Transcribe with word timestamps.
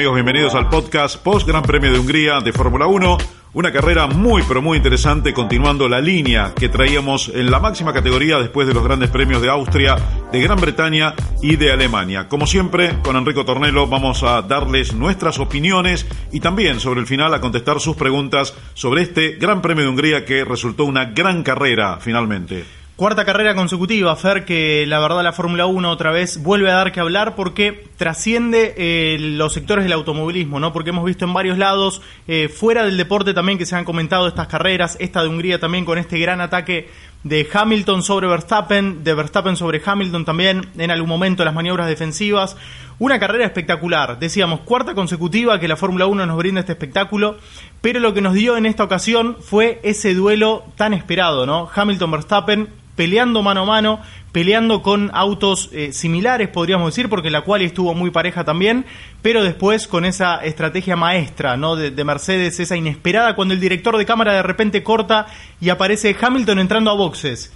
Amigos, 0.00 0.14
bienvenidos 0.14 0.54
al 0.54 0.70
podcast 0.70 1.22
Post 1.22 1.46
Gran 1.46 1.62
Premio 1.62 1.92
de 1.92 1.98
Hungría 1.98 2.40
de 2.40 2.54
Fórmula 2.54 2.86
1. 2.86 3.18
Una 3.52 3.70
carrera 3.70 4.06
muy 4.06 4.42
pero 4.48 4.62
muy 4.62 4.78
interesante 4.78 5.34
continuando 5.34 5.90
la 5.90 6.00
línea 6.00 6.54
que 6.58 6.70
traíamos 6.70 7.28
en 7.28 7.50
la 7.50 7.60
máxima 7.60 7.92
categoría 7.92 8.38
después 8.38 8.66
de 8.66 8.72
los 8.72 8.82
grandes 8.82 9.10
premios 9.10 9.42
de 9.42 9.50
Austria, 9.50 9.96
de 10.32 10.40
Gran 10.40 10.58
Bretaña 10.58 11.12
y 11.42 11.56
de 11.56 11.70
Alemania. 11.70 12.28
Como 12.28 12.46
siempre, 12.46 12.94
con 13.02 13.14
Enrico 13.14 13.44
Tornelo 13.44 13.88
vamos 13.88 14.22
a 14.22 14.40
darles 14.40 14.94
nuestras 14.94 15.38
opiniones 15.38 16.06
y 16.32 16.40
también 16.40 16.80
sobre 16.80 17.00
el 17.00 17.06
final 17.06 17.34
a 17.34 17.42
contestar 17.42 17.78
sus 17.78 17.94
preguntas 17.94 18.54
sobre 18.72 19.02
este 19.02 19.32
Gran 19.32 19.60
Premio 19.60 19.84
de 19.84 19.90
Hungría 19.90 20.24
que 20.24 20.46
resultó 20.46 20.86
una 20.86 21.04
gran 21.04 21.42
carrera 21.42 21.98
finalmente. 22.00 22.64
Cuarta 23.00 23.24
carrera 23.24 23.54
consecutiva, 23.54 24.14
Fer, 24.14 24.44
que 24.44 24.84
la 24.86 25.00
verdad 25.00 25.22
la 25.22 25.32
Fórmula 25.32 25.64
1 25.64 25.90
otra 25.90 26.10
vez 26.10 26.42
vuelve 26.42 26.70
a 26.70 26.74
dar 26.74 26.92
que 26.92 27.00
hablar 27.00 27.34
porque 27.34 27.88
trasciende 28.00 28.72
eh, 28.78 29.18
los 29.20 29.52
sectores 29.52 29.84
del 29.84 29.92
automovilismo, 29.92 30.58
¿no? 30.58 30.72
Porque 30.72 30.88
hemos 30.88 31.04
visto 31.04 31.26
en 31.26 31.34
varios 31.34 31.58
lados, 31.58 32.00
eh, 32.26 32.48
fuera 32.48 32.82
del 32.82 32.96
deporte 32.96 33.34
también 33.34 33.58
que 33.58 33.66
se 33.66 33.76
han 33.76 33.84
comentado 33.84 34.26
estas 34.26 34.46
carreras, 34.46 34.96
esta 35.00 35.22
de 35.22 35.28
Hungría 35.28 35.60
también 35.60 35.84
con 35.84 35.98
este 35.98 36.18
gran 36.18 36.40
ataque 36.40 36.88
de 37.24 37.46
Hamilton 37.52 38.02
sobre 38.02 38.26
Verstappen, 38.26 39.04
de 39.04 39.12
Verstappen 39.12 39.54
sobre 39.54 39.82
Hamilton 39.84 40.24
también, 40.24 40.70
en 40.78 40.90
algún 40.90 41.10
momento 41.10 41.44
las 41.44 41.52
maniobras 41.52 41.88
defensivas. 41.88 42.56
Una 42.98 43.18
carrera 43.18 43.44
espectacular, 43.44 44.18
decíamos, 44.18 44.60
cuarta 44.60 44.94
consecutiva 44.94 45.60
que 45.60 45.68
la 45.68 45.76
Fórmula 45.76 46.06
1 46.06 46.24
nos 46.24 46.38
brinda 46.38 46.60
este 46.60 46.72
espectáculo, 46.72 47.36
pero 47.82 48.00
lo 48.00 48.14
que 48.14 48.22
nos 48.22 48.32
dio 48.32 48.56
en 48.56 48.64
esta 48.64 48.82
ocasión 48.82 49.36
fue 49.42 49.78
ese 49.82 50.14
duelo 50.14 50.64
tan 50.76 50.94
esperado, 50.94 51.44
¿no? 51.44 51.68
Hamilton-Verstappen 51.74 52.66
peleando 53.00 53.42
mano 53.42 53.62
a 53.62 53.64
mano, 53.64 54.00
peleando 54.30 54.82
con 54.82 55.10
autos 55.14 55.70
eh, 55.72 55.90
similares, 55.90 56.48
podríamos 56.48 56.94
decir, 56.94 57.08
porque 57.08 57.30
la 57.30 57.40
cual 57.40 57.62
estuvo 57.62 57.94
muy 57.94 58.10
pareja 58.10 58.44
también, 58.44 58.84
pero 59.22 59.42
después 59.42 59.88
con 59.88 60.04
esa 60.04 60.36
estrategia 60.44 60.96
maestra 60.96 61.56
de, 61.56 62.04
Mercedes, 62.04 62.60
esa 62.60 62.76
inesperada, 62.76 63.34
cuando 63.36 63.54
el 63.54 63.60
director 63.60 63.96
de 63.96 64.04
cámara 64.04 64.34
de 64.34 64.42
repente 64.42 64.82
corta 64.82 65.28
y 65.62 65.70
aparece 65.70 66.14
Hamilton 66.20 66.58
entrando 66.58 66.90
a 66.90 66.94
boxes 66.94 67.54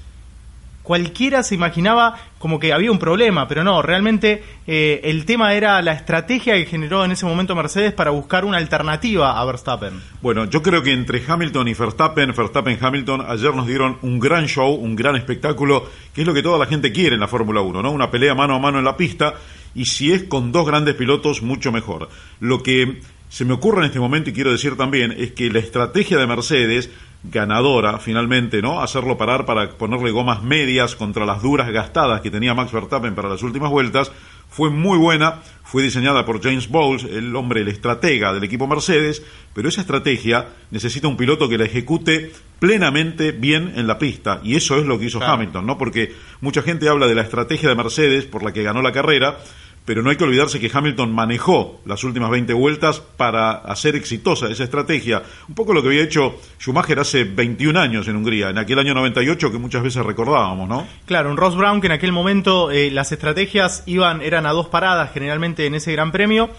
cualquiera 0.85 1.43
se 1.43 1.55
imaginaba 1.55 2.15
como 2.39 2.61
que 2.61 2.75
había 2.75 2.93
un 2.93 2.99
problema, 2.99 3.49
pero 3.49 3.65
no, 3.65 3.81
realmente 3.81 4.45
eh, 4.67 5.01
el 5.05 5.25
tema 5.25 5.55
era 5.55 5.81
la 5.81 5.95
estrategia 5.95 6.55
que 6.55 6.67
generó 6.67 7.05
en 7.05 7.11
ese 7.11 7.25
momento 7.25 7.57
Mercedes 7.57 7.95
para 7.95 8.11
buscar 8.11 8.45
una 8.45 8.59
alternativa 8.59 9.41
a 9.41 9.45
Verstappen. 9.47 9.95
Bueno, 10.21 10.45
yo 10.45 10.63
creo 10.63 10.83
que 10.83 10.93
entre 10.93 11.23
Hamilton 11.27 11.69
y 11.69 11.75
Verstappen, 11.75 12.35
Verstappen-Hamilton, 12.35 13.25
ayer 13.27 13.55
nos 13.55 13.67
dieron 13.67 13.97
un 14.03 14.21
gran 14.21 14.47
show, 14.47 14.75
un 14.75 14.95
gran 14.95 15.17
espectáculo, 15.17 15.89
que 16.15 16.21
es 16.21 16.27
lo 16.27 16.35
que 16.35 16.43
toda 16.43 16.59
la 16.59 16.67
gente 16.67 16.93
quiere 16.93 17.15
en 17.15 17.21
la 17.21 17.29
Fórmula 17.29 17.63
1, 17.63 17.83
¿no? 17.83 17.91
Una 17.91 18.11
pelea 18.11 18.35
mano 18.35 18.55
a 18.55 18.59
mano 18.59 18.79
en 18.79 18.85
la 18.85 18.97
pista, 18.97 19.35
y 19.75 19.87
si 19.87 20.13
es 20.13 20.25
con 20.25 20.53
dos 20.53 20.67
grandes 20.67 20.97
pilotos, 20.97 21.41
mucho 21.41 21.73
mejor. 21.73 22.11
Lo 22.41 22.63
que 22.63 23.01
se 23.31 23.45
me 23.45 23.55
ocurre 23.55 23.81
en 23.81 23.87
este 23.87 23.99
momento, 24.01 24.31
y 24.31 24.33
quiero 24.35 24.53
decir 24.53 24.77
también, 24.77 25.13
es 25.17 25.33
que 25.33 25.51
la 25.51 25.59
estrategia 25.61 26.19
de 26.19 26.27
Mercedes 26.27 26.91
ganadora 27.25 27.99
finalmente, 27.99 28.61
¿no? 28.61 28.81
Hacerlo 28.81 29.17
parar 29.17 29.47
para 29.47 29.71
ponerle 29.71 30.11
gomas 30.11 30.43
medias 30.43 30.95
contra 30.95 31.25
las 31.25 31.43
duras 31.43 31.71
gastadas 31.71 32.21
que 32.21 32.31
tenía 32.31 32.55
Max 32.55 32.73
Verstappen 32.73 33.15
para 33.15 33.29
las 33.29 33.43
últimas 33.43 33.71
vueltas, 33.71 34.13
fue 34.49 34.71
muy 34.71 34.99
buena, 34.99 35.41
fue 35.65 35.83
diseñada 35.83 36.25
por 36.25 36.41
James 36.41 36.69
Bowles, 36.69 37.05
el 37.05 37.35
hombre, 37.35 37.63
el 37.63 37.69
estratega 37.69 38.33
del 38.33 38.45
equipo 38.45 38.67
Mercedes, 38.67 39.23
pero 39.53 39.69
esa 39.69 39.81
estrategia 39.81 40.49
necesita 40.71 41.09
un 41.09 41.17
piloto 41.17 41.49
que 41.49 41.59
la 41.59 41.65
ejecute 41.65 42.31
plenamente 42.61 43.33
bien 43.33 43.73
en 43.75 43.87
la 43.87 43.99
pista, 43.99 44.41
y 44.45 44.55
eso 44.55 44.79
es 44.79 44.87
lo 44.87 44.99
que 44.99 45.07
hizo 45.07 45.23
Hamilton, 45.23 45.67
¿no? 45.67 45.77
Porque 45.77 46.15
mucha 46.41 46.63
gente 46.63 46.89
habla 46.89 47.07
de 47.07 47.15
la 47.15 47.23
estrategia 47.23 47.69
de 47.69 47.75
Mercedes 47.75 48.27
por 48.27 48.43
la 48.45 48.53
que 48.53 48.63
ganó 48.63 48.81
la 48.81 48.93
carrera, 48.93 49.39
pero 49.85 50.03
no 50.03 50.11
hay 50.11 50.17
que 50.17 50.25
olvidarse 50.25 50.61
que 50.61 50.71
Hamilton 50.73 51.13
manejó 51.13 51.81
las 51.85 52.05
últimas 52.05 52.31
20 52.31 52.53
vueltas 52.55 53.01
para 53.01 53.53
hacer 53.53 53.97
exitosa 53.97 54.49
esa 54.49 54.65
estrategia. 54.65 55.23
Un 55.49 55.55
poco 55.55 55.75
lo 55.75 55.83
que 55.83 55.89
había 55.89 56.03
hecho 56.03 56.37
Schumacher 56.59 56.99
hace 57.01 57.25
21 57.25 57.79
años 57.79 58.09
en 58.09 58.17
Hungría, 58.17 58.51
en 58.51 58.59
aquel 58.59 58.79
año 58.79 58.95
98 58.95 59.53
que 59.53 59.59
muchas 59.59 59.83
veces 59.83 60.05
recordábamos, 60.05 60.69
¿no? 60.69 60.87
Claro, 61.07 61.31
un 61.31 61.37
Ross 61.37 61.57
Brown 61.57 61.81
que 61.81 61.89
en 61.89 61.93
aquel 61.93 62.13
momento 62.13 62.71
eh, 62.71 62.91
las 62.91 63.13
estrategias 63.13 63.83
iban 63.87 64.23
eran 64.23 64.47
a 64.47 64.53
dos 64.53 64.69
paradas 64.69 65.11
generalmente 65.13 65.67
en 65.67 65.75
ese 65.75 65.93
Gran 65.93 66.13
Premio 66.13 66.51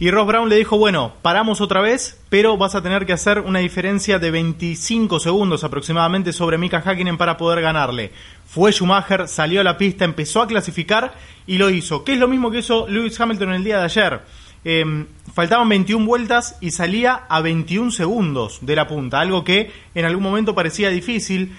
y 0.00 0.10
Ross 0.10 0.26
Brown 0.26 0.48
le 0.48 0.56
dijo, 0.56 0.76
bueno, 0.76 1.12
paramos 1.22 1.60
otra 1.60 1.80
vez, 1.80 2.20
pero 2.28 2.56
vas 2.56 2.74
a 2.74 2.82
tener 2.82 3.06
que 3.06 3.12
hacer 3.12 3.38
una 3.38 3.60
diferencia 3.60 4.18
de 4.18 4.32
25 4.32 5.20
segundos 5.20 5.62
aproximadamente 5.62 6.32
sobre 6.32 6.58
Mika 6.58 6.82
Hakkinen 6.84 7.16
para 7.16 7.36
poder 7.36 7.60
ganarle. 7.60 8.10
Fue 8.54 8.70
Schumacher, 8.70 9.26
salió 9.26 9.62
a 9.62 9.64
la 9.64 9.76
pista, 9.76 10.04
empezó 10.04 10.40
a 10.40 10.46
clasificar 10.46 11.12
y 11.44 11.58
lo 11.58 11.70
hizo. 11.70 12.04
Que 12.04 12.12
es 12.12 12.20
lo 12.20 12.28
mismo 12.28 12.52
que 12.52 12.58
hizo 12.58 12.86
Lewis 12.86 13.20
Hamilton 13.20 13.52
el 13.52 13.64
día 13.64 13.78
de 13.78 13.84
ayer. 13.84 14.20
Eh, 14.64 15.06
faltaban 15.34 15.68
21 15.68 16.06
vueltas 16.06 16.56
y 16.60 16.70
salía 16.70 17.24
a 17.28 17.40
21 17.40 17.90
segundos 17.90 18.60
de 18.62 18.76
la 18.76 18.86
punta, 18.86 19.20
algo 19.20 19.42
que 19.42 19.72
en 19.96 20.04
algún 20.04 20.22
momento 20.22 20.54
parecía 20.54 20.90
difícil. 20.90 21.52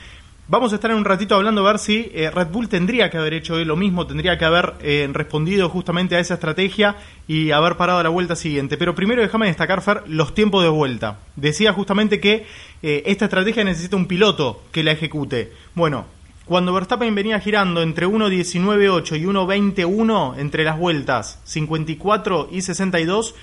Vamos 0.47 0.71
a 0.71 0.75
estar 0.75 0.91
en 0.91 0.97
un 0.97 1.05
ratito 1.05 1.35
hablando 1.35 1.61
a 1.61 1.71
ver 1.71 1.79
si 1.79 2.11
eh, 2.13 2.29
Red 2.29 2.47
Bull 2.47 2.69
tendría 2.69 3.09
que 3.09 3.17
haber 3.17 3.33
hecho 3.33 3.57
lo 3.65 3.75
mismo, 3.75 4.07
tendría 4.07 4.37
que 4.37 4.45
haber 4.45 4.75
eh, 4.79 5.09
respondido 5.11 5.67
justamente 5.69 6.15
a 6.15 6.19
esa 6.19 6.35
estrategia 6.35 6.95
y 7.27 7.49
haber 7.49 7.75
parado 7.77 8.01
la 8.03 8.09
vuelta 8.09 8.37
siguiente. 8.37 8.77
Pero 8.77 8.95
primero 8.95 9.21
déjame 9.23 9.47
destacar, 9.47 9.81
Fer, 9.81 10.03
los 10.05 10.33
tiempos 10.33 10.63
de 10.63 10.69
vuelta. 10.69 11.17
Decía 11.35 11.73
justamente 11.73 12.21
que 12.21 12.45
eh, 12.83 13.01
esta 13.07 13.25
estrategia 13.25 13.65
necesita 13.65 13.97
un 13.97 14.05
piloto 14.05 14.61
que 14.71 14.83
la 14.83 14.91
ejecute. 14.91 15.51
Bueno, 15.73 16.05
cuando 16.45 16.73
Verstappen 16.73 17.15
venía 17.15 17.39
girando 17.39 17.81
entre 17.81 18.07
1.19.8 18.07 19.19
y 19.19 19.25
1.21 19.25 20.37
entre 20.37 20.63
las 20.63 20.77
vueltas 20.77 21.39
54 21.43 22.49
y 22.51 22.61
62, 22.61 23.33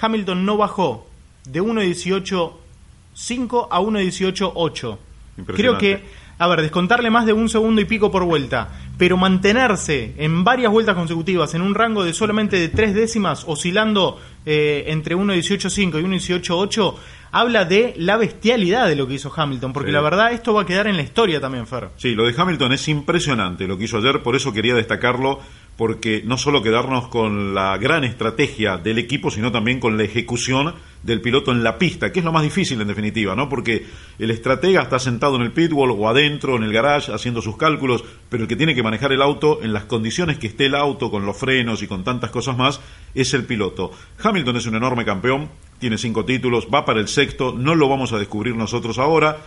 Hamilton 0.00 0.46
no 0.46 0.56
bajó 0.56 1.06
de 1.44 1.62
1.18.5 1.62 3.68
a 3.70 3.80
1.18.8. 3.80 4.98
Creo 5.54 5.78
que 5.78 6.02
a 6.42 6.48
ver, 6.48 6.62
descontarle 6.62 7.08
más 7.08 7.24
de 7.24 7.32
un 7.32 7.48
segundo 7.48 7.80
y 7.80 7.84
pico 7.84 8.10
por 8.10 8.24
vuelta, 8.24 8.68
pero 8.98 9.16
mantenerse 9.16 10.14
en 10.18 10.44
varias 10.44 10.70
vueltas 10.70 10.94
consecutivas 10.94 11.54
en 11.54 11.62
un 11.62 11.74
rango 11.74 12.04
de 12.04 12.12
solamente 12.12 12.58
de 12.58 12.68
tres 12.68 12.94
décimas, 12.94 13.44
oscilando 13.46 14.20
eh, 14.46 14.84
entre 14.88 15.16
1.18.5 15.16 16.00
y 16.00 16.04
1.18.8, 16.04 16.94
habla 17.32 17.64
de 17.64 17.94
la 17.96 18.16
bestialidad 18.16 18.86
de 18.86 18.96
lo 18.96 19.08
que 19.08 19.14
hizo 19.14 19.32
Hamilton, 19.34 19.72
porque 19.72 19.92
la 19.92 20.02
verdad 20.02 20.32
esto 20.32 20.54
va 20.54 20.62
a 20.62 20.66
quedar 20.66 20.86
en 20.86 20.96
la 20.96 21.02
historia 21.02 21.40
también, 21.40 21.66
Fer. 21.66 21.88
Sí, 21.96 22.14
lo 22.14 22.26
de 22.26 22.34
Hamilton 22.36 22.72
es 22.72 22.88
impresionante 22.88 23.66
lo 23.66 23.78
que 23.78 23.84
hizo 23.84 23.98
ayer, 23.98 24.22
por 24.22 24.36
eso 24.36 24.52
quería 24.52 24.74
destacarlo 24.74 25.40
porque 25.76 26.22
no 26.24 26.36
solo 26.36 26.62
quedarnos 26.62 27.08
con 27.08 27.54
la 27.54 27.76
gran 27.78 28.04
estrategia 28.04 28.76
del 28.76 28.98
equipo, 28.98 29.30
sino 29.30 29.50
también 29.50 29.80
con 29.80 29.96
la 29.96 30.04
ejecución 30.04 30.74
del 31.02 31.20
piloto 31.20 31.50
en 31.50 31.62
la 31.62 31.78
pista, 31.78 32.12
que 32.12 32.20
es 32.20 32.24
lo 32.24 32.32
más 32.32 32.42
difícil 32.42 32.80
en 32.80 32.88
definitiva, 32.88 33.34
¿no? 33.34 33.48
Porque 33.48 33.86
el 34.18 34.30
estratega 34.30 34.82
está 34.82 34.98
sentado 34.98 35.36
en 35.36 35.42
el 35.42 35.52
pitwall 35.52 35.90
o 35.90 36.08
adentro 36.08 36.56
en 36.56 36.62
el 36.62 36.72
garage 36.72 37.12
haciendo 37.12 37.42
sus 37.42 37.56
cálculos, 37.56 38.04
pero 38.28 38.44
el 38.44 38.48
que 38.48 38.56
tiene 38.56 38.74
que 38.74 38.82
manejar 38.82 39.12
el 39.12 39.22
auto 39.22 39.60
en 39.62 39.72
las 39.72 39.84
condiciones 39.84 40.38
que 40.38 40.46
esté 40.46 40.66
el 40.66 40.74
auto, 40.74 41.10
con 41.10 41.26
los 41.26 41.36
frenos 41.36 41.82
y 41.82 41.86
con 41.86 42.04
tantas 42.04 42.30
cosas 42.30 42.56
más, 42.56 42.80
es 43.14 43.34
el 43.34 43.44
piloto. 43.44 43.90
Hamilton 44.22 44.56
es 44.56 44.66
un 44.66 44.76
enorme 44.76 45.04
campeón, 45.04 45.48
tiene 45.78 45.98
cinco 45.98 46.24
títulos, 46.24 46.68
va 46.72 46.84
para 46.84 47.00
el 47.00 47.08
sexto, 47.08 47.52
no 47.52 47.74
lo 47.74 47.88
vamos 47.88 48.12
a 48.12 48.18
descubrir 48.18 48.54
nosotros 48.54 48.98
ahora, 48.98 49.38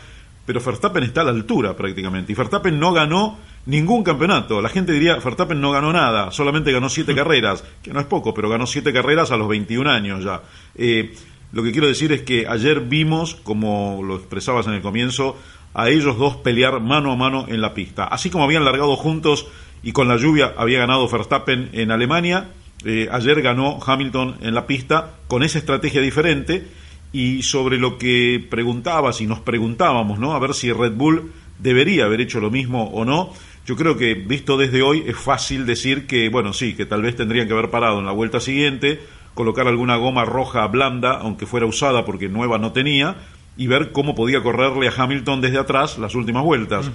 pero 0.45 0.59
Verstappen 0.59 1.03
está 1.03 1.21
a 1.21 1.23
la 1.23 1.31
altura 1.31 1.75
prácticamente, 1.75 2.33
y 2.33 2.35
Verstappen 2.35 2.77
no 2.79 2.91
ganó 2.91 3.37
ningún 3.65 4.03
campeonato. 4.03 4.61
La 4.61 4.69
gente 4.69 4.91
diría, 4.91 5.15
Verstappen 5.15 5.59
no 5.59 5.71
ganó 5.71 5.91
nada, 5.91 6.31
solamente 6.31 6.71
ganó 6.71 6.89
siete 6.89 7.15
carreras, 7.15 7.63
que 7.81 7.93
no 7.93 7.99
es 7.99 8.05
poco, 8.05 8.33
pero 8.33 8.49
ganó 8.49 8.67
siete 8.67 8.93
carreras 8.93 9.31
a 9.31 9.37
los 9.37 9.47
21 9.47 9.89
años 9.89 10.23
ya. 10.23 10.41
Eh, 10.75 11.15
lo 11.51 11.63
que 11.63 11.71
quiero 11.71 11.87
decir 11.87 12.11
es 12.11 12.21
que 12.21 12.47
ayer 12.47 12.81
vimos, 12.81 13.35
como 13.35 14.01
lo 14.03 14.15
expresabas 14.15 14.67
en 14.67 14.73
el 14.73 14.81
comienzo, 14.81 15.37
a 15.73 15.89
ellos 15.89 16.17
dos 16.17 16.37
pelear 16.37 16.79
mano 16.79 17.11
a 17.11 17.15
mano 17.15 17.45
en 17.47 17.61
la 17.61 17.73
pista. 17.73 18.05
Así 18.05 18.29
como 18.29 18.45
habían 18.45 18.65
largado 18.65 18.95
juntos 18.95 19.47
y 19.83 19.91
con 19.91 20.07
la 20.07 20.17
lluvia 20.17 20.53
había 20.57 20.79
ganado 20.79 21.07
Verstappen 21.07 21.69
en 21.73 21.91
Alemania, 21.91 22.49
eh, 22.85 23.09
ayer 23.11 23.41
ganó 23.41 23.79
Hamilton 23.85 24.37
en 24.41 24.53
la 24.53 24.67
pista 24.67 25.15
con 25.27 25.43
esa 25.43 25.59
estrategia 25.59 26.01
diferente 26.01 26.67
y 27.11 27.43
sobre 27.43 27.77
lo 27.77 27.97
que 27.97 28.45
preguntabas 28.49 29.21
y 29.21 29.27
nos 29.27 29.39
preguntábamos, 29.39 30.19
¿no? 30.19 30.33
A 30.33 30.39
ver 30.39 30.53
si 30.53 30.71
Red 30.71 30.93
Bull 30.93 31.31
debería 31.59 32.05
haber 32.05 32.21
hecho 32.21 32.39
lo 32.39 32.51
mismo 32.51 32.85
o 32.89 33.05
no. 33.05 33.33
Yo 33.65 33.75
creo 33.75 33.97
que 33.97 34.13
visto 34.13 34.57
desde 34.57 34.81
hoy 34.81 35.03
es 35.07 35.17
fácil 35.17 35.65
decir 35.65 36.07
que, 36.07 36.29
bueno, 36.29 36.53
sí, 36.53 36.73
que 36.73 36.85
tal 36.85 37.01
vez 37.01 37.15
tendrían 37.15 37.47
que 37.47 37.53
haber 37.53 37.69
parado 37.69 37.99
en 37.99 38.05
la 38.05 38.11
vuelta 38.11 38.39
siguiente, 38.39 38.99
colocar 39.35 39.67
alguna 39.67 39.97
goma 39.97 40.25
roja 40.25 40.65
blanda, 40.65 41.19
aunque 41.19 41.45
fuera 41.45 41.67
usada 41.67 42.05
porque 42.05 42.27
nueva 42.27 42.57
no 42.57 42.71
tenía, 42.71 43.17
y 43.57 43.67
ver 43.67 43.91
cómo 43.91 44.15
podía 44.15 44.41
correrle 44.41 44.87
a 44.87 44.93
Hamilton 44.97 45.41
desde 45.41 45.59
atrás 45.59 45.97
las 45.99 46.15
últimas 46.15 46.43
vueltas. 46.43 46.89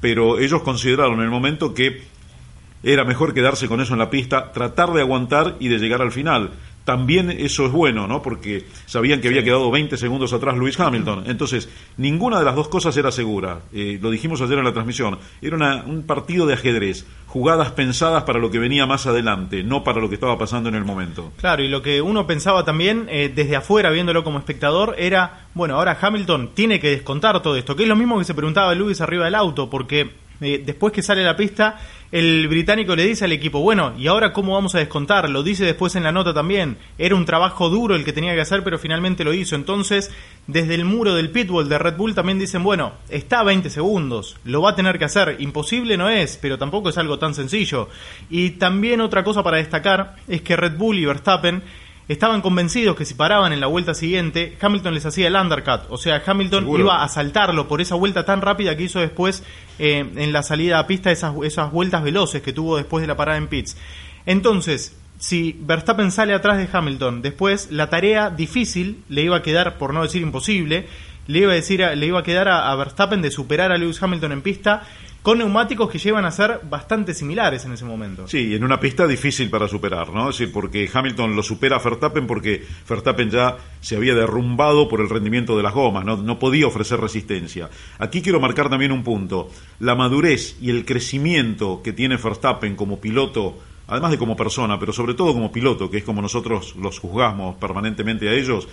Pero 0.00 0.38
ellos 0.38 0.62
consideraron 0.62 1.14
en 1.14 1.24
el 1.24 1.30
momento 1.30 1.72
que 1.72 2.02
era 2.82 3.04
mejor 3.04 3.32
quedarse 3.32 3.68
con 3.68 3.80
eso 3.80 3.94
en 3.94 4.00
la 4.00 4.10
pista, 4.10 4.52
tratar 4.52 4.92
de 4.92 5.00
aguantar 5.00 5.56
y 5.58 5.68
de 5.68 5.78
llegar 5.78 6.02
al 6.02 6.12
final. 6.12 6.50
También 6.84 7.30
eso 7.30 7.66
es 7.66 7.72
bueno, 7.72 8.06
¿no? 8.06 8.22
Porque 8.22 8.64
sabían 8.86 9.20
que 9.20 9.28
había 9.28 9.42
quedado 9.42 9.70
20 9.70 9.96
segundos 9.96 10.32
atrás 10.32 10.56
Luis 10.56 10.78
Hamilton. 10.78 11.24
Entonces, 11.26 11.68
ninguna 11.96 12.38
de 12.38 12.44
las 12.44 12.54
dos 12.54 12.68
cosas 12.68 12.96
era 12.96 13.10
segura. 13.10 13.60
Eh, 13.72 13.98
lo 14.00 14.10
dijimos 14.10 14.40
ayer 14.42 14.58
en 14.58 14.64
la 14.64 14.72
transmisión. 14.72 15.18
Era 15.40 15.84
un 15.86 16.02
partido 16.02 16.46
de 16.46 16.54
ajedrez, 16.54 17.06
jugadas 17.26 17.72
pensadas 17.72 18.24
para 18.24 18.38
lo 18.38 18.50
que 18.50 18.58
venía 18.58 18.86
más 18.86 19.06
adelante, 19.06 19.62
no 19.62 19.82
para 19.82 20.00
lo 20.00 20.08
que 20.08 20.16
estaba 20.16 20.38
pasando 20.38 20.68
en 20.68 20.74
el 20.74 20.84
momento. 20.84 21.32
Claro, 21.38 21.62
y 21.62 21.68
lo 21.68 21.82
que 21.82 22.02
uno 22.02 22.26
pensaba 22.26 22.64
también 22.64 23.06
eh, 23.08 23.32
desde 23.34 23.56
afuera, 23.56 23.90
viéndolo 23.90 24.22
como 24.22 24.38
espectador, 24.38 24.94
era, 24.98 25.46
bueno, 25.54 25.76
ahora 25.76 25.98
Hamilton 26.00 26.50
tiene 26.54 26.80
que 26.80 26.90
descontar 26.90 27.40
todo 27.42 27.56
esto, 27.56 27.74
que 27.74 27.84
es 27.84 27.88
lo 27.88 27.96
mismo 27.96 28.18
que 28.18 28.24
se 28.24 28.34
preguntaba 28.34 28.74
Luis 28.74 29.00
arriba 29.00 29.24
del 29.24 29.34
auto, 29.34 29.70
porque 29.70 30.23
eh, 30.44 30.62
después 30.64 30.92
que 30.92 31.02
sale 31.02 31.22
la 31.22 31.36
pista, 31.36 31.78
el 32.12 32.46
británico 32.46 32.94
le 32.94 33.04
dice 33.04 33.24
al 33.24 33.32
equipo, 33.32 33.60
bueno, 33.60 33.92
¿y 33.98 34.06
ahora 34.06 34.32
cómo 34.32 34.54
vamos 34.54 34.74
a 34.74 34.78
descontar? 34.78 35.28
Lo 35.28 35.42
dice 35.42 35.64
después 35.64 35.96
en 35.96 36.04
la 36.04 36.12
nota 36.12 36.32
también. 36.32 36.76
Era 36.96 37.16
un 37.16 37.24
trabajo 37.24 37.68
duro 37.68 37.96
el 37.96 38.04
que 38.04 38.12
tenía 38.12 38.34
que 38.34 38.40
hacer, 38.40 38.62
pero 38.62 38.78
finalmente 38.78 39.24
lo 39.24 39.34
hizo. 39.34 39.56
Entonces, 39.56 40.12
desde 40.46 40.76
el 40.76 40.84
muro 40.84 41.14
del 41.14 41.30
pitbull 41.30 41.68
de 41.68 41.78
Red 41.78 41.96
Bull 41.96 42.14
también 42.14 42.38
dicen, 42.38 42.62
bueno, 42.62 42.92
está 43.08 43.40
a 43.40 43.44
20 43.44 43.68
segundos, 43.68 44.36
lo 44.44 44.62
va 44.62 44.70
a 44.70 44.76
tener 44.76 44.98
que 44.98 45.06
hacer. 45.06 45.36
Imposible 45.40 45.96
no 45.96 46.08
es, 46.08 46.38
pero 46.40 46.56
tampoco 46.56 46.90
es 46.90 46.98
algo 46.98 47.18
tan 47.18 47.34
sencillo. 47.34 47.88
Y 48.30 48.50
también 48.50 49.00
otra 49.00 49.24
cosa 49.24 49.42
para 49.42 49.56
destacar 49.56 50.14
es 50.28 50.42
que 50.42 50.56
Red 50.56 50.76
Bull 50.76 50.98
y 50.98 51.06
Verstappen 51.06 51.62
estaban 52.08 52.40
convencidos 52.40 52.96
que 52.96 53.04
si 53.04 53.14
paraban 53.14 53.52
en 53.52 53.60
la 53.60 53.66
vuelta 53.66 53.94
siguiente, 53.94 54.56
Hamilton 54.60 54.94
les 54.94 55.06
hacía 55.06 55.28
el 55.28 55.36
undercut. 55.36 55.82
O 55.88 55.96
sea, 55.96 56.22
Hamilton 56.24 56.68
iba 56.78 57.02
a 57.02 57.08
saltarlo 57.08 57.68
por 57.68 57.80
esa 57.80 57.94
vuelta 57.94 58.24
tan 58.24 58.42
rápida 58.42 58.76
que 58.76 58.84
hizo 58.84 59.00
después 59.00 59.42
eh, 59.78 60.06
en 60.16 60.32
la 60.32 60.42
salida 60.42 60.78
a 60.78 60.86
pista, 60.86 61.10
esas, 61.10 61.34
esas 61.44 61.72
vueltas 61.72 62.02
veloces 62.02 62.42
que 62.42 62.52
tuvo 62.52 62.76
después 62.76 63.00
de 63.02 63.08
la 63.08 63.16
parada 63.16 63.38
en 63.38 63.48
pits. 63.48 63.76
Entonces, 64.26 64.96
si 65.18 65.56
Verstappen 65.60 66.10
sale 66.10 66.34
atrás 66.34 66.58
de 66.58 66.68
Hamilton, 66.70 67.22
después 67.22 67.70
la 67.70 67.88
tarea 67.88 68.30
difícil 68.30 69.02
le 69.08 69.22
iba 69.22 69.36
a 69.36 69.42
quedar, 69.42 69.78
por 69.78 69.94
no 69.94 70.02
decir 70.02 70.22
imposible, 70.22 70.86
le 71.26 71.38
iba 71.38 71.52
a 71.52 71.54
decir 71.54 71.80
le 71.80 72.06
iba 72.06 72.20
a 72.20 72.22
quedar 72.22 72.48
a, 72.48 72.74
Verstappen 72.74 73.22
de 73.22 73.30
superar 73.30 73.72
a 73.72 73.78
Lewis 73.78 74.02
Hamilton 74.02 74.32
en 74.32 74.42
pista 74.42 74.82
con 75.24 75.38
neumáticos 75.38 75.88
que 75.88 75.98
llevan 75.98 76.26
a 76.26 76.30
ser 76.30 76.60
bastante 76.68 77.14
similares 77.14 77.64
en 77.64 77.72
ese 77.72 77.86
momento. 77.86 78.28
Sí, 78.28 78.54
en 78.54 78.62
una 78.62 78.78
pista 78.78 79.06
difícil 79.06 79.48
para 79.48 79.66
superar, 79.66 80.10
¿no? 80.10 80.28
Es 80.28 80.36
decir, 80.36 80.52
porque 80.52 80.86
Hamilton 80.92 81.34
lo 81.34 81.42
supera 81.42 81.76
a 81.76 81.78
Verstappen 81.78 82.26
porque 82.26 82.62
Verstappen 82.86 83.30
ya 83.30 83.56
se 83.80 83.96
había 83.96 84.14
derrumbado 84.14 84.86
por 84.86 85.00
el 85.00 85.08
rendimiento 85.08 85.56
de 85.56 85.62
las 85.62 85.72
gomas, 85.72 86.04
¿no? 86.04 86.18
no 86.18 86.38
podía 86.38 86.66
ofrecer 86.66 87.00
resistencia. 87.00 87.70
Aquí 87.98 88.20
quiero 88.20 88.38
marcar 88.38 88.68
también 88.68 88.92
un 88.92 89.02
punto. 89.02 89.48
La 89.80 89.94
madurez 89.94 90.58
y 90.60 90.68
el 90.68 90.84
crecimiento 90.84 91.80
que 91.82 91.94
tiene 91.94 92.18
Verstappen 92.18 92.76
como 92.76 93.00
piloto 93.00 93.56
además 93.86 94.10
de 94.10 94.18
como 94.18 94.36
persona, 94.36 94.78
pero 94.78 94.92
sobre 94.92 95.14
todo 95.14 95.32
como 95.32 95.50
piloto, 95.50 95.90
que 95.90 95.98
es 95.98 96.04
como 96.04 96.20
nosotros 96.20 96.76
los 96.76 96.98
juzgamos 96.98 97.56
permanentemente 97.56 98.28
a 98.28 98.32
ellos, 98.32 98.68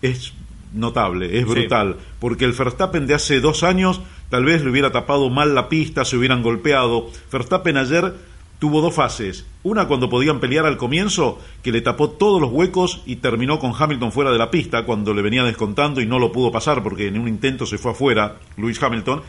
es 0.00 0.32
notable, 0.72 1.38
es 1.38 1.46
brutal, 1.46 1.96
porque 2.18 2.44
el 2.46 2.52
Verstappen 2.52 3.06
de 3.06 3.14
hace 3.14 3.40
dos 3.40 3.62
años 3.62 4.00
tal 4.32 4.46
vez 4.46 4.64
le 4.64 4.70
hubiera 4.70 4.90
tapado 4.90 5.28
mal 5.28 5.54
la 5.54 5.68
pista, 5.68 6.06
se 6.06 6.16
hubieran 6.16 6.42
golpeado. 6.42 7.10
Verstappen 7.30 7.76
ayer 7.76 8.14
tuvo 8.58 8.80
dos 8.80 8.94
fases, 8.94 9.44
una 9.62 9.86
cuando 9.86 10.08
podían 10.08 10.40
pelear 10.40 10.64
al 10.64 10.78
comienzo, 10.78 11.38
que 11.62 11.70
le 11.70 11.82
tapó 11.82 12.08
todos 12.08 12.40
los 12.40 12.50
huecos 12.50 13.02
y 13.04 13.16
terminó 13.16 13.58
con 13.58 13.74
Hamilton 13.78 14.10
fuera 14.10 14.32
de 14.32 14.38
la 14.38 14.50
pista 14.50 14.86
cuando 14.86 15.12
le 15.12 15.20
venía 15.20 15.44
descontando 15.44 16.00
y 16.00 16.06
no 16.06 16.18
lo 16.18 16.32
pudo 16.32 16.50
pasar 16.50 16.82
porque 16.82 17.08
en 17.08 17.18
un 17.18 17.28
intento 17.28 17.66
se 17.66 17.76
fue 17.76 17.90
afuera 17.90 18.38
Luis 18.56 18.82
Hamilton. 18.82 19.20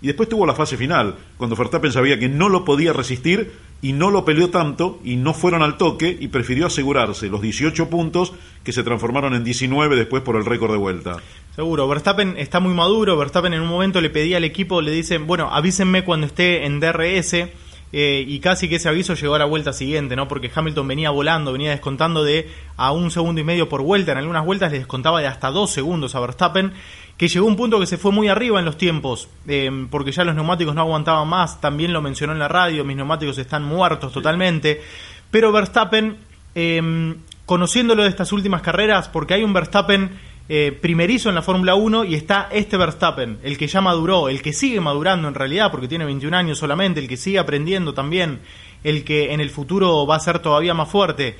Y 0.00 0.06
después 0.06 0.28
tuvo 0.28 0.46
la 0.46 0.54
fase 0.54 0.76
final, 0.76 1.16
cuando 1.38 1.56
Verstappen 1.56 1.90
sabía 1.90 2.20
que 2.20 2.28
no 2.28 2.48
lo 2.48 2.64
podía 2.64 2.92
resistir 2.92 3.50
y 3.82 3.92
no 3.92 4.10
lo 4.10 4.24
peleó 4.24 4.48
tanto 4.48 5.00
y 5.04 5.16
no 5.16 5.34
fueron 5.34 5.62
al 5.62 5.76
toque 5.76 6.16
y 6.18 6.28
prefirió 6.28 6.66
asegurarse 6.66 7.26
los 7.26 7.42
18 7.42 7.90
puntos 7.90 8.32
que 8.62 8.72
se 8.72 8.84
transformaron 8.84 9.34
en 9.34 9.42
19 9.42 9.96
después 9.96 10.22
por 10.22 10.36
el 10.36 10.46
récord 10.46 10.70
de 10.70 10.78
vuelta. 10.78 11.16
Seguro, 11.56 11.88
Verstappen 11.88 12.36
está 12.38 12.60
muy 12.60 12.72
maduro, 12.72 13.16
Verstappen 13.16 13.52
en 13.52 13.60
un 13.60 13.68
momento 13.68 14.00
le 14.00 14.08
pedía 14.08 14.36
al 14.36 14.44
equipo, 14.44 14.80
le 14.80 14.92
dicen, 14.92 15.26
bueno, 15.26 15.50
avísenme 15.52 16.04
cuando 16.04 16.26
esté 16.26 16.64
en 16.64 16.80
DRS. 16.80 17.48
Eh, 17.94 18.24
y 18.26 18.40
casi 18.40 18.70
que 18.70 18.76
ese 18.76 18.88
aviso 18.88 19.12
llegó 19.12 19.34
a 19.34 19.38
la 19.38 19.44
vuelta 19.44 19.74
siguiente, 19.74 20.16
¿no? 20.16 20.26
Porque 20.26 20.50
Hamilton 20.54 20.88
venía 20.88 21.10
volando, 21.10 21.52
venía 21.52 21.72
descontando 21.72 22.24
de 22.24 22.48
a 22.78 22.90
un 22.90 23.10
segundo 23.10 23.42
y 23.42 23.44
medio 23.44 23.68
por 23.68 23.82
vuelta. 23.82 24.12
En 24.12 24.18
algunas 24.18 24.46
vueltas 24.46 24.72
le 24.72 24.78
descontaba 24.78 25.20
de 25.20 25.26
hasta 25.26 25.50
dos 25.50 25.72
segundos 25.72 26.14
a 26.14 26.20
Verstappen 26.20 26.72
que 27.22 27.28
llegó 27.28 27.46
un 27.46 27.54
punto 27.54 27.78
que 27.78 27.86
se 27.86 27.98
fue 27.98 28.10
muy 28.10 28.26
arriba 28.26 28.58
en 28.58 28.64
los 28.64 28.76
tiempos, 28.76 29.28
eh, 29.46 29.70
porque 29.92 30.10
ya 30.10 30.24
los 30.24 30.34
neumáticos 30.34 30.74
no 30.74 30.80
aguantaban 30.80 31.28
más, 31.28 31.60
también 31.60 31.92
lo 31.92 32.02
mencionó 32.02 32.32
en 32.32 32.40
la 32.40 32.48
radio, 32.48 32.84
mis 32.84 32.96
neumáticos 32.96 33.38
están 33.38 33.62
muertos 33.62 34.12
totalmente, 34.12 34.82
pero 35.30 35.52
Verstappen, 35.52 36.16
eh, 36.56 37.14
conociéndolo 37.46 38.02
de 38.02 38.08
estas 38.08 38.32
últimas 38.32 38.60
carreras, 38.60 39.08
porque 39.08 39.34
hay 39.34 39.44
un 39.44 39.52
Verstappen 39.52 40.10
eh, 40.48 40.76
primerizo 40.82 41.28
en 41.28 41.36
la 41.36 41.42
Fórmula 41.42 41.76
1 41.76 42.06
y 42.06 42.16
está 42.16 42.48
este 42.50 42.76
Verstappen, 42.76 43.38
el 43.44 43.56
que 43.56 43.68
ya 43.68 43.80
maduró, 43.80 44.28
el 44.28 44.42
que 44.42 44.52
sigue 44.52 44.80
madurando 44.80 45.28
en 45.28 45.34
realidad, 45.34 45.70
porque 45.70 45.86
tiene 45.86 46.04
21 46.04 46.36
años 46.36 46.58
solamente, 46.58 46.98
el 46.98 47.06
que 47.06 47.16
sigue 47.16 47.38
aprendiendo 47.38 47.94
también, 47.94 48.40
el 48.82 49.04
que 49.04 49.32
en 49.32 49.40
el 49.40 49.50
futuro 49.50 50.08
va 50.08 50.16
a 50.16 50.18
ser 50.18 50.40
todavía 50.40 50.74
más 50.74 50.88
fuerte. 50.88 51.36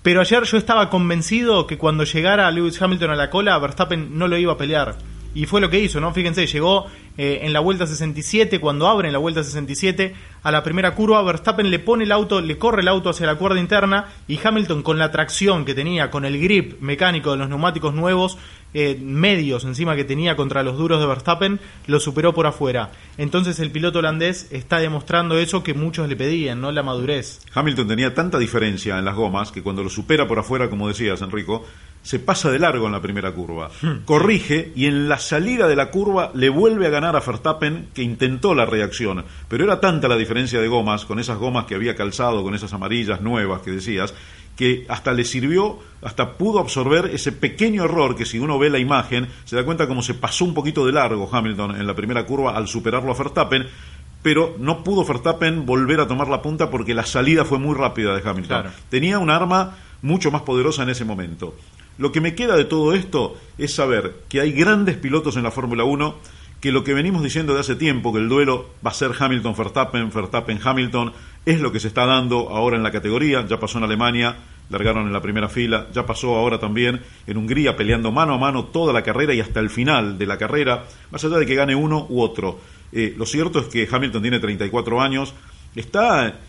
Pero 0.00 0.20
ayer 0.20 0.44
yo 0.44 0.56
estaba 0.56 0.90
convencido 0.90 1.66
que 1.66 1.76
cuando 1.76 2.04
llegara 2.04 2.48
Lewis 2.52 2.80
Hamilton 2.80 3.10
a 3.10 3.16
la 3.16 3.30
cola, 3.30 3.58
Verstappen 3.58 4.16
no 4.16 4.28
lo 4.28 4.36
iba 4.38 4.52
a 4.52 4.56
pelear 4.56 4.96
y 5.34 5.46
fue 5.46 5.60
lo 5.60 5.68
que 5.68 5.80
hizo, 5.80 6.00
¿no? 6.00 6.12
Fíjense, 6.12 6.46
llegó 6.46 6.86
eh, 7.18 7.40
en 7.42 7.52
la 7.52 7.60
vuelta 7.60 7.86
67, 7.86 8.60
cuando 8.60 8.88
abre 8.88 9.08
en 9.08 9.12
la 9.12 9.18
vuelta 9.18 9.42
67, 9.42 10.14
a 10.42 10.50
la 10.50 10.62
primera 10.62 10.94
curva, 10.94 11.22
Verstappen 11.22 11.70
le 11.70 11.78
pone 11.78 12.04
el 12.04 12.12
auto, 12.12 12.40
le 12.40 12.58
corre 12.58 12.82
el 12.82 12.88
auto 12.88 13.10
hacia 13.10 13.26
la 13.26 13.36
cuerda 13.36 13.58
interna 13.58 14.06
y 14.28 14.38
Hamilton 14.42 14.82
con 14.82 14.98
la 14.98 15.10
tracción 15.10 15.64
que 15.64 15.74
tenía, 15.74 16.10
con 16.10 16.24
el 16.24 16.40
grip 16.40 16.80
mecánico 16.80 17.32
de 17.32 17.38
los 17.38 17.48
neumáticos 17.48 17.94
nuevos, 17.94 18.38
eh, 18.74 18.98
medios 19.00 19.64
encima 19.64 19.94
que 19.94 20.04
tenía 20.04 20.34
contra 20.34 20.62
los 20.62 20.76
duros 20.76 21.00
de 21.00 21.06
Verstappen, 21.06 21.60
lo 21.86 22.00
superó 22.00 22.34
por 22.34 22.46
afuera. 22.46 22.90
Entonces 23.18 23.60
el 23.60 23.70
piloto 23.70 24.00
holandés 24.00 24.48
está 24.50 24.78
demostrando 24.78 25.38
eso 25.38 25.62
que 25.62 25.74
muchos 25.74 26.08
le 26.08 26.16
pedían, 26.16 26.60
¿no? 26.60 26.72
La 26.72 26.82
madurez. 26.82 27.40
Hamilton 27.54 27.88
tenía 27.88 28.14
tanta 28.14 28.38
diferencia 28.38 28.98
en 28.98 29.04
las 29.04 29.14
gomas 29.14 29.52
que 29.52 29.62
cuando 29.62 29.84
lo 29.84 29.90
supera 29.90 30.26
por 30.26 30.40
afuera, 30.40 30.68
como 30.68 30.88
decías, 30.88 31.22
Enrico, 31.22 31.64
se 32.04 32.18
pasa 32.18 32.50
de 32.50 32.58
largo 32.58 32.86
en 32.86 32.92
la 32.92 33.00
primera 33.00 33.32
curva, 33.32 33.70
hmm. 33.80 34.04
corrige 34.04 34.72
y 34.76 34.86
en 34.86 35.08
la 35.08 35.18
salida 35.18 35.66
de 35.66 35.74
la 35.74 35.90
curva 35.90 36.30
le 36.34 36.50
vuelve 36.50 36.86
a 36.86 36.90
ganar 36.90 37.16
a 37.16 37.20
Verstappen 37.20 37.88
que 37.94 38.02
intentó 38.02 38.54
la 38.54 38.66
reacción, 38.66 39.24
pero 39.48 39.64
era 39.64 39.80
tanta 39.80 40.06
la 40.06 40.16
diferencia 40.16 40.60
de 40.60 40.68
gomas, 40.68 41.06
con 41.06 41.18
esas 41.18 41.38
gomas 41.38 41.64
que 41.64 41.74
había 41.74 41.96
calzado, 41.96 42.42
con 42.42 42.54
esas 42.54 42.74
amarillas 42.74 43.22
nuevas 43.22 43.62
que 43.62 43.70
decías, 43.70 44.12
que 44.54 44.84
hasta 44.88 45.12
le 45.12 45.24
sirvió, 45.24 45.78
hasta 46.02 46.36
pudo 46.36 46.60
absorber 46.60 47.06
ese 47.06 47.32
pequeño 47.32 47.84
error 47.84 48.14
que 48.14 48.26
si 48.26 48.38
uno 48.38 48.58
ve 48.58 48.68
la 48.68 48.78
imagen 48.78 49.26
se 49.46 49.56
da 49.56 49.64
cuenta 49.64 49.88
como 49.88 50.02
se 50.02 50.12
pasó 50.12 50.44
un 50.44 50.52
poquito 50.52 50.84
de 50.84 50.92
largo 50.92 51.28
Hamilton 51.32 51.76
en 51.76 51.86
la 51.86 51.94
primera 51.94 52.26
curva 52.26 52.54
al 52.54 52.68
superarlo 52.68 53.12
a 53.12 53.16
Verstappen, 53.16 53.66
pero 54.22 54.56
no 54.58 54.84
pudo 54.84 55.06
Verstappen 55.06 55.64
volver 55.64 56.00
a 56.00 56.06
tomar 56.06 56.28
la 56.28 56.42
punta 56.42 56.68
porque 56.68 56.94
la 56.94 57.06
salida 57.06 57.46
fue 57.46 57.58
muy 57.58 57.74
rápida 57.74 58.14
de 58.14 58.28
Hamilton. 58.28 58.66
Tenía 58.90 59.18
un 59.18 59.30
arma 59.30 59.76
mucho 60.02 60.30
más 60.30 60.42
poderosa 60.42 60.82
en 60.82 60.90
ese 60.90 61.06
momento. 61.06 61.56
Lo 61.96 62.12
que 62.12 62.20
me 62.20 62.34
queda 62.34 62.56
de 62.56 62.64
todo 62.64 62.92
esto 62.92 63.36
es 63.58 63.74
saber 63.74 64.14
que 64.28 64.40
hay 64.40 64.52
grandes 64.52 64.96
pilotos 64.96 65.36
en 65.36 65.44
la 65.44 65.50
Fórmula 65.50 65.84
1, 65.84 66.16
que 66.60 66.72
lo 66.72 66.82
que 66.82 66.94
venimos 66.94 67.22
diciendo 67.22 67.54
de 67.54 67.60
hace 67.60 67.76
tiempo, 67.76 68.12
que 68.12 68.18
el 68.18 68.28
duelo 68.28 68.70
va 68.84 68.90
a 68.90 68.94
ser 68.94 69.12
Hamilton-Verstappen, 69.18 70.10
Verstappen-Hamilton, 70.10 71.12
es 71.46 71.60
lo 71.60 71.70
que 71.70 71.78
se 71.78 71.88
está 71.88 72.06
dando 72.06 72.48
ahora 72.48 72.76
en 72.76 72.82
la 72.82 72.90
categoría, 72.90 73.46
ya 73.46 73.60
pasó 73.60 73.78
en 73.78 73.84
Alemania, 73.84 74.36
largaron 74.70 75.06
en 75.06 75.12
la 75.12 75.20
primera 75.20 75.48
fila, 75.48 75.88
ya 75.92 76.06
pasó 76.06 76.34
ahora 76.34 76.58
también 76.58 77.00
en 77.26 77.36
Hungría 77.36 77.76
peleando 77.76 78.10
mano 78.10 78.34
a 78.34 78.38
mano 78.38 78.64
toda 78.64 78.92
la 78.92 79.02
carrera 79.02 79.34
y 79.34 79.40
hasta 79.40 79.60
el 79.60 79.70
final 79.70 80.16
de 80.18 80.26
la 80.26 80.38
carrera, 80.38 80.84
más 81.10 81.24
allá 81.24 81.38
de 81.38 81.46
que 81.46 81.54
gane 81.54 81.74
uno 81.74 82.06
u 82.08 82.20
otro. 82.22 82.58
Eh, 82.92 83.14
lo 83.16 83.26
cierto 83.26 83.58
es 83.60 83.66
que 83.66 83.88
Hamilton 83.90 84.22
tiene 84.22 84.40
34 84.40 85.00
años, 85.00 85.34
está 85.76 86.40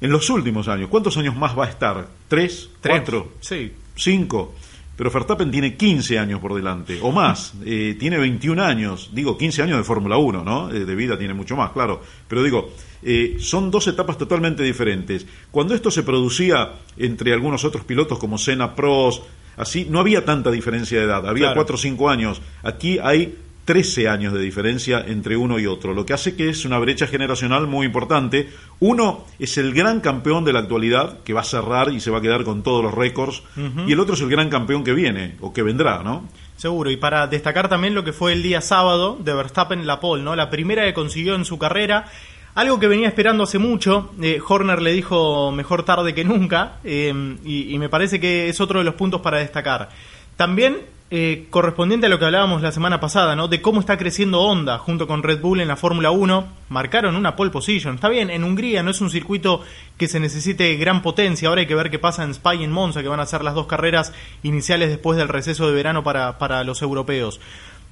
en 0.00 0.10
los 0.10 0.28
últimos 0.30 0.68
años. 0.68 0.88
¿Cuántos 0.88 1.16
años 1.16 1.34
más 1.36 1.58
va 1.58 1.64
a 1.64 1.68
estar? 1.68 2.08
¿Tres? 2.28 2.70
¿Cuatro? 2.82 3.32
Sí. 3.40 3.72
¿Cinco? 3.96 4.54
Pero 4.98 5.12
Verstappen 5.12 5.48
tiene 5.48 5.76
15 5.76 6.18
años 6.18 6.40
por 6.40 6.52
delante, 6.56 6.98
o 7.00 7.12
más, 7.12 7.54
eh, 7.64 7.94
tiene 8.00 8.18
21 8.18 8.60
años, 8.60 9.10
digo 9.12 9.38
15 9.38 9.62
años 9.62 9.78
de 9.78 9.84
Fórmula 9.84 10.16
1, 10.16 10.42
¿no? 10.42 10.72
Eh, 10.72 10.84
de 10.84 10.94
vida 10.96 11.16
tiene 11.16 11.34
mucho 11.34 11.54
más, 11.54 11.70
claro, 11.70 12.02
pero 12.26 12.42
digo, 12.42 12.72
eh, 13.04 13.36
son 13.38 13.70
dos 13.70 13.86
etapas 13.86 14.18
totalmente 14.18 14.64
diferentes. 14.64 15.24
Cuando 15.52 15.76
esto 15.76 15.92
se 15.92 16.02
producía 16.02 16.72
entre 16.96 17.32
algunos 17.32 17.64
otros 17.64 17.84
pilotos 17.84 18.18
como 18.18 18.38
Senna, 18.38 18.74
Prost, 18.74 19.22
así, 19.56 19.86
no 19.88 20.00
había 20.00 20.24
tanta 20.24 20.50
diferencia 20.50 20.98
de 20.98 21.04
edad, 21.04 21.28
había 21.28 21.54
4 21.54 21.76
o 21.76 21.78
5 21.78 22.10
años, 22.10 22.42
aquí 22.64 22.98
hay 23.00 23.36
13 23.68 24.08
años 24.08 24.32
de 24.32 24.40
diferencia 24.40 25.04
entre 25.06 25.36
uno 25.36 25.58
y 25.58 25.66
otro, 25.66 25.92
lo 25.92 26.06
que 26.06 26.14
hace 26.14 26.34
que 26.34 26.48
es 26.48 26.64
una 26.64 26.78
brecha 26.78 27.06
generacional 27.06 27.66
muy 27.66 27.84
importante. 27.84 28.48
Uno 28.80 29.26
es 29.38 29.58
el 29.58 29.74
gran 29.74 30.00
campeón 30.00 30.46
de 30.46 30.54
la 30.54 30.60
actualidad, 30.60 31.18
que 31.22 31.34
va 31.34 31.42
a 31.42 31.44
cerrar 31.44 31.92
y 31.92 32.00
se 32.00 32.10
va 32.10 32.16
a 32.16 32.20
quedar 32.22 32.44
con 32.44 32.62
todos 32.62 32.82
los 32.82 32.94
récords, 32.94 33.42
y 33.86 33.92
el 33.92 34.00
otro 34.00 34.14
es 34.14 34.22
el 34.22 34.30
gran 34.30 34.48
campeón 34.48 34.84
que 34.84 34.94
viene, 34.94 35.36
o 35.42 35.52
que 35.52 35.62
vendrá, 35.62 36.02
¿no? 36.02 36.26
Seguro, 36.56 36.90
y 36.90 36.96
para 36.96 37.26
destacar 37.26 37.68
también 37.68 37.94
lo 37.94 38.04
que 38.04 38.14
fue 38.14 38.32
el 38.32 38.42
día 38.42 38.62
sábado 38.62 39.18
de 39.20 39.34
Verstappen 39.34 39.86
la 39.86 40.00
pole, 40.00 40.22
¿no? 40.22 40.34
La 40.34 40.48
primera 40.48 40.86
que 40.86 40.94
consiguió 40.94 41.34
en 41.34 41.44
su 41.44 41.58
carrera. 41.58 42.06
Algo 42.54 42.80
que 42.80 42.88
venía 42.88 43.08
esperando 43.08 43.44
hace 43.44 43.58
mucho, 43.58 44.12
eh, 44.22 44.40
Horner 44.48 44.80
le 44.80 44.94
dijo 44.94 45.52
mejor 45.52 45.84
tarde 45.84 46.14
que 46.14 46.24
nunca, 46.24 46.78
eh, 46.84 47.36
y, 47.44 47.76
me 47.78 47.90
parece 47.90 48.18
que 48.18 48.48
es 48.48 48.62
otro 48.62 48.78
de 48.78 48.86
los 48.86 48.94
puntos 48.94 49.20
para 49.20 49.36
destacar. 49.36 49.90
También 50.38 50.78
eh, 51.10 51.46
correspondiente 51.48 52.06
a 52.06 52.08
lo 52.10 52.18
que 52.18 52.26
hablábamos 52.26 52.60
la 52.60 52.70
semana 52.70 53.00
pasada, 53.00 53.34
¿no? 53.34 53.48
De 53.48 53.62
cómo 53.62 53.80
está 53.80 53.96
creciendo 53.96 54.42
Honda 54.42 54.78
junto 54.78 55.06
con 55.06 55.22
Red 55.22 55.40
Bull 55.40 55.60
en 55.60 55.68
la 55.68 55.76
Fórmula 55.76 56.10
1, 56.10 56.48
marcaron 56.68 57.16
una 57.16 57.34
pole 57.34 57.50
position. 57.50 57.94
Está 57.94 58.08
bien, 58.08 58.30
en 58.30 58.44
Hungría 58.44 58.82
no 58.82 58.90
es 58.90 59.00
un 59.00 59.10
circuito 59.10 59.62
que 59.96 60.08
se 60.08 60.20
necesite 60.20 60.76
gran 60.76 61.00
potencia, 61.00 61.48
ahora 61.48 61.62
hay 61.62 61.66
que 61.66 61.74
ver 61.74 61.90
qué 61.90 61.98
pasa 61.98 62.24
en 62.24 62.30
Spa 62.30 62.54
y 62.54 62.64
en 62.64 62.72
Monza, 62.72 63.02
que 63.02 63.08
van 63.08 63.20
a 63.20 63.26
ser 63.26 63.42
las 63.42 63.54
dos 63.54 63.66
carreras 63.66 64.12
iniciales 64.42 64.90
después 64.90 65.16
del 65.16 65.28
receso 65.28 65.66
de 65.66 65.74
verano 65.74 66.04
para, 66.04 66.38
para 66.38 66.62
los 66.64 66.82
europeos 66.82 67.40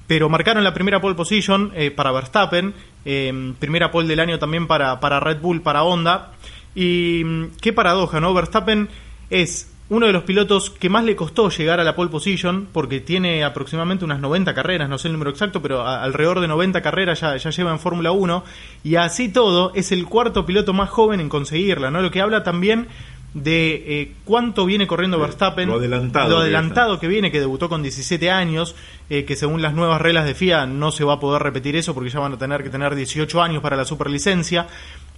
pero 0.07 0.29
marcaron 0.29 0.63
la 0.63 0.73
primera 0.73 1.01
pole 1.01 1.15
position 1.15 1.71
eh, 1.75 1.91
para 1.91 2.11
Verstappen, 2.11 2.73
eh, 3.03 3.53
primera 3.59 3.91
pole 3.91 4.07
del 4.07 4.21
año 4.21 4.39
también 4.39 4.65
para, 4.65 4.99
para 5.01 5.19
Red 5.19 5.41
Bull, 5.41 5.61
para 5.61 5.83
Honda. 5.83 6.31
Y 6.73 7.23
mm, 7.25 7.45
qué 7.61 7.73
paradoja, 7.73 8.21
¿no? 8.21 8.33
Verstappen 8.33 8.87
es 9.29 9.69
uno 9.89 10.05
de 10.05 10.11
los 10.11 10.23
pilotos 10.23 10.69
que 10.69 10.89
más 10.89 11.03
le 11.05 11.15
costó 11.15 11.49
llegar 11.49 11.79
a 11.79 11.83
la 11.83 11.95
pole 11.95 12.09
position, 12.09 12.67
porque 12.73 12.99
tiene 12.99 13.43
aproximadamente 13.43 14.03
unas 14.03 14.19
90 14.19 14.53
carreras, 14.53 14.89
no 14.89 14.97
sé 14.97 15.07
el 15.07 15.13
número 15.13 15.31
exacto, 15.31 15.61
pero 15.61 15.87
alrededor 15.87 16.41
de 16.41 16.47
90 16.47 16.81
carreras 16.81 17.21
ya, 17.21 17.37
ya 17.37 17.49
lleva 17.49 17.71
en 17.71 17.79
Fórmula 17.79 18.11
1, 18.11 18.43
y 18.83 18.95
así 18.95 19.29
todo 19.29 19.71
es 19.75 19.91
el 19.91 20.05
cuarto 20.05 20.45
piloto 20.45 20.73
más 20.73 20.89
joven 20.89 21.19
en 21.19 21.29
conseguirla, 21.29 21.89
¿no? 21.89 22.01
Lo 22.01 22.11
que 22.11 22.21
habla 22.21 22.43
también 22.43 22.87
de 23.33 23.83
eh, 24.01 24.11
cuánto 24.25 24.65
viene 24.65 24.87
corriendo 24.87 25.19
Verstappen, 25.19 25.69
lo 25.69 25.75
adelantado, 25.75 26.39
adelantado 26.39 26.99
que, 26.99 27.07
viene, 27.07 27.31
que 27.31 27.39
debutó 27.39 27.69
con 27.69 27.81
17 27.83 28.31
años, 28.31 28.75
eh, 29.09 29.25
que 29.25 29.35
según 29.35 29.61
las 29.61 29.73
nuevas 29.73 30.01
reglas 30.01 30.25
de 30.25 30.33
FIA 30.33 30.65
no 30.65 30.91
se 30.91 31.03
va 31.03 31.13
a 31.13 31.19
poder 31.19 31.43
repetir 31.43 31.75
eso 31.75 31.93
porque 31.93 32.09
ya 32.09 32.19
van 32.19 32.33
a 32.33 32.37
tener 32.37 32.63
que 32.63 32.69
tener 32.69 32.95
18 32.95 33.41
años 33.41 33.61
para 33.61 33.75
la 33.75 33.85
superlicencia. 33.85 34.67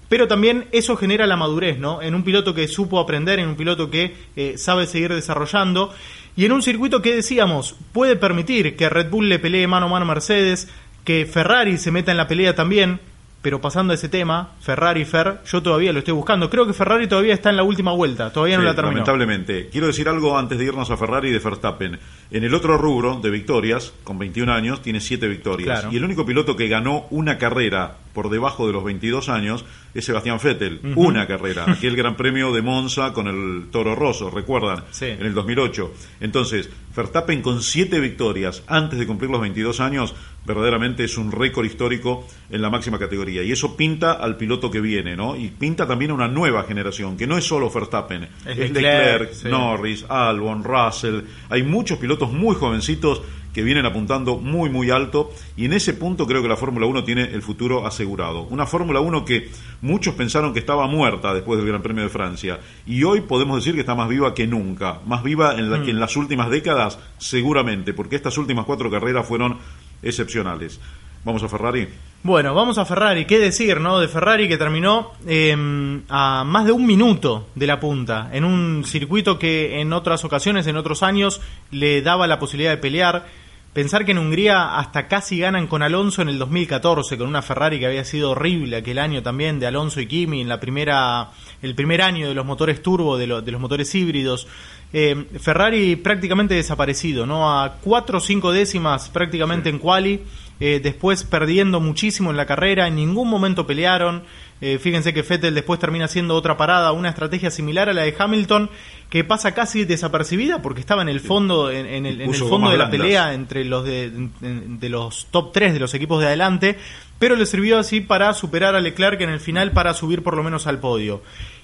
Pero 0.09 0.27
también 0.27 0.65
eso 0.71 0.97
genera 0.97 1.27
la 1.27 1.37
madurez, 1.37 1.79
¿no? 1.79 2.01
En 2.01 2.15
un 2.15 2.23
piloto 2.23 2.53
que 2.53 2.67
supo 2.67 2.99
aprender, 2.99 3.39
en 3.39 3.47
un 3.47 3.55
piloto 3.55 3.89
que 3.89 4.15
eh, 4.35 4.57
sabe 4.57 4.87
seguir 4.87 5.13
desarrollando 5.13 5.93
y 6.35 6.45
en 6.45 6.51
un 6.51 6.61
circuito 6.61 7.01
que 7.01 7.15
decíamos 7.15 7.75
puede 7.91 8.15
permitir 8.15 8.75
que 8.75 8.89
Red 8.89 9.09
Bull 9.09 9.29
le 9.29 9.39
pelee 9.39 9.67
mano 9.67 9.85
a 9.85 9.89
mano 9.89 10.05
a 10.05 10.07
Mercedes, 10.07 10.67
que 11.03 11.25
Ferrari 11.25 11.77
se 11.77 11.91
meta 11.91 12.11
en 12.11 12.17
la 12.17 12.27
pelea 12.27 12.55
también, 12.55 12.99
pero 13.41 13.61
pasando 13.61 13.93
a 13.93 13.95
ese 13.95 14.09
tema, 14.09 14.51
Ferrari 14.59 15.05
Fer, 15.05 15.39
yo 15.45 15.63
todavía 15.63 15.93
lo 15.93 15.99
estoy 15.99 16.13
buscando. 16.13 16.49
Creo 16.49 16.67
que 16.67 16.73
Ferrari 16.73 17.07
todavía 17.07 17.33
está 17.33 17.49
en 17.49 17.55
la 17.55 17.63
última 17.63 17.93
vuelta, 17.93 18.33
todavía 18.33 18.57
no 18.57 18.63
la 18.63 18.75
terminó. 18.75 18.91
Lamentablemente. 18.97 19.69
Quiero 19.71 19.87
decir 19.87 20.09
algo 20.09 20.37
antes 20.37 20.57
de 20.57 20.65
irnos 20.65 20.89
a 20.91 20.97
Ferrari 20.97 21.29
y 21.29 21.31
de 21.31 21.39
Verstappen. 21.39 21.99
En 22.31 22.43
el 22.43 22.53
otro 22.53 22.77
rubro 22.77 23.19
de 23.21 23.29
victorias, 23.29 23.93
con 24.03 24.19
21 24.19 24.51
años, 24.51 24.81
tiene 24.81 24.99
7 24.99 25.27
victorias. 25.27 25.87
Y 25.89 25.97
el 25.97 26.03
único 26.03 26.25
piloto 26.25 26.55
que 26.57 26.67
ganó 26.67 27.05
una 27.11 27.37
carrera 27.37 27.95
por 28.13 28.29
debajo 28.29 28.67
de 28.67 28.73
los 28.73 28.83
22 28.83 29.29
años 29.29 29.65
es 29.93 30.05
Sebastián 30.05 30.39
Vettel. 30.43 30.79
Una 30.95 31.27
carrera. 31.27 31.65
Aquel 31.67 31.95
gran 31.95 32.15
premio 32.15 32.51
de 32.51 32.61
Monza 32.61 33.13
con 33.13 33.27
el 33.27 33.69
Toro 33.71 33.95
Rosso, 33.95 34.29
recuerdan, 34.29 34.83
en 35.01 35.25
el 35.25 35.33
2008. 35.33 35.93
Entonces, 36.21 36.69
Verstappen 36.95 37.41
con 37.41 37.61
7 37.61 37.99
victorias 37.99 38.63
antes 38.67 38.99
de 38.99 39.07
cumplir 39.07 39.31
los 39.31 39.41
22 39.41 39.79
años, 39.79 40.15
verdaderamente 40.45 41.03
es 41.03 41.17
un 41.17 41.31
récord 41.31 41.65
histórico 41.65 42.27
en 42.49 42.61
la 42.61 42.69
máxima 42.69 42.99
categoría. 42.99 43.43
Y 43.43 43.51
eso 43.51 43.77
pinta 43.77 44.13
al 44.13 44.37
piloto 44.37 44.69
que 44.71 44.81
viene, 44.81 45.15
¿no? 45.15 45.35
Y 45.35 45.49
pinta 45.49 45.87
también 45.87 46.11
a 46.11 46.15
una 46.15 46.27
nueva 46.27 46.63
generación, 46.63 47.17
que 47.17 47.27
no 47.27 47.37
es 47.37 47.45
solo 47.45 47.69
Verstappen, 47.69 48.27
es, 48.45 48.57
Leclerc, 48.57 49.43
Norris, 49.45 50.05
Albon, 50.09 50.63
Russell. 50.63 51.21
Hay 51.49 51.63
muchos 51.63 51.99
pilotos 51.99 52.31
muy 52.31 52.55
jovencitos 52.55 53.21
que 53.53 53.63
vienen 53.63 53.85
apuntando 53.85 54.37
muy 54.37 54.69
muy 54.69 54.91
alto 54.91 55.31
y 55.57 55.65
en 55.65 55.73
ese 55.73 55.93
punto 55.93 56.27
creo 56.27 56.41
que 56.41 56.47
la 56.47 56.55
Fórmula 56.55 56.85
1 56.85 57.03
tiene 57.03 57.23
el 57.23 57.41
futuro 57.41 57.85
asegurado. 57.85 58.43
Una 58.43 58.65
Fórmula 58.65 58.99
1 58.99 59.25
que 59.25 59.49
muchos 59.81 60.13
pensaron 60.15 60.53
que 60.53 60.59
estaba 60.59 60.87
muerta 60.87 61.33
después 61.33 61.57
del 61.59 61.67
Gran 61.67 61.81
Premio 61.81 62.03
de 62.03 62.09
Francia 62.09 62.59
y 62.85 63.03
hoy 63.03 63.21
podemos 63.21 63.57
decir 63.57 63.73
que 63.73 63.81
está 63.81 63.95
más 63.95 64.09
viva 64.09 64.33
que 64.33 64.47
nunca, 64.47 64.99
más 65.05 65.23
viva 65.23 65.55
en 65.55 65.69
la, 65.69 65.81
que 65.81 65.91
en 65.91 65.97
mm. 65.97 65.99
las 65.99 66.15
últimas 66.15 66.49
décadas 66.49 66.99
seguramente, 67.17 67.93
porque 67.93 68.15
estas 68.15 68.37
últimas 68.37 68.65
cuatro 68.65 68.89
carreras 68.89 69.27
fueron 69.27 69.57
excepcionales. 70.01 70.79
Vamos 71.23 71.43
a 71.43 71.49
Ferrari. 71.49 71.87
Bueno, 72.23 72.53
vamos 72.53 72.77
a 72.77 72.85
Ferrari. 72.85 73.25
¿Qué 73.25 73.39
decir, 73.39 73.79
no? 73.79 73.99
De 73.99 74.07
Ferrari 74.07 74.47
que 74.47 74.57
terminó 74.57 75.11
em, 75.27 76.01
a 76.09 76.43
más 76.45 76.65
de 76.65 76.71
un 76.71 76.85
minuto 76.85 77.47
de 77.55 77.67
la 77.67 77.79
punta, 77.79 78.29
en 78.31 78.45
un 78.45 78.83
circuito 78.85 79.37
que 79.37 79.81
en 79.81 79.91
otras 79.91 80.23
ocasiones, 80.23 80.67
en 80.67 80.77
otros 80.77 81.03
años, 81.03 81.41
le 81.71 82.01
daba 82.01 82.27
la 82.27 82.39
posibilidad 82.39 82.71
de 82.71 82.77
pelear. 82.77 83.25
Pensar 83.73 84.03
que 84.03 84.13
en 84.13 84.17
Hungría 84.17 84.79
hasta 84.79 85.07
casi 85.07 85.37
ganan 85.37 85.67
con 85.67 85.83
Alonso 85.83 86.23
en 86.23 86.29
el 86.29 86.39
2014, 86.39 87.19
con 87.19 87.27
una 87.27 87.43
Ferrari 87.43 87.77
que 87.77 87.85
había 87.85 88.03
sido 88.03 88.31
horrible 88.31 88.77
aquel 88.77 88.97
año 88.97 89.21
también 89.21 89.59
de 89.59 89.67
Alonso 89.67 90.01
y 90.01 90.07
Kimi 90.07 90.41
en 90.41 90.49
la 90.49 90.59
primera, 90.59 91.29
el 91.61 91.75
primer 91.75 92.01
año 92.01 92.27
de 92.27 92.33
los 92.33 92.47
motores 92.47 92.81
turbo, 92.81 93.17
de, 93.17 93.27
los 93.27 93.61
motores 93.61 93.93
híbridos. 93.93 94.47
Em, 94.91 95.27
Ferrari 95.39 95.95
prácticamente 95.97 96.55
desaparecido, 96.55 97.27
¿no? 97.27 97.61
A 97.61 97.75
cuatro 97.75 98.17
o 98.17 98.21
cinco 98.21 98.51
décimas 98.51 99.09
prácticamente 99.09 99.69
en 99.69 99.77
quali 99.77 100.23
eh, 100.59 100.81
después 100.83 101.23
perdiendo 101.23 101.79
muchísimo 101.79 102.31
en 102.31 102.37
la 102.37 102.45
carrera, 102.45 102.87
en 102.87 102.95
ningún 102.95 103.29
momento 103.29 103.65
pelearon. 103.65 104.23
Eh, 104.61 104.77
fíjense 104.77 105.13
que 105.13 105.23
Fettel 105.23 105.55
después 105.55 105.79
termina 105.79 106.05
haciendo 106.05 106.35
otra 106.35 106.57
parada, 106.57 106.91
una 106.91 107.09
estrategia 107.09 107.49
similar 107.49 107.87
a 107.87 107.93
la 107.93 108.01
de 108.03 108.13
Hamilton, 108.17 108.69
que 109.09 109.23
pasa 109.23 109.53
casi 109.53 109.85
desapercibida 109.85 110.61
porque 110.61 110.81
estaba 110.81 111.01
en 111.01 111.09
el 111.09 111.21
fondo, 111.21 111.71
en, 111.71 112.05
el, 112.05 112.33
fondo 112.33 112.69
de 112.69 112.77
la 112.77 112.89
pelea 112.89 113.33
entre 113.33 113.63
los 113.63 113.85
de, 113.85 114.29
de, 114.41 114.89
los 114.89 115.27
top 115.31 115.53
3 115.53 115.73
de 115.73 115.79
los 115.79 115.93
equipos 115.93 116.19
de 116.19 116.27
adelante, 116.27 116.77
pero 117.19 117.35
le 117.35 117.45
sirvió 117.45 117.79
así 117.79 118.01
para 118.01 118.33
superar 118.33 118.75
a 118.75 118.81
Leclerc 118.81 119.21
en 119.21 119.29
el 119.29 119.39
final 119.39 119.71
para 119.71 119.93
subir 119.93 120.23
por 120.23 120.35
lo 120.35 120.43
menos 120.43 120.67
al 120.67 120.79
podio. 120.79 121.21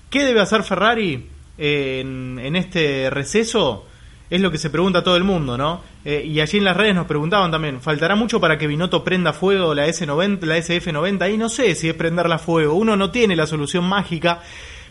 ¿Qué 0.10 0.24
debe 0.24 0.40
hacer 0.40 0.64
Ferrari 0.64 1.28
en, 1.58 2.40
en 2.40 2.56
este 2.56 3.10
receso? 3.10 3.86
Es 4.30 4.42
lo 4.42 4.52
que 4.52 4.58
se 4.58 4.70
pregunta 4.70 5.04
todo 5.04 5.18
el 5.18 5.24
mundo, 5.24 5.58
¿no? 5.58 5.82
Eh, 6.04 6.24
y 6.26 6.40
allí 6.40 6.58
en 6.58 6.64
las 6.64 6.76
redes 6.76 6.96
nos 6.96 7.06
preguntaban 7.06 7.52
también, 7.52 7.80
¿faltará 7.80 8.16
mucho 8.16 8.40
para 8.40 8.58
que 8.58 8.68
Binotto 8.68 9.04
prenda 9.04 9.34
fuego 9.34 9.76
la 9.76 9.88
S90, 9.88 10.42
la 10.42 10.58
SF90? 10.58 11.34
Y 11.34 11.38
no 11.38 11.50
sé 11.50 11.76
si 11.76 11.90
es 11.90 11.96
prenderla 11.96 12.40
fuego, 12.40 12.74
uno 12.74 12.96
no 12.96 13.12
tiene 13.12 13.36
la 13.36 13.46
solución 13.46 13.84
mágica, 13.84 14.42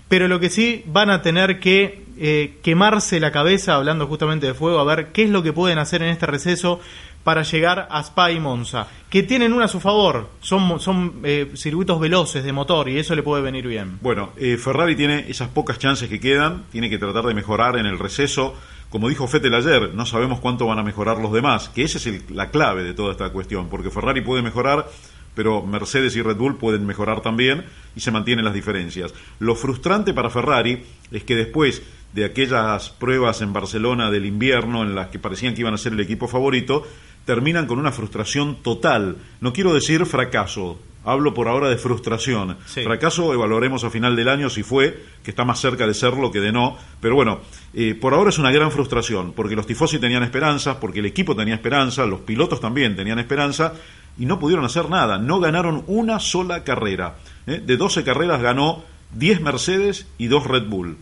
pero 0.09 0.29
lo 0.29 0.39
que 0.39 0.51
sí 0.51 0.85
van 0.87 1.11
a 1.11 1.21
tener 1.23 1.59
que 1.59 2.05
eh, 2.17 2.59
quemarse 2.63 3.19
la 3.19 3.33
cabeza, 3.33 3.75
hablando 3.75 4.07
justamente 4.07 4.47
de 4.47 4.55
fuego, 4.55 4.79
a 4.79 4.85
ver 4.85 5.09
qué 5.09 5.25
es 5.25 5.31
lo 5.31 5.43
que 5.43 5.53
pueden 5.53 5.79
hacer 5.79 6.03
en 6.03 6.11
este 6.11 6.27
receso 6.27 6.81
para 7.25 7.43
llegar 7.43 7.89
a 7.91 8.01
Spa 8.01 8.31
y 8.31 8.39
Monza, 8.39 8.87
que 9.09 9.23
tienen 9.23 9.53
una 9.53 9.65
a 9.65 9.69
su 9.69 9.81
favor, 9.81 10.29
son, 10.43 10.79
son 10.79 11.21
eh, 11.25 11.51
circuitos 11.55 11.99
veloces 11.99 12.45
de 12.45 12.53
motor 12.53 12.89
y 12.89 12.99
eso 12.99 13.15
le 13.17 13.23
puede 13.23 13.43
venir 13.43 13.67
bien. 13.67 13.99
Bueno, 14.03 14.33
Ferrari 14.59 14.95
tiene 14.95 15.25
esas 15.29 15.49
pocas 15.49 15.79
chances 15.79 16.09
que 16.09 16.21
quedan, 16.21 16.65
tiene 16.71 16.91
que 16.91 16.99
tratar 16.99 17.25
de 17.25 17.35
mejorar 17.35 17.79
en 17.79 17.87
el 17.87 17.99
receso 17.99 18.55
como 18.95 19.09
dijo 19.09 19.27
Fettel 19.27 19.53
ayer, 19.57 19.93
no 19.93 20.07
sabemos 20.07 20.39
cuánto 20.39 20.69
van 20.69 20.79
a 20.79 20.85
mejorar 20.85 21.19
los 21.19 21.33
demás, 21.33 21.69
que 21.69 21.83
esa 21.83 21.99
es 21.99 22.31
la 22.31 22.51
clave 22.51 22.85
de 22.85 22.95
toda 22.95 23.11
esta 23.11 23.29
cuestión, 23.31 23.69
porque 23.69 23.91
Ferrari 23.91 24.21
puede 24.21 24.41
mejorar, 24.41 24.89
pero 25.35 25.63
Mercedes 25.67 26.15
y 26.15 26.23
Red 26.23 26.37
Bull 26.37 26.59
pueden 26.59 26.87
mejorar 26.87 27.21
también 27.21 27.65
y 27.97 28.01
se 28.01 28.13
mantienen 28.13 28.45
las 28.45 28.55
diferencias. 28.55 29.13
Lo 29.41 29.57
frustrante 29.57 30.15
para 30.15 30.31
Ferrari 30.31 30.85
es 31.11 31.25
que 31.25 31.35
después 31.35 31.83
de 32.13 32.25
aquellas 32.25 32.91
pruebas 32.91 33.43
en 33.43 33.53
Barcelona 33.53 34.13
del 34.13 34.27
invierno 34.27 34.85
en 34.85 34.95
las 34.95 35.09
que 35.09 35.19
parecían 35.19 35.55
que 35.55 35.63
iban 35.63 35.75
a 35.75 35.79
ser 35.79 35.95
el 35.95 35.99
equipo 35.99 36.29
favorito, 36.29 36.87
terminan 37.25 37.67
con 37.67 37.81
una 37.81 37.91
frustración 37.91 38.63
total. 38.63 39.17
No 39.41 39.53
quiero 39.53 39.75
decir 39.75 40.07
fracaso, 40.07 40.79
Hablo 41.05 41.35
por 41.35 41.49
ahora 41.49 41.69
de 41.69 41.77
frustración. 41.77 42.57
Fracaso 42.65 43.33
evaluaremos 43.35 43.85
a 43.85 43.91
final 43.91 44.17
del 44.17 44.29
año 44.29 44.49
si 44.49 44.63
fue, 44.63 45.03
que 45.23 45.31
está 45.31 45.45
más 45.45 45.61
cerca 45.61 45.87
de 45.87 45.95
serlo 45.95 46.31
que 46.31 46.41
de 46.41 46.51
no. 46.51 46.77
Pero 47.01 47.15
bueno, 47.15 47.41
eh, 47.75 47.95
por 47.95 48.15
ahora 48.15 48.31
es 48.31 48.39
una 48.39 48.51
gran 48.51 48.71
frustración, 48.71 49.33
porque 49.33 49.55
los 49.57 49.67
tifosi 49.67 49.99
tenían 49.99 50.23
esperanzas, 50.23 50.77
porque 50.77 51.01
el 51.01 51.07
equipo 51.07 51.37
tenía 51.37 51.55
esperanza, 51.55 52.07
los 52.07 52.21
pilotos 52.21 52.61
también 52.61 52.97
tenían 52.97 53.19
esperanza, 53.19 53.75
y 54.19 54.27
no 54.27 54.39
pudieron 54.39 54.65
hacer 54.65 54.89
nada. 54.89 55.19
No 55.19 55.41
ganaron 55.41 55.85
una 55.87 56.21
sola 56.21 56.65
carrera. 56.65 57.17
¿eh? 57.47 57.61
De 57.65 57.77
12 57.77 58.05
carreras 58.05 58.41
ganó 58.41 58.85
10 59.15 59.41
Mercedes 59.41 60.07
y 60.19 60.27
2 60.29 60.47
Red 60.47 60.67
Bull. 60.69 60.97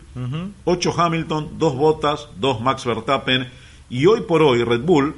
8 0.65 0.93
Hamilton, 0.97 1.57
2 1.57 1.75
Bottas, 1.75 2.29
2 2.37 2.61
Max 2.61 2.85
Verstappen. 2.85 3.47
Y 3.89 4.05
hoy 4.05 4.21
por 4.21 4.41
hoy 4.41 4.63
Red 4.63 4.81
Bull 4.81 5.15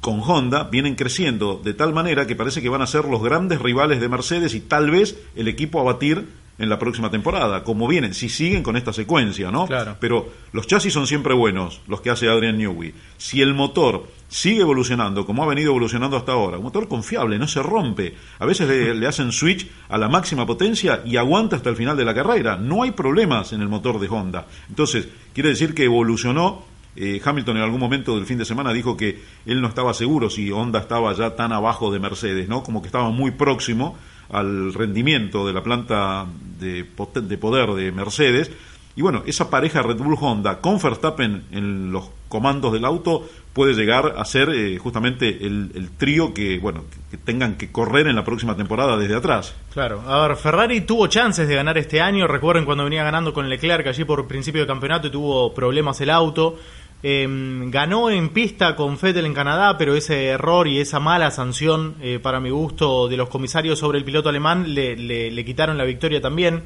con 0.00 0.20
Honda 0.20 0.64
vienen 0.64 0.94
creciendo 0.94 1.60
de 1.62 1.74
tal 1.74 1.92
manera 1.92 2.26
que 2.26 2.36
parece 2.36 2.62
que 2.62 2.68
van 2.68 2.82
a 2.82 2.86
ser 2.86 3.04
los 3.04 3.22
grandes 3.22 3.60
rivales 3.60 4.00
de 4.00 4.08
Mercedes 4.08 4.54
y 4.54 4.60
tal 4.60 4.90
vez 4.90 5.16
el 5.34 5.48
equipo 5.48 5.80
a 5.80 5.84
batir 5.84 6.26
en 6.58 6.68
la 6.68 6.78
próxima 6.78 7.10
temporada, 7.10 7.62
como 7.62 7.86
vienen, 7.86 8.14
si 8.14 8.28
siguen 8.28 8.64
con 8.64 8.76
esta 8.76 8.92
secuencia, 8.92 9.50
¿no? 9.50 9.66
Claro. 9.66 9.96
Pero 10.00 10.28
los 10.52 10.66
chasis 10.66 10.92
son 10.92 11.06
siempre 11.06 11.32
buenos, 11.32 11.80
los 11.86 12.00
que 12.00 12.10
hace 12.10 12.28
Adrian 12.28 12.58
Newey. 12.58 12.92
Si 13.16 13.40
el 13.40 13.54
motor 13.54 14.08
sigue 14.28 14.62
evolucionando 14.62 15.24
como 15.24 15.44
ha 15.44 15.46
venido 15.46 15.70
evolucionando 15.70 16.16
hasta 16.16 16.32
ahora, 16.32 16.58
un 16.58 16.64
motor 16.64 16.88
confiable, 16.88 17.38
no 17.38 17.46
se 17.46 17.62
rompe. 17.62 18.14
A 18.40 18.46
veces 18.46 18.68
le, 18.68 18.92
le, 18.94 19.06
hacen 19.06 19.30
switch 19.30 19.68
a 19.88 19.98
la 19.98 20.08
máxima 20.08 20.46
potencia 20.46 21.00
y 21.04 21.16
aguanta 21.16 21.56
hasta 21.56 21.70
el 21.70 21.76
final 21.76 21.96
de 21.96 22.04
la 22.04 22.14
carrera. 22.14 22.56
No 22.56 22.82
hay 22.82 22.90
problemas 22.90 23.52
en 23.52 23.62
el 23.62 23.68
motor 23.68 24.00
de 24.00 24.08
Honda. 24.08 24.46
Entonces, 24.68 25.08
quiere 25.32 25.50
decir 25.50 25.74
que 25.74 25.84
evolucionó 25.84 26.64
eh, 26.96 27.20
Hamilton 27.24 27.56
en 27.58 27.62
algún 27.62 27.80
momento 27.80 28.16
del 28.16 28.26
fin 28.26 28.38
de 28.38 28.44
semana 28.44 28.72
dijo 28.72 28.96
que 28.96 29.20
él 29.46 29.60
no 29.60 29.68
estaba 29.68 29.94
seguro 29.94 30.30
si 30.30 30.50
Honda 30.50 30.80
estaba 30.80 31.12
ya 31.14 31.36
tan 31.36 31.52
abajo 31.52 31.92
de 31.92 32.00
Mercedes, 32.00 32.48
¿no? 32.48 32.62
Como 32.62 32.82
que 32.82 32.88
estaba 32.88 33.10
muy 33.10 33.30
próximo 33.30 33.96
al 34.30 34.74
rendimiento 34.74 35.46
de 35.46 35.52
la 35.52 35.62
planta 35.62 36.26
de, 36.58 36.86
de 37.22 37.38
poder 37.38 37.70
de 37.70 37.92
Mercedes. 37.92 38.50
Y 38.96 39.02
bueno, 39.02 39.22
esa 39.26 39.48
pareja 39.48 39.80
Red 39.80 39.98
Bull 39.98 40.18
Honda 40.20 40.60
con 40.60 40.80
Verstappen 40.82 41.44
en 41.52 41.92
los 41.92 42.10
comandos 42.28 42.72
del 42.72 42.84
auto 42.84 43.28
puede 43.52 43.74
llegar 43.74 44.14
a 44.16 44.24
ser 44.24 44.50
eh, 44.50 44.78
justamente 44.78 45.44
el, 45.46 45.90
trío 45.96 46.34
que, 46.34 46.58
bueno, 46.58 46.84
que 47.10 47.16
tengan 47.16 47.56
que 47.56 47.72
correr 47.72 48.06
en 48.06 48.16
la 48.16 48.24
próxima 48.24 48.56
temporada 48.56 48.96
desde 48.96 49.16
atrás. 49.16 49.54
Claro, 49.72 50.02
a 50.06 50.26
ver, 50.26 50.36
Ferrari 50.36 50.80
tuvo 50.82 51.06
chances 51.06 51.48
de 51.48 51.54
ganar 51.54 51.78
este 51.78 52.00
año, 52.00 52.26
recuerden 52.26 52.64
cuando 52.64 52.84
venía 52.84 53.02
ganando 53.02 53.32
con 53.32 53.48
Leclerc 53.48 53.86
allí 53.86 54.04
por 54.04 54.26
principio 54.28 54.60
de 54.60 54.66
campeonato 54.66 55.08
y 55.08 55.10
tuvo 55.10 55.54
problemas 55.54 56.00
el 56.00 56.10
auto. 56.10 56.56
Em, 57.00 57.70
ganó 57.70 58.10
en 58.10 58.30
pista 58.30 58.74
con 58.74 58.98
Fettel 58.98 59.24
en 59.24 59.34
Canadá, 59.34 59.78
pero 59.78 59.94
ese 59.94 60.26
error 60.26 60.66
y 60.66 60.80
esa 60.80 60.98
mala 60.98 61.30
sanción, 61.30 61.94
eh, 62.00 62.18
para 62.20 62.40
mi 62.40 62.50
gusto, 62.50 63.06
de 63.06 63.16
los 63.16 63.28
comisarios 63.28 63.78
sobre 63.78 63.98
el 63.98 64.04
piloto 64.04 64.28
alemán 64.28 64.74
le, 64.74 65.44
quitaron 65.44 65.78
la 65.78 65.84
victoria 65.84 66.20
también 66.20 66.64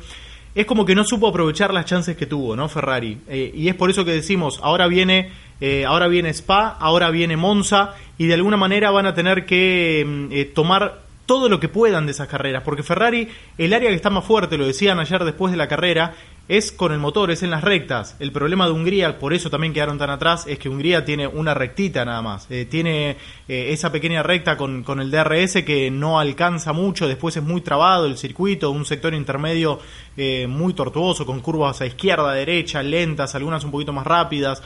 es 0.55 0.67
como 0.67 0.85
que 0.85 0.95
no 0.95 1.03
supo 1.03 1.29
aprovechar 1.29 1.73
las 1.73 1.87
chances 1.87 2.15
que 2.15 2.27
tuvo, 2.27 2.55
¿no? 2.55 2.69
Ferrari. 2.69 3.17
Eh, 3.27 3.53
y 3.55 3.69
es 3.69 3.75
por 3.75 3.89
eso 3.89 4.05
que 4.05 4.12
decimos, 4.12 4.61
ahora 4.62 4.87
viene, 4.87 5.31
eh, 5.62 5.87
ahora 5.87 6.09
viene 6.09 6.29
Spa, 6.29 6.77
ahora 6.79 7.11
viene 7.11 7.39
Monza, 7.39 7.95
y 8.19 8.27
de 8.27 8.35
alguna 8.35 8.59
manera 8.59 8.91
van 8.91 9.07
a 9.07 9.15
tener 9.15 9.47
que 9.47 10.05
mm, 10.07 10.53
tomar 10.55 11.01
todo 11.25 11.49
lo 11.49 11.59
que 11.59 11.69
puedan 11.69 12.05
de 12.05 12.12
esas 12.12 12.29
carreras, 12.29 12.62
porque 12.65 12.83
Ferrari, 12.83 13.29
el 13.57 13.73
área 13.73 13.89
que 13.89 13.97
está 13.97 14.11
más 14.11 14.25
fuerte, 14.25 14.59
lo 14.59 14.67
decían 14.67 14.99
ayer 14.99 15.25
después 15.25 15.51
de 15.51 15.57
la 15.57 15.69
carrera, 15.69 16.15
es 16.49 16.73
con 16.73 16.93
el 16.93 16.99
motor, 16.99 17.31
es 17.31 17.43
en 17.43 17.51
las 17.51 17.63
rectas. 17.63 18.17
El 18.19 18.33
problema 18.33 18.67
de 18.67 18.73
Hungría, 18.73 19.19
por 19.19 19.33
eso 19.33 19.49
también 19.49 19.73
quedaron 19.73 19.99
tan 19.99 20.11
atrás, 20.11 20.47
es 20.47 20.59
que 20.59 20.69
Hungría 20.69 21.05
tiene 21.05 21.27
una 21.27 21.55
rectita 21.55 22.05
nada 22.05 22.21
más. 22.21 22.47
Eh, 22.51 22.67
tiene 22.69 23.17
eh, 23.49 23.69
esa 23.71 23.93
pequeña 23.93 24.23
recta 24.23 24.57
con, 24.57 24.83
con, 24.83 25.01
el 25.01 25.11
DRS 25.11 25.63
que 25.65 25.91
no 25.91 26.19
alcanza 26.19 26.73
mucho, 26.73 27.07
después 27.07 27.37
es 27.37 27.43
muy 27.43 27.61
trabado 27.61 28.07
el 28.07 28.19
circuito, 28.19 28.71
un 28.71 28.85
sector 28.85 29.15
intermedio 29.15 29.79
eh, 30.17 30.47
muy 30.49 30.75
tortuoso, 30.75 31.25
con 31.25 31.41
curvas 31.41 31.81
a 31.81 31.87
izquierda, 31.87 32.33
derecha, 32.33 32.83
lentas, 32.83 33.35
algunas 33.35 33.65
un 33.65 33.71
poquito 33.71 33.93
más 33.93 34.07
rápidas 34.07 34.63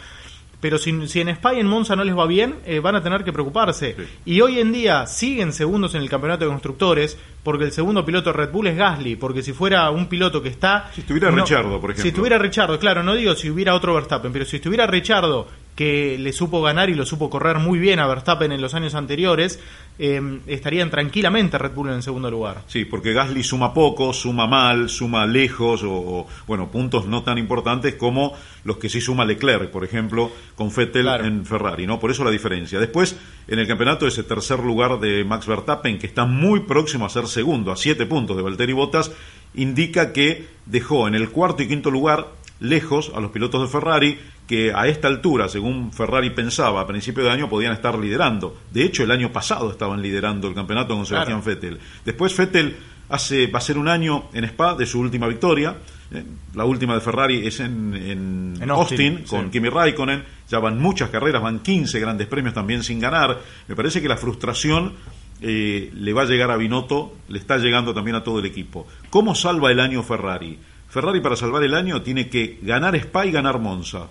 pero 0.67 0.79
si, 0.79 1.07
si, 1.07 1.21
en 1.21 1.29
Spa 1.29 1.55
y 1.55 1.61
en 1.61 1.69
Monza 1.69 1.95
no 1.95 2.03
les 2.03 2.19
va 2.19 2.27
bien, 2.27 2.57
eh, 2.65 2.81
van 2.81 2.97
a 2.97 3.01
tener 3.01 3.23
que 3.23 3.33
preocuparse. 3.33 3.95
Y 4.25 4.41
hoy 4.41 4.59
en 4.59 4.73
día 4.73 5.07
siguen 5.07 5.53
segundos 5.53 5.95
en 5.95 6.03
el 6.03 6.11
campeonato 6.11 6.45
de 6.45 6.51
constructores, 6.51 7.17
porque 7.45 7.67
el 7.67 7.71
segundo 7.71 8.05
piloto 8.05 8.33
de 8.33 8.37
Red 8.37 8.51
Bull 8.51 8.67
es 8.67 8.77
Gasly, 8.77 9.15
porque 9.15 9.45
si 9.45 9.53
fuera 9.53 9.89
un 9.91 10.09
piloto 10.09 10.43
que 10.43 10.49
está... 10.49 10.91
Si 10.93 11.03
estuviera 11.03 11.31
Richardo, 11.31 11.81
por 11.81 11.91
ejemplo. 11.91 12.03
Si 12.03 12.09
estuviera 12.09 12.37
Richardo, 12.37 12.81
claro, 12.81 13.05
no 13.05 13.15
digo 13.15 13.37
si 13.37 13.49
hubiera 13.49 13.77
otro 13.77 13.95
Verstappen, 13.95 14.33
pero 14.33 14.45
si 14.45 14.57
estuviera 14.57 14.89
Richardo 14.89 15.47
que 15.77 16.17
le 16.19 16.33
supo 16.33 16.63
ganar 16.63 16.89
y 16.89 16.95
lo 16.95 17.05
supo 17.05 17.29
correr 17.29 17.59
muy 17.59 17.79
bien 17.79 18.01
a 18.01 18.07
Verstappen 18.07 18.51
en 18.51 18.63
los 18.63 18.75
años 18.75 18.95
anteriores, 18.95 19.61
eh, 19.99 20.41
estarían 20.47 20.91
tranquilamente 20.91 21.59
Red 21.59 21.73
Bull 21.73 21.89
en 21.89 21.97
el 21.97 22.03
segundo 22.03 22.31
lugar. 22.31 22.63
Sí, 22.67 22.87
porque 22.87 23.13
Gasly 23.13 23.45
suma 23.45 23.75
poco, 23.75 24.15
suma 24.15 24.47
mal, 24.47 24.89
suma 24.89 25.27
lejos, 25.27 25.83
o, 25.85 26.27
bueno, 26.47 26.71
puntos 26.71 27.07
no 27.07 27.23
tan 27.23 27.37
importantes 27.37 27.95
como 27.95 28.33
los 28.65 28.79
que 28.79 28.89
sí 28.89 29.03
suma 29.03 29.27
Leclerc, 29.27 29.71
por 29.71 29.85
ejemplo, 29.85 30.33
con 30.55 30.75
Vettel 30.75 31.09
en 31.09 31.45
Ferrari, 31.45 31.87
¿no? 31.87 32.01
Por 32.01 32.11
eso 32.11 32.25
la 32.25 32.31
diferencia. 32.31 32.81
Después, 32.81 33.17
en 33.47 33.59
el 33.59 33.67
campeonato, 33.67 34.07
ese 34.07 34.23
tercer 34.23 34.61
lugar 34.61 34.99
de 34.99 35.25
Max 35.25 35.47
Verstappen, 35.47 35.99
que 35.99 36.07
está 36.07 36.25
muy 36.25 36.61
próximo 36.61 37.05
a 37.05 37.11
ser 37.11 37.27
segundo, 37.29 37.71
a 37.71 37.77
siete 37.77 38.07
puntos 38.07 38.35
de 38.37 38.43
Valtteri 38.43 38.73
Bottas, 38.73 39.13
indica 39.55 40.15
que 40.15 40.47
dejó 40.65 41.07
en 41.07 41.15
el 41.15 41.31
cuarto 41.31 41.63
y 41.63 41.69
quinto 41.69 41.91
lugar 41.91 42.29
lejos 42.61 43.13
a 43.15 43.21
los 43.21 43.31
pilotos 43.31 43.63
de 43.63 43.69
Ferrari 43.69 44.19
que 44.47 44.73
a 44.73 44.87
esta 44.87 45.09
altura, 45.09 45.49
según 45.49 45.93
Ferrari 45.93 46.31
pensaba 46.31 46.81
a 46.81 46.87
principio 46.87 47.25
de 47.25 47.31
año, 47.31 47.49
podían 47.49 47.73
estar 47.73 47.99
liderando. 47.99 48.57
De 48.71 48.85
hecho, 48.85 49.03
el 49.03 49.11
año 49.11 49.33
pasado 49.33 49.71
estaban 49.71 50.01
liderando 50.01 50.49
el 50.49 50.55
campeonato 50.55 50.95
con 50.95 51.05
Sebastián 51.05 51.43
Vettel. 51.45 51.79
Después 52.05 52.37
Vettel 52.37 52.77
hace, 53.09 53.49
va 53.49 53.59
a 53.59 53.63
ser 53.63 53.77
un 53.79 53.89
año 53.89 54.29
en 54.33 54.45
Spa 54.45 54.75
de 54.75 54.87
su 54.87 55.01
última 55.01 55.27
victoria. 55.27 55.77
Eh, 56.13 56.23
la 56.55 56.65
última 56.65 56.95
de 56.95 57.01
Ferrari 57.01 57.47
es 57.47 57.59
en, 57.59 58.55
Austin, 58.69 59.25
con 59.29 59.51
Kimi 59.51 59.69
Raikkonen. 59.69 60.25
Ya 60.49 60.61
van 60.61 60.79
muchas 60.79 61.11
carreras, 61.11 61.43
van 61.43 61.59
15 61.59 61.99
grandes 61.99 62.29
premios 62.29 62.55
también 62.55 62.85
sin 62.85 63.01
ganar. 63.01 63.41
Me 63.67 63.75
parece 63.75 64.01
que 64.01 64.09
la 64.09 64.17
frustración 64.17 64.95
eh, 65.41 65.91
le 65.93 66.13
va 66.13 66.23
a 66.23 66.27
llegar 66.27 66.51
a 66.51 66.57
Binotto, 66.57 67.17
le 67.29 67.39
está 67.39 67.59
llegando 67.59 67.93
también 67.93 68.15
a 68.15 68.23
todo 68.23 68.39
el 68.39 68.47
equipo. 68.47 68.87
¿Cómo 69.11 69.35
salva 69.35 69.73
el 69.73 69.81
año 69.81 70.03
Ferrari? 70.03 70.59
Ferrari 70.97 71.21
para 71.21 71.37
salvar 71.37 71.63
el 71.63 71.75
año 71.75 72.01
tiene 72.01 72.31
que 72.31 72.59
ganar 72.63 72.97
Spa 72.97 73.27
y 73.27 73.31
ganar 73.31 73.59
Monza. 73.59 74.07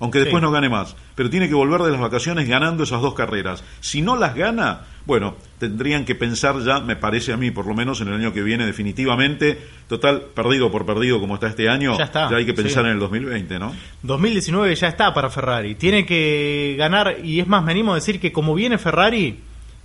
Aunque 0.00 0.20
después 0.20 0.40
no 0.40 0.50
gane 0.50 0.70
más, 0.70 0.96
pero 1.14 1.28
tiene 1.28 1.48
que 1.48 1.54
volver 1.54 1.82
de 1.82 1.90
las 1.90 2.00
vacaciones 2.00 2.48
ganando 2.48 2.84
esas 2.84 3.02
dos 3.02 3.12
carreras. 3.12 3.62
Si 3.80 4.00
no 4.00 4.16
las 4.16 4.34
gana, 4.34 4.86
bueno, 5.04 5.34
tendrían 5.58 6.06
que 6.06 6.14
pensar 6.14 6.60
ya, 6.64 6.80
me 6.80 6.96
parece 6.96 7.34
a 7.34 7.36
mí, 7.36 7.50
por 7.50 7.66
lo 7.66 7.74
menos 7.74 8.00
en 8.00 8.08
el 8.08 8.14
año 8.14 8.32
que 8.32 8.42
viene 8.42 8.64
definitivamente, 8.64 9.60
total, 9.86 10.22
perdido 10.34 10.72
por 10.72 10.86
perdido 10.86 11.20
como 11.20 11.34
está 11.34 11.48
este 11.48 11.68
año, 11.68 11.98
ya, 11.98 12.28
hay 12.28 12.46
que 12.46 12.54
pensar 12.54 12.86
en 12.86 12.92
el 12.92 13.00
2020, 13.00 13.58
¿no? 13.58 13.74
2019 14.02 14.74
ya 14.76 14.88
está 14.88 15.12
para 15.12 15.28
Ferrari, 15.28 15.74
tiene 15.74 16.06
que 16.06 16.74
ganar, 16.78 17.16
y 17.22 17.40
es 17.40 17.46
más, 17.46 17.62
me 17.62 17.72
animo 17.72 17.92
a 17.92 17.96
decir 17.96 18.18
que 18.18 18.32
como 18.32 18.54
viene 18.54 18.78
Ferrari, 18.78 19.40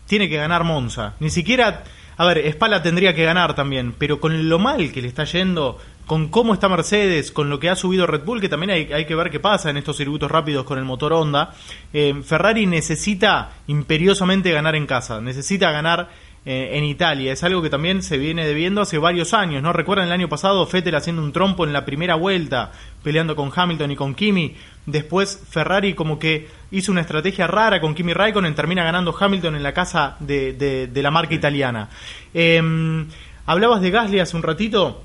tiene 0.07 0.29
que 0.29 0.37
ganar 0.37 0.63
Monza, 0.63 1.15
ni 1.19 1.29
siquiera... 1.29 1.83
A 2.15 2.25
ver, 2.27 2.47
Spala 2.53 2.83
tendría 2.83 3.15
que 3.15 3.23
ganar 3.23 3.55
también, 3.55 3.95
pero 3.97 4.19
con 4.19 4.47
lo 4.47 4.59
mal 4.59 4.91
que 4.91 5.01
le 5.01 5.07
está 5.07 5.23
yendo, 5.23 5.79
con 6.05 6.27
cómo 6.27 6.53
está 6.53 6.67
Mercedes, 6.67 7.31
con 7.31 7.49
lo 7.49 7.59
que 7.59 7.69
ha 7.69 7.75
subido 7.75 8.05
Red 8.05 8.23
Bull, 8.23 8.41
que 8.41 8.49
también 8.49 8.71
hay, 8.93 9.05
que 9.05 9.15
ver 9.15 9.29
qué 9.29 9.39
pasa 9.39 9.69
en 9.69 9.77
estos 9.77 9.97
circuitos 9.97 10.29
rápidos 10.29 10.65
con 10.65 10.77
el 10.77 10.83
motor 10.83 11.13
Honda, 11.13 11.53
eh, 11.93 12.13
Ferrari 12.23 12.65
necesita 12.65 13.51
imperiosamente 13.67 14.51
ganar 14.51 14.75
en 14.75 14.85
casa, 14.85 15.21
necesita 15.21 15.71
ganar 15.71 16.09
eh, 16.45 16.71
en 16.73 16.83
Italia. 16.83 17.31
Es 17.31 17.43
algo 17.45 17.61
que 17.61 17.69
también 17.69 18.03
se 18.03 18.17
viene 18.17 18.45
debiendo 18.45 18.81
hace 18.81 18.97
varios 18.97 19.33
años, 19.33 19.63
¿no? 19.63 19.71
Recuerdan 19.71 20.07
el 20.07 20.11
año 20.11 20.27
pasado 20.27 20.65
Fettel 20.67 20.95
haciendo 20.95 21.21
un 21.21 21.31
trompo 21.31 21.65
en 21.65 21.71
la 21.71 21.85
primera 21.85 22.15
vuelta, 22.15 22.73
peleando 23.01 23.33
con 23.33 23.49
Hamilton 23.55 23.91
y 23.91 23.95
con 23.95 24.13
Kimi. 24.13 24.55
Después 24.85 25.41
Ferrari 25.49 25.93
como 25.93 26.19
que 26.19 26.49
hizo 26.71 26.91
una 26.91 26.99
estrategia 26.99 27.47
rara 27.47 27.79
con 27.79 27.95
Kimi 27.95 28.11
Raikkonen, 28.11 28.55
termina 28.55 28.83
ganando 28.83 29.15
Hamilton 29.17 29.55
en 29.55 29.63
la 29.63 29.73
casa 29.73 30.17
de, 30.19 30.51
de 30.91 31.01
la 31.01 31.11
marca 31.11 31.33
italiana. 31.33 31.87
Em, 32.33 33.07
hablabas 33.45 33.79
de 33.79 33.91
Gasly 33.91 34.19
hace 34.19 34.35
un 34.35 34.43
ratito 34.43 35.01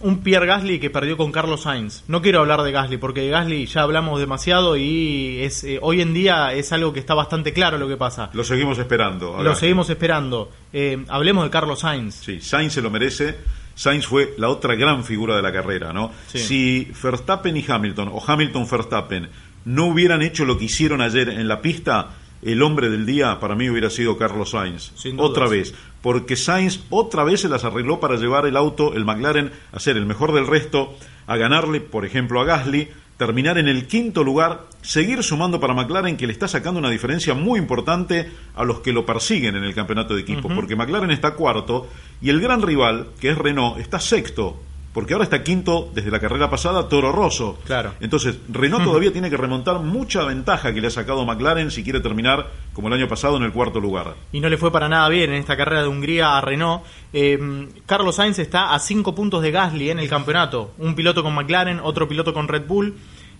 un 0.00 0.22
Pierre 0.22 0.46
Gasly 0.46 0.78
que 0.78 0.90
perdió 0.90 1.16
con 1.16 1.32
Carlos 1.32 1.62
Sainz. 1.62 2.04
No 2.08 2.22
quiero 2.22 2.40
hablar 2.40 2.62
de 2.62 2.72
Gasly 2.72 2.96
porque 2.96 3.22
de 3.22 3.30
Gasly 3.30 3.66
ya 3.66 3.82
hablamos 3.82 4.20
demasiado 4.20 4.76
y 4.76 5.38
es 5.40 5.64
eh, 5.64 5.78
hoy 5.80 6.00
en 6.00 6.12
día 6.14 6.52
es 6.52 6.72
algo 6.72 6.92
que 6.92 7.00
está 7.00 7.14
bastante 7.14 7.52
claro 7.52 7.78
lo 7.78 7.88
que 7.88 7.96
pasa. 7.96 8.30
Lo 8.32 8.44
seguimos 8.44 8.78
esperando. 8.78 9.42
Lo 9.42 9.54
seguimos 9.54 9.88
esperando. 9.90 10.50
Eh, 10.72 11.04
hablemos 11.08 11.44
de 11.44 11.50
Carlos 11.50 11.80
Sainz. 11.80 12.16
Sí, 12.16 12.40
Sainz 12.40 12.74
se 12.74 12.82
lo 12.82 12.90
merece. 12.90 13.36
Sainz 13.74 14.06
fue 14.06 14.34
la 14.38 14.48
otra 14.48 14.74
gran 14.74 15.04
figura 15.04 15.36
de 15.36 15.42
la 15.42 15.52
carrera, 15.52 15.92
¿no? 15.92 16.10
Si 16.26 16.90
Verstappen 17.02 17.56
y 17.56 17.64
Hamilton 17.66 18.08
o 18.10 18.22
Hamilton 18.26 18.66
Verstappen 18.70 19.28
no 19.66 19.86
hubieran 19.86 20.22
hecho 20.22 20.44
lo 20.44 20.56
que 20.56 20.64
hicieron 20.64 21.02
ayer 21.02 21.28
en 21.28 21.46
la 21.46 21.60
pista, 21.60 22.10
el 22.42 22.62
hombre 22.62 22.88
del 22.88 23.04
día 23.04 23.38
para 23.40 23.54
mí 23.54 23.68
hubiera 23.68 23.90
sido 23.90 24.16
Carlos 24.16 24.50
Sainz. 24.50 24.92
Otra 25.18 25.48
vez. 25.48 25.74
Porque 26.06 26.36
Sainz 26.36 26.84
otra 26.88 27.24
vez 27.24 27.40
se 27.40 27.48
las 27.48 27.64
arregló 27.64 27.98
para 27.98 28.14
llevar 28.14 28.46
el 28.46 28.56
auto, 28.56 28.94
el 28.94 29.04
McLaren, 29.04 29.50
a 29.72 29.80
ser 29.80 29.96
el 29.96 30.06
mejor 30.06 30.32
del 30.32 30.46
resto, 30.46 30.94
a 31.26 31.36
ganarle, 31.36 31.80
por 31.80 32.04
ejemplo, 32.04 32.40
a 32.40 32.44
Gasly, 32.44 32.90
terminar 33.16 33.58
en 33.58 33.66
el 33.66 33.88
quinto 33.88 34.22
lugar, 34.22 34.66
seguir 34.82 35.24
sumando 35.24 35.58
para 35.58 35.74
McLaren, 35.74 36.16
que 36.16 36.28
le 36.28 36.32
está 36.32 36.46
sacando 36.46 36.78
una 36.78 36.90
diferencia 36.90 37.34
muy 37.34 37.58
importante 37.58 38.30
a 38.54 38.62
los 38.62 38.78
que 38.82 38.92
lo 38.92 39.04
persiguen 39.04 39.56
en 39.56 39.64
el 39.64 39.74
campeonato 39.74 40.14
de 40.14 40.20
equipos, 40.20 40.52
porque 40.54 40.76
McLaren 40.76 41.10
está 41.10 41.34
cuarto 41.34 41.88
y 42.22 42.30
el 42.30 42.40
gran 42.40 42.62
rival, 42.62 43.08
que 43.18 43.30
es 43.30 43.36
Renault, 43.36 43.80
está 43.80 43.98
sexto 43.98 44.60
porque 44.96 45.12
ahora 45.12 45.24
está 45.24 45.44
quinto 45.44 45.90
desde 45.92 46.10
la 46.10 46.18
carrera 46.18 46.48
pasada 46.48 46.88
Toro 46.88 47.12
Rosso. 47.12 47.58
Claro. 47.66 47.92
Entonces, 48.00 48.38
Renault 48.48 48.82
todavía 48.82 49.12
tiene 49.12 49.28
que 49.28 49.36
remontar 49.36 49.80
mucha 49.80 50.24
ventaja 50.24 50.72
que 50.72 50.80
le 50.80 50.86
ha 50.86 50.90
sacado 50.90 51.26
McLaren 51.26 51.70
si 51.70 51.84
quiere 51.84 52.00
terminar 52.00 52.46
como 52.72 52.88
el 52.88 52.94
año 52.94 53.06
pasado 53.06 53.36
en 53.36 53.42
el 53.42 53.52
cuarto 53.52 53.78
lugar. 53.78 54.14
Y 54.32 54.40
no 54.40 54.48
le 54.48 54.56
fue 54.56 54.72
para 54.72 54.88
nada 54.88 55.06
bien 55.10 55.34
en 55.34 55.36
esta 55.36 55.54
carrera 55.54 55.82
de 55.82 55.88
Hungría 55.88 56.38
a 56.38 56.40
Renault. 56.40 56.82
Eh, 57.12 57.68
Carlos 57.84 58.16
Sainz 58.16 58.38
está 58.38 58.72
a 58.72 58.78
cinco 58.78 59.14
puntos 59.14 59.42
de 59.42 59.50
Gasly 59.50 59.90
en 59.90 59.98
el 59.98 60.08
campeonato. 60.08 60.72
Un 60.78 60.94
piloto 60.94 61.22
con 61.22 61.34
McLaren, 61.34 61.78
otro 61.82 62.08
piloto 62.08 62.32
con 62.32 62.48
Red 62.48 62.66
Bull. 62.66 62.94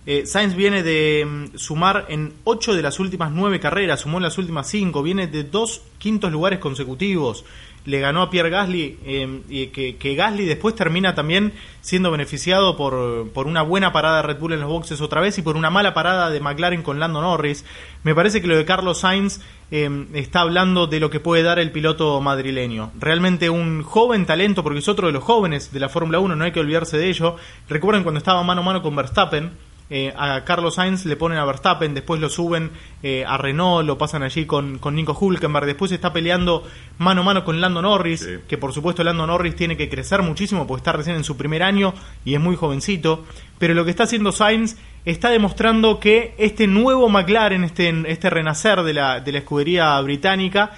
Eh, 0.05 0.27
Sainz 0.27 0.55
viene 0.55 0.83
de 0.83 1.25
mm, 1.25 1.57
sumar 1.57 2.05
en 2.09 2.33
ocho 2.43 2.75
de 2.75 2.83
las 2.83 2.99
últimas 2.99 3.31
nueve 3.31 3.59
carreras, 3.59 4.01
sumó 4.01 4.17
en 4.17 4.23
las 4.23 4.37
últimas 4.37 4.69
cinco, 4.69 5.01
viene 5.01 5.25
de 5.25 5.43
dos 5.43 5.81
quintos 5.97 6.31
lugares 6.31 6.59
consecutivos 6.59 7.45
le 7.87 8.01
ganó 8.01 8.21
a 8.21 8.29
Pierre 8.29 8.49
Gasly 8.49 8.99
em, 9.05 9.43
y 9.47 9.67
que, 9.67 10.15
Gasly 10.15 10.45
después 10.45 10.75
termina 10.75 11.15
también 11.15 11.53
siendo 11.79 12.11
beneficiado 12.11 12.75
por, 12.75 13.29
por, 13.31 13.47
una 13.47 13.61
buena 13.61 13.93
parada 13.93 14.17
de 14.17 14.23
Red 14.23 14.39
Bull 14.39 14.51
en 14.51 14.59
los 14.59 14.69
boxes 14.69 14.99
otra 14.99 15.21
vez 15.21 15.37
y 15.37 15.41
por 15.41 15.55
una 15.55 15.69
mala 15.69 15.93
parada 15.93 16.29
de 16.29 16.41
McLaren 16.41 16.83
con 16.83 16.99
Lando 16.99 17.21
Norris. 17.21 17.63
Me 18.03 18.13
parece 18.13 18.41
que 18.41 18.47
lo 18.47 18.57
de 18.57 18.65
Carlos 18.65 18.99
Sainz 18.99 19.39
em, 19.71 20.07
está 20.13 20.41
hablando 20.41 20.87
de 20.87 20.99
lo 20.99 21.09
que 21.09 21.21
puede 21.21 21.43
dar 21.43 21.59
el 21.59 21.71
piloto 21.71 22.19
madrileño. 22.19 22.91
Realmente 22.99 23.49
un 23.49 23.83
joven 23.83 24.25
talento, 24.25 24.63
porque 24.63 24.79
es 24.79 24.89
otro 24.89 25.07
de 25.07 25.13
los 25.13 25.23
jóvenes 25.23 25.71
de 25.71 25.79
la 25.79 25.87
Fórmula 25.87 26.19
1, 26.19 26.35
no 26.35 26.43
hay 26.43 26.51
que 26.51 26.59
olvidarse 26.59 26.97
de 26.97 27.07
ello. 27.07 27.37
Recuerden 27.69 28.03
cuando 28.03 28.17
estaba 28.17 28.43
mano 28.43 28.59
a 28.59 28.65
mano 28.65 28.81
con 28.81 28.97
Verstappen, 28.97 29.51
eh, 29.89 30.13
a 30.17 30.43
Carlos 30.43 30.75
Sainz 30.75 31.05
le 31.05 31.15
ponen 31.15 31.37
a 31.37 31.45
Verstappen, 31.45 31.93
después 31.93 32.19
lo 32.19 32.29
suben 32.29 32.71
eh, 33.03 33.23
a 33.25 33.37
Renault, 33.37 33.85
lo 33.85 33.97
pasan 33.97 34.23
allí 34.23 34.45
con, 34.45 34.79
con 34.79 34.95
Nico 34.95 35.17
Hulkenberg, 35.19 35.65
después 35.65 35.91
está 35.91 36.11
peleando 36.11 36.63
mano 36.97 37.21
a 37.21 37.23
mano 37.23 37.45
con 37.45 37.61
Lando 37.61 37.81
Norris, 37.81 38.27
que 38.47 38.57
por 38.57 38.73
supuesto 38.73 39.03
Lando 39.03 39.25
Norris 39.25 39.55
tiene 39.55 39.77
que 39.77 39.87
crecer 39.87 40.21
muchísimo 40.21 40.67
porque 40.67 40.81
está 40.81 40.91
recién 40.91 41.15
en 41.15 41.23
su 41.23 41.37
primer 41.37 41.63
año 41.63 41.93
y 42.25 42.33
es 42.33 42.41
muy 42.41 42.55
jovencito, 42.55 43.23
pero 43.59 43.73
lo 43.73 43.85
que 43.85 43.91
está 43.91 44.03
haciendo 44.03 44.31
Sainz 44.31 44.75
está 45.05 45.29
demostrando 45.29 46.01
que 46.01 46.35
este 46.37 46.67
nuevo 46.67 47.07
McLaren, 47.07 47.63
este, 47.63 48.03
este 48.11 48.29
renacer 48.29 48.83
de 48.83 48.93
la, 48.93 49.21
de 49.21 49.31
la 49.31 49.37
escudería 49.37 49.99
británica, 50.01 50.71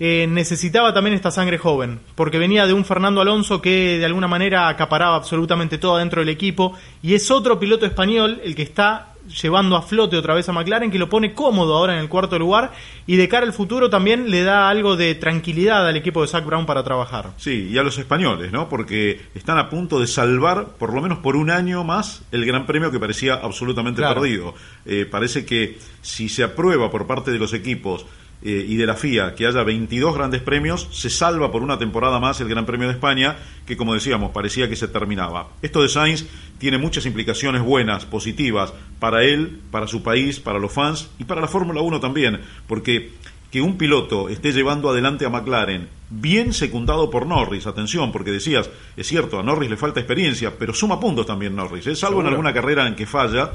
eh, 0.00 0.26
necesitaba 0.28 0.92
también 0.92 1.14
esta 1.14 1.30
sangre 1.30 1.58
joven, 1.58 2.00
porque 2.14 2.38
venía 2.38 2.66
de 2.66 2.72
un 2.72 2.84
Fernando 2.84 3.20
Alonso 3.20 3.62
que 3.62 3.98
de 3.98 4.04
alguna 4.04 4.28
manera 4.28 4.68
acaparaba 4.68 5.16
absolutamente 5.16 5.78
todo 5.78 5.98
dentro 5.98 6.20
del 6.20 6.28
equipo, 6.28 6.74
y 7.02 7.14
es 7.14 7.30
otro 7.30 7.58
piloto 7.58 7.86
español 7.86 8.40
el 8.44 8.54
que 8.54 8.62
está 8.62 9.14
llevando 9.28 9.76
a 9.76 9.82
flote 9.82 10.16
otra 10.16 10.34
vez 10.34 10.48
a 10.48 10.52
McLaren, 10.52 10.90
que 10.90 10.98
lo 10.98 11.08
pone 11.08 11.32
cómodo 11.32 11.76
ahora 11.76 11.94
en 11.94 12.00
el 12.00 12.08
cuarto 12.08 12.38
lugar, 12.38 12.72
y 13.06 13.16
de 13.16 13.28
cara 13.28 13.46
al 13.46 13.52
futuro 13.52 13.90
también 13.90 14.30
le 14.30 14.42
da 14.42 14.68
algo 14.68 14.96
de 14.96 15.14
tranquilidad 15.14 15.86
al 15.86 15.96
equipo 15.96 16.22
de 16.22 16.28
Zach 16.28 16.44
Brown 16.44 16.66
para 16.66 16.82
trabajar. 16.82 17.30
Sí, 17.36 17.68
y 17.70 17.78
a 17.78 17.82
los 17.82 17.98
españoles, 17.98 18.52
¿no? 18.52 18.68
Porque 18.68 19.20
están 19.34 19.58
a 19.58 19.70
punto 19.70 20.00
de 20.00 20.06
salvar, 20.06 20.76
por 20.78 20.92
lo 20.92 21.00
menos 21.00 21.18
por 21.18 21.36
un 21.36 21.50
año 21.50 21.84
más, 21.84 22.22
el 22.32 22.44
Gran 22.44 22.66
Premio 22.66 22.90
que 22.90 22.98
parecía 22.98 23.34
absolutamente 23.34 24.02
perdido. 24.02 24.54
Eh, 24.84 25.06
parece 25.10 25.44
que 25.44 25.78
si 26.02 26.28
se 26.28 26.42
aprueba 26.42 26.90
por 26.90 27.06
parte 27.06 27.30
de 27.30 27.38
los 27.38 27.52
equipos 27.54 28.06
eh, 28.42 28.64
y 28.68 28.76
de 28.76 28.86
la 28.86 28.94
FIA 28.94 29.34
que 29.34 29.46
haya 29.46 29.62
22 29.62 30.14
grandes 30.14 30.42
premios, 30.42 30.88
se 30.92 31.10
salva 31.10 31.50
por 31.50 31.62
una 31.62 31.78
temporada 31.78 32.18
más 32.20 32.40
el 32.40 32.48
Gran 32.48 32.66
Premio 32.66 32.88
de 32.88 32.94
España, 32.94 33.36
que 33.66 33.76
como 33.76 33.94
decíamos, 33.94 34.32
parecía 34.32 34.68
que 34.68 34.76
se 34.76 34.88
terminaba. 34.88 35.48
Esto 35.62 35.82
de 35.82 35.88
Sainz 35.88 36.26
tiene 36.58 36.78
muchas 36.78 37.06
implicaciones 37.06 37.62
buenas, 37.62 38.04
positivas, 38.04 38.72
para 38.98 39.24
él, 39.24 39.60
para 39.70 39.86
su 39.86 40.02
país, 40.02 40.40
para 40.40 40.58
los 40.58 40.72
fans 40.72 41.08
y 41.18 41.24
para 41.24 41.40
la 41.40 41.48
Fórmula 41.48 41.80
1 41.80 42.00
también, 42.00 42.40
porque 42.66 43.12
que 43.54 43.62
un 43.62 43.78
piloto 43.78 44.28
esté 44.28 44.52
llevando 44.52 44.90
adelante 44.90 45.24
a 45.24 45.30
McLaren, 45.30 45.88
bien 46.10 46.52
secundado 46.52 47.08
por 47.08 47.24
Norris, 47.24 47.68
atención, 47.68 48.10
porque 48.10 48.32
decías, 48.32 48.68
es 48.96 49.06
cierto, 49.06 49.38
a 49.38 49.44
Norris 49.44 49.70
le 49.70 49.76
falta 49.76 50.00
experiencia, 50.00 50.58
pero 50.58 50.74
suma 50.74 50.98
puntos 50.98 51.24
también 51.24 51.54
Norris, 51.54 51.86
¿eh? 51.86 51.94
salvo 51.94 52.20
en 52.20 52.26
alguna 52.26 52.52
carrera 52.52 52.84
en 52.88 52.96
que 52.96 53.06
falla, 53.06 53.52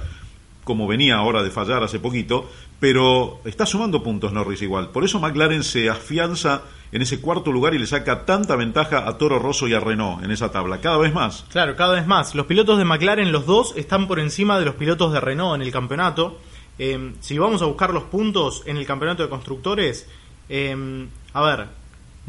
como 0.69 0.85
venía 0.85 1.15
ahora 1.15 1.41
de 1.41 1.49
fallar 1.49 1.81
hace 1.81 1.97
poquito, 1.97 2.47
pero 2.79 3.41
está 3.43 3.65
sumando 3.65 4.03
puntos 4.03 4.33
Norris 4.33 4.61
igual. 4.61 4.89
Por 4.89 5.03
eso 5.03 5.19
McLaren 5.19 5.63
se 5.63 5.89
afianza 5.89 6.61
en 6.91 7.01
ese 7.01 7.19
cuarto 7.19 7.51
lugar 7.51 7.73
y 7.73 7.79
le 7.79 7.87
saca 7.87 8.23
tanta 8.23 8.55
ventaja 8.55 9.07
a 9.07 9.17
Toro 9.17 9.39
Rosso 9.39 9.67
y 9.67 9.73
a 9.73 9.79
Renault 9.79 10.23
en 10.23 10.29
esa 10.29 10.51
tabla, 10.51 10.79
cada 10.79 10.99
vez 10.99 11.11
más. 11.11 11.43
Claro, 11.49 11.75
cada 11.75 11.95
vez 11.95 12.05
más. 12.05 12.35
Los 12.35 12.45
pilotos 12.45 12.77
de 12.77 12.85
McLaren, 12.85 13.31
los 13.31 13.47
dos, 13.47 13.73
están 13.77 14.07
por 14.07 14.19
encima 14.19 14.59
de 14.59 14.65
los 14.65 14.75
pilotos 14.75 15.11
de 15.11 15.19
Renault 15.19 15.55
en 15.55 15.63
el 15.63 15.71
campeonato. 15.71 16.37
Eh, 16.77 17.13
si 17.19 17.39
vamos 17.39 17.63
a 17.63 17.65
buscar 17.65 17.89
los 17.89 18.03
puntos 18.03 18.61
en 18.67 18.77
el 18.77 18.85
campeonato 18.85 19.23
de 19.23 19.29
constructores, 19.29 20.07
eh, 20.49 21.07
a 21.33 21.41
ver, 21.41 21.65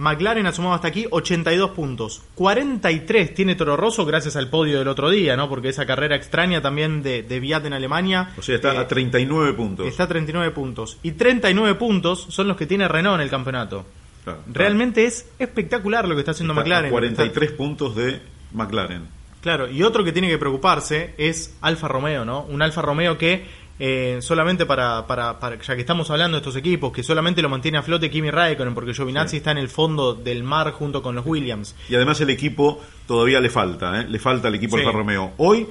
McLaren 0.01 0.47
ha 0.47 0.53
sumado 0.53 0.75
hasta 0.75 0.89
aquí 0.89 1.07
82 1.11 1.73
puntos. 1.73 2.23
43 2.35 3.35
tiene 3.35 3.55
Toro 3.55 3.77
Rosso 3.77 4.07
gracias 4.07 4.35
al 4.35 4.49
podio 4.49 4.79
del 4.79 4.89
otro 4.89 5.11
día, 5.11 5.37
¿no? 5.37 5.49
Porque 5.51 5.69
esa 5.69 5.85
carrera 5.85 6.17
extraña 6.17 6.63
también 6.63 7.03
de, 7.03 7.23
de 7.23 7.39
Viat 7.39 7.67
en 7.67 7.75
Alemania. 7.75 8.31
O 8.39 8.43
sea, 8.43 8.55
está 8.55 8.81
a 8.81 8.89
39 8.89 9.51
eh, 9.51 9.53
puntos. 9.53 9.87
Está 9.87 10.05
a 10.05 10.09
39 10.09 10.53
puntos. 10.53 10.99
Y 11.03 11.13
39 11.13 11.75
puntos 11.75 12.27
son 12.31 12.49
los 12.49 12.57
que 12.57 12.67
tiene 12.67 12.89
Renault 12.89 13.17
en 13.17 13.21
el 13.21 13.31
campeonato. 13.31 13.85
Realmente 14.51 15.05
es 15.05 15.29
espectacular 15.39 16.09
lo 16.09 16.15
que 16.15 16.21
está 16.21 16.31
haciendo 16.31 16.55
McLaren. 16.55 16.89
A 16.89 16.91
43 16.91 17.53
puntos 17.53 17.95
de 17.95 18.21
McLaren. 18.53 19.21
Claro, 19.43 19.71
y 19.71 19.83
otro 19.83 20.05
que 20.05 20.13
tiene 20.13 20.29
que 20.29 20.39
preocuparse 20.39 21.15
es 21.17 21.57
Alfa 21.63 21.89
Romeo, 21.89 22.25
¿no? 22.25 22.43
Un 22.43 22.61
Alfa 22.61 22.83
Romeo 22.83 23.17
que 23.17 23.47
eh, 23.83 24.19
solamente 24.21 24.67
para, 24.67 25.07
para, 25.07 25.39
ya 25.41 25.75
que 25.75 25.81
estamos 25.81 26.11
hablando 26.11 26.37
de 26.37 26.41
estos 26.41 26.55
equipos, 26.55 26.93
que 26.93 27.03
solamente 27.03 27.41
lo 27.41 27.49
mantiene 27.49 27.79
a 27.79 27.83
flote 27.83 28.11
Kimi 28.11 28.31
Raikkonen, 28.31 28.75
porque 28.75 28.93
Giovinazzi 28.93 29.39
está 29.39 29.53
en 29.53 29.59
el 29.59 29.71
fondo 29.71 30.13
del 30.13 30.43
mar 30.43 30.73
junto 30.73 31.03
con 31.03 31.15
los 31.15 31.25
Williams. 31.25 31.75
Y 31.89 31.95
además 31.95 32.21
el 32.21 32.29
equipo 32.29 32.79
todavía 33.07 33.41
le 33.41 33.49
falta, 33.49 34.03
¿eh? 34.03 34.07
le 34.07 34.19
falta 34.19 34.49
al 34.49 34.55
equipo 34.55 34.77
Alfa 34.77 34.93
Romeo. 34.93 35.33
Hoy 35.39 35.67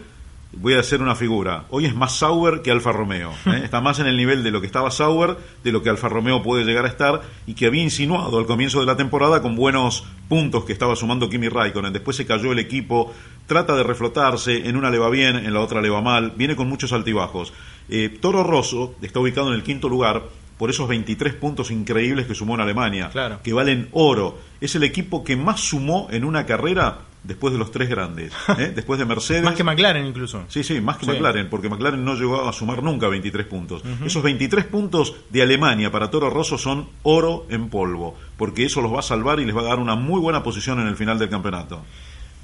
voy 0.53 0.73
a 0.73 0.79
hacer 0.79 1.01
una 1.01 1.15
figura. 1.15 1.65
Hoy 1.69 1.85
es 1.85 1.95
más 1.95 2.17
Sauber 2.17 2.61
que 2.61 2.71
Alfa 2.71 2.91
Romeo. 2.91 3.31
¿eh? 3.45 3.61
Está 3.63 3.81
más 3.81 3.99
en 3.99 4.07
el 4.07 4.17
nivel 4.17 4.43
de 4.43 4.51
lo 4.51 4.59
que 4.59 4.67
estaba 4.67 4.89
Sauber, 4.89 5.37
de 5.63 5.71
lo 5.71 5.83
que 5.83 5.89
Alfa 5.89 6.09
Romeo 6.09 6.41
puede 6.41 6.65
llegar 6.65 6.85
a 6.85 6.87
estar 6.87 7.21
y 7.45 7.53
que 7.53 7.67
había 7.67 7.83
insinuado 7.83 8.39
al 8.39 8.45
comienzo 8.45 8.79
de 8.79 8.87
la 8.87 8.97
temporada 8.97 9.41
con 9.41 9.55
buenos 9.55 10.05
puntos 10.27 10.65
que 10.65 10.73
estaba 10.73 10.95
sumando 10.95 11.29
Kimi 11.29 11.49
Raikkonen. 11.49 11.93
Después 11.93 12.17
se 12.17 12.25
cayó 12.25 12.51
el 12.51 12.59
equipo, 12.59 13.13
trata 13.45 13.75
de 13.75 13.83
reflotarse, 13.83 14.67
en 14.67 14.77
una 14.77 14.89
le 14.89 14.97
va 14.97 15.09
bien, 15.09 15.35
en 15.35 15.53
la 15.53 15.61
otra 15.61 15.81
le 15.81 15.89
va 15.89 16.01
mal, 16.01 16.33
viene 16.35 16.55
con 16.55 16.67
muchos 16.67 16.91
altibajos. 16.91 17.53
Eh, 17.89 18.17
Toro 18.21 18.43
Rosso 18.43 18.95
está 19.01 19.19
ubicado 19.19 19.49
en 19.49 19.55
el 19.55 19.63
quinto 19.63 19.89
lugar 19.89 20.23
por 20.57 20.69
esos 20.69 20.87
23 20.87 21.33
puntos 21.35 21.71
increíbles 21.71 22.27
que 22.27 22.35
sumó 22.35 22.55
en 22.55 22.61
Alemania, 22.61 23.09
que 23.41 23.53
valen 23.53 23.87
oro. 23.93 24.37
Es 24.59 24.75
el 24.75 24.83
equipo 24.83 25.23
que 25.23 25.37
más 25.37 25.61
sumó 25.61 26.09
en 26.11 26.25
una 26.25 26.45
carrera 26.45 26.99
después 27.23 27.53
de 27.53 27.59
los 27.59 27.71
tres 27.71 27.89
grandes, 27.89 28.33
¿eh? 28.57 28.71
después 28.75 28.99
de 28.99 29.05
Mercedes. 29.05 29.43
más 29.43 29.55
que 29.55 29.63
McLaren 29.63 30.05
incluso. 30.05 30.43
Sí, 30.49 30.63
sí, 30.63 30.81
más 30.81 30.97
que 30.97 31.05
McLaren, 31.05 31.49
porque 31.49 31.69
McLaren 31.69 32.03
no 32.03 32.15
llegó 32.15 32.47
a 32.47 32.53
sumar 32.53 32.83
nunca 32.83 33.07
23 33.07 33.45
puntos. 33.47 33.83
Esos 34.05 34.21
23 34.21 34.65
puntos 34.65 35.15
de 35.29 35.41
Alemania 35.41 35.91
para 35.91 36.09
Toro 36.09 36.29
Rosso 36.29 36.57
son 36.57 36.89
oro 37.03 37.45
en 37.49 37.69
polvo, 37.69 38.15
porque 38.37 38.65
eso 38.65 38.81
los 38.81 38.93
va 38.93 38.99
a 38.99 39.03
salvar 39.03 39.39
y 39.39 39.45
les 39.45 39.55
va 39.55 39.61
a 39.61 39.65
dar 39.65 39.79
una 39.79 39.95
muy 39.95 40.19
buena 40.19 40.43
posición 40.43 40.79
en 40.79 40.87
el 40.87 40.95
final 40.95 41.17
del 41.17 41.29
campeonato. 41.29 41.83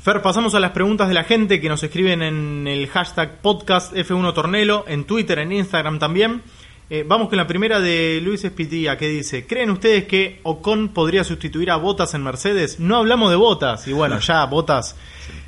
Fer, 0.05 0.21
pasamos 0.21 0.53
a 0.53 0.59
las 0.59 0.69
preguntas 0.69 1.07
de 1.07 1.15
la 1.15 1.23
gente 1.23 1.59
que 1.59 1.67
nos 1.67 1.81
escriben 1.81 2.21
en 2.21 2.67
el 2.67 2.87
hashtag 2.89 3.41
podcast 3.41 3.91
F1 3.91 4.35
Tornelo, 4.35 4.85
en 4.87 5.05
Twitter, 5.05 5.39
en 5.39 5.51
Instagram 5.51 5.97
también. 5.97 6.43
Eh, 6.91 7.03
vamos 7.07 7.27
con 7.27 7.39
la 7.39 7.47
primera 7.47 7.79
de 7.79 8.21
Luis 8.21 8.43
Espitía 8.43 8.99
que 8.99 9.07
dice, 9.07 9.47
¿creen 9.47 9.71
ustedes 9.71 10.03
que 10.03 10.41
Ocon 10.43 10.89
podría 10.89 11.23
sustituir 11.23 11.71
a 11.71 11.77
Botas 11.77 12.13
en 12.13 12.21
Mercedes? 12.21 12.79
No 12.79 12.97
hablamos 12.97 13.31
de 13.31 13.35
Botas 13.35 13.87
y 13.87 13.93
bueno, 13.93 14.19
ya 14.19 14.45
Botas 14.45 14.95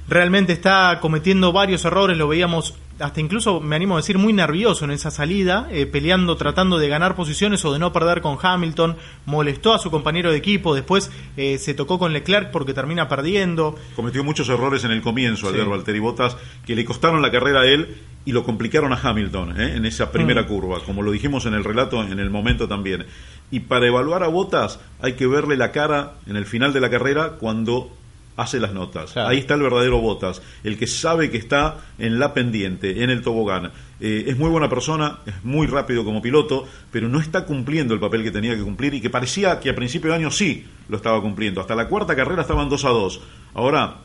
realmente 0.07 0.53
está 0.53 0.99
cometiendo 1.01 1.51
varios 1.51 1.85
errores, 1.85 2.17
lo 2.17 2.27
veíamos 2.27 2.73
hasta 2.99 3.21
incluso 3.21 3.59
me 3.59 3.75
animo 3.75 3.95
a 3.95 3.97
decir 3.97 4.17
muy 4.17 4.33
nervioso 4.33 4.85
en 4.85 4.91
esa 4.91 5.11
salida, 5.11 5.67
eh, 5.71 5.85
peleando, 5.85 6.35
tratando 6.35 6.77
de 6.77 6.87
ganar 6.87 7.15
posiciones 7.15 7.63
o 7.65 7.73
de 7.73 7.79
no 7.79 7.93
perder 7.93 8.21
con 8.21 8.37
Hamilton, 8.41 8.97
molestó 9.25 9.73
a 9.73 9.79
su 9.79 9.91
compañero 9.91 10.31
de 10.31 10.37
equipo, 10.37 10.73
después 10.73 11.11
eh, 11.35 11.57
se 11.57 11.73
tocó 11.73 11.99
con 11.99 12.13
Leclerc 12.13 12.51
porque 12.51 12.73
termina 12.73 13.07
perdiendo. 13.07 13.75
Cometió 13.95 14.23
muchos 14.23 14.49
errores 14.49 14.83
en 14.83 14.91
el 14.91 15.01
comienzo, 15.01 15.49
al 15.49 15.65
Valtteri 15.65 15.99
Bottas, 15.99 16.37
que 16.65 16.75
le 16.75 16.85
costaron 16.85 17.21
la 17.21 17.31
carrera 17.31 17.61
a 17.61 17.65
él 17.65 17.97
y 18.25 18.31
lo 18.31 18.43
complicaron 18.43 18.91
a 18.91 18.99
Hamilton 19.01 19.61
¿eh? 19.61 19.75
en 19.75 19.85
esa 19.85 20.11
primera 20.11 20.43
mm. 20.43 20.47
curva, 20.47 20.79
como 20.85 21.01
lo 21.01 21.11
dijimos 21.11 21.45
en 21.45 21.53
el 21.53 21.63
relato 21.63 22.01
en 22.03 22.19
el 22.19 22.29
momento 22.29 22.67
también. 22.67 23.05
Y 23.51 23.61
para 23.61 23.87
evaluar 23.87 24.23
a 24.23 24.27
Bottas 24.27 24.79
hay 25.01 25.13
que 25.13 25.27
verle 25.27 25.55
la 25.55 25.71
cara 25.71 26.15
en 26.25 26.35
el 26.35 26.45
final 26.45 26.73
de 26.73 26.81
la 26.81 26.89
carrera 26.89 27.33
cuando 27.39 27.91
hace 28.37 28.59
las 28.59 28.71
notas. 28.71 29.17
Ahí 29.17 29.39
está 29.39 29.55
el 29.55 29.61
verdadero 29.61 29.99
Botas, 29.99 30.41
el 30.63 30.77
que 30.77 30.87
sabe 30.87 31.29
que 31.29 31.37
está 31.37 31.77
en 31.97 32.19
la 32.19 32.33
pendiente, 32.33 33.03
en 33.03 33.09
el 33.09 33.21
tobogán. 33.21 33.71
Eh, 33.99 34.25
es 34.27 34.37
muy 34.37 34.49
buena 34.49 34.69
persona, 34.69 35.19
es 35.25 35.43
muy 35.43 35.67
rápido 35.67 36.05
como 36.05 36.21
piloto, 36.21 36.65
pero 36.91 37.09
no 37.09 37.19
está 37.19 37.45
cumpliendo 37.45 37.93
el 37.93 37.99
papel 37.99 38.23
que 38.23 38.31
tenía 38.31 38.55
que 38.55 38.61
cumplir 38.61 38.93
y 38.93 39.01
que 39.01 39.09
parecía 39.09 39.59
que 39.59 39.71
a 39.71 39.75
principio 39.75 40.11
de 40.11 40.17
año 40.17 40.31
sí 40.31 40.65
lo 40.87 40.97
estaba 40.97 41.19
cumpliendo. 41.21 41.59
Hasta 41.59 41.75
la 41.75 41.87
cuarta 41.87 42.15
carrera 42.15 42.43
estaban 42.43 42.69
2 42.69 42.85
a 42.85 42.89
2. 42.89 43.21
Ahora 43.55 43.97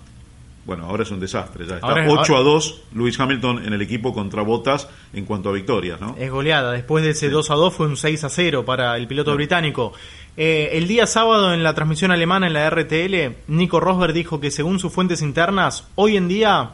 bueno, 0.64 0.86
ahora 0.86 1.02
es 1.02 1.10
un 1.10 1.18
desastre. 1.18 1.66
Ya 1.66 1.76
está 1.76 2.06
8 2.06 2.36
a 2.36 2.40
2 2.40 2.82
Luis 2.94 3.18
Hamilton 3.18 3.64
en 3.66 3.72
el 3.72 3.82
equipo 3.82 4.14
contra 4.14 4.42
Botas 4.42 4.88
en 5.12 5.24
cuanto 5.24 5.48
a 5.48 5.52
victorias. 5.52 6.00
¿no? 6.00 6.14
Es 6.16 6.30
goleada. 6.30 6.72
Después 6.72 7.02
de 7.02 7.10
ese 7.10 7.30
2 7.30 7.50
a 7.50 7.54
2 7.54 7.74
fue 7.74 7.86
un 7.88 7.96
6 7.96 8.24
a 8.24 8.28
0 8.28 8.64
para 8.64 8.96
el 8.96 9.08
piloto 9.08 9.34
británico. 9.34 9.92
Eh, 10.36 10.70
el 10.72 10.88
día 10.88 11.06
sábado 11.06 11.52
en 11.52 11.62
la 11.62 11.74
transmisión 11.74 12.10
alemana 12.10 12.46
en 12.46 12.54
la 12.54 12.68
RTL, 12.70 13.36
Nico 13.48 13.80
Rosberg 13.80 14.14
dijo 14.14 14.40
que 14.40 14.50
según 14.50 14.78
sus 14.78 14.92
fuentes 14.92 15.20
internas, 15.20 15.86
hoy 15.94 16.16
en 16.16 16.28
día 16.28 16.70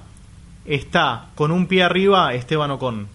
está 0.65 1.31
con 1.35 1.51
un 1.51 1.67
pie 1.67 1.83
arriba 1.83 2.35
Esteban 2.35 2.71
Ocon 2.71 3.09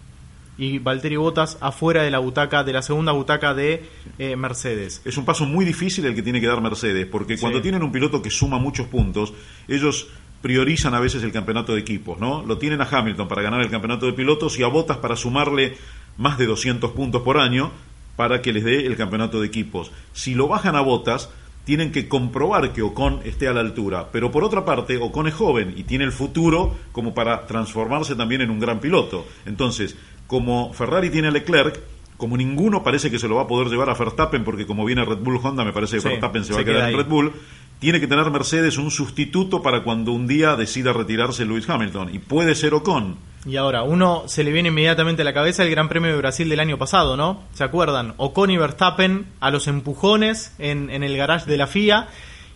y 0.58 0.80
Valtteri 0.80 1.16
Bottas 1.16 1.58
afuera 1.62 2.04
de 2.04 2.12
la 2.12 2.20
butaca, 2.20 2.64
de 2.64 2.74
la 2.74 2.82
segunda 2.82 3.12
butaca 3.12 3.54
de 3.54 3.86
eh, 4.20 4.36
Mercedes. 4.36 5.02
Es 5.06 5.18
un 5.18 5.26
paso 5.26 5.46
muy 5.46 5.66
difícil 5.66 6.06
el 6.06 6.14
que 6.14 6.22
tiene 6.22 6.42
que 6.42 6.48
dar 6.48 6.62
Mercedes, 6.62 7.08
porque 7.08 7.38
cuando 7.38 7.62
tienen 7.62 7.82
un 7.82 7.92
piloto 7.92 8.22
que 8.22 8.30
suma 8.30 8.60
muchos 8.60 8.88
puntos, 8.88 9.34
ellos 9.68 10.10
priorizan 10.42 10.94
a 10.94 11.00
veces 11.00 11.24
el 11.24 11.32
campeonato 11.32 11.74
de 11.74 11.80
equipos, 11.80 12.20
¿no? 12.20 12.44
Lo 12.46 12.58
tienen 12.58 12.82
a 12.82 12.88
Hamilton 12.92 13.30
para 13.30 13.42
ganar 13.42 13.62
el 13.62 13.70
campeonato 13.70 14.06
de 14.06 14.14
pilotos 14.14 14.60
y 14.60 14.64
a 14.64 14.68
Bottas 14.68 14.98
para 14.98 15.16
sumarle 15.16 15.78
más 16.18 16.38
de 16.38 16.46
200 16.46 16.92
puntos 16.92 17.22
por 17.22 17.38
año, 17.38 17.72
para 18.16 18.42
que 18.42 18.54
les 18.54 18.64
dé 18.64 18.86
el 18.86 18.96
campeonato 18.96 19.42
de 19.42 19.48
equipos. 19.48 19.92
Si 20.14 20.34
lo 20.36 20.48
bajan 20.48 20.76
a 20.76 20.82
botas, 20.82 21.30
tienen 21.66 21.92
que 21.92 22.08
comprobar 22.08 22.74
que 22.74 22.82
Ocon 22.82 23.22
esté 23.24 23.48
a 23.48 23.54
la 23.54 23.62
altura. 23.62 24.10
Pero 24.12 24.32
por 24.32 24.44
otra 24.44 24.66
parte, 24.66 24.98
Ocon 24.98 25.28
es 25.28 25.34
joven 25.34 25.74
y 25.78 25.84
tiene 25.84 26.04
el 26.04 26.12
futuro 26.12 26.76
como 26.92 27.14
para 27.14 27.48
transformarse 27.48 28.16
también 28.16 28.42
en 28.42 28.50
un 28.50 28.60
gran 28.60 28.80
piloto. 28.80 29.26
Entonces, 29.46 29.96
como 30.28 30.74
Ferrari 30.74 31.10
tiene 31.10 31.30
a 31.30 31.32
Leclerc, 31.32 31.80
como 32.18 32.38
ninguno 32.38 32.84
parece 32.84 33.10
que 33.10 33.20
se 33.20 33.28
lo 33.28 33.36
va 33.36 33.44
a 33.44 33.48
poder 33.48 33.68
llevar 33.68 33.90
a 33.90 33.96
Verstappen, 33.96 34.44
porque 34.44 34.66
como 34.66 34.86
viene 34.86 35.04
Red 35.06 35.20
Bull 35.20 35.40
Honda, 35.42 35.64
me 35.64 35.74
parece 35.74 35.98
que 35.98 36.08
Verstappen 36.08 36.44
se 36.44 36.54
va 36.54 36.62
a 36.62 36.66
quedar 36.66 36.90
en 36.90 36.98
Red 36.98 37.08
Bull, 37.08 37.34
tiene 37.80 38.00
que 38.00 38.08
tener 38.08 38.30
Mercedes 38.32 38.78
un 38.78 38.92
sustituto 38.92 39.62
para 39.62 39.84
cuando 39.84 40.12
un 40.12 40.28
día 40.28 40.56
decida 40.56 40.94
retirarse 40.94 41.46
Lewis 41.46 41.70
Hamilton. 41.70 42.14
Y 42.14 42.20
puede 42.20 42.56
ser 42.56 42.74
Ocon. 42.74 43.18
Y 43.46 43.58
ahora, 43.58 43.84
uno 43.84 44.24
se 44.28 44.44
le 44.44 44.52
viene 44.52 44.70
inmediatamente 44.70 45.22
a 45.22 45.26
la 45.26 45.34
cabeza 45.34 45.64
el 45.64 45.70
Gran 45.70 45.90
Premio 45.90 46.12
de 46.12 46.18
Brasil 46.18 46.48
del 46.48 46.62
año 46.62 46.78
pasado, 46.78 47.18
¿no? 47.18 47.44
¿Se 47.54 47.64
acuerdan? 47.64 48.14
Ocon 48.18 48.52
y 48.52 48.58
Verstappen 48.58 49.28
a 49.42 49.52
los 49.52 49.68
empujones 49.68 50.54
en, 50.60 50.90
en 50.90 51.04
el 51.04 51.18
garage 51.18 51.50
de 51.50 51.58
la 51.58 51.68
FIA 51.68 52.08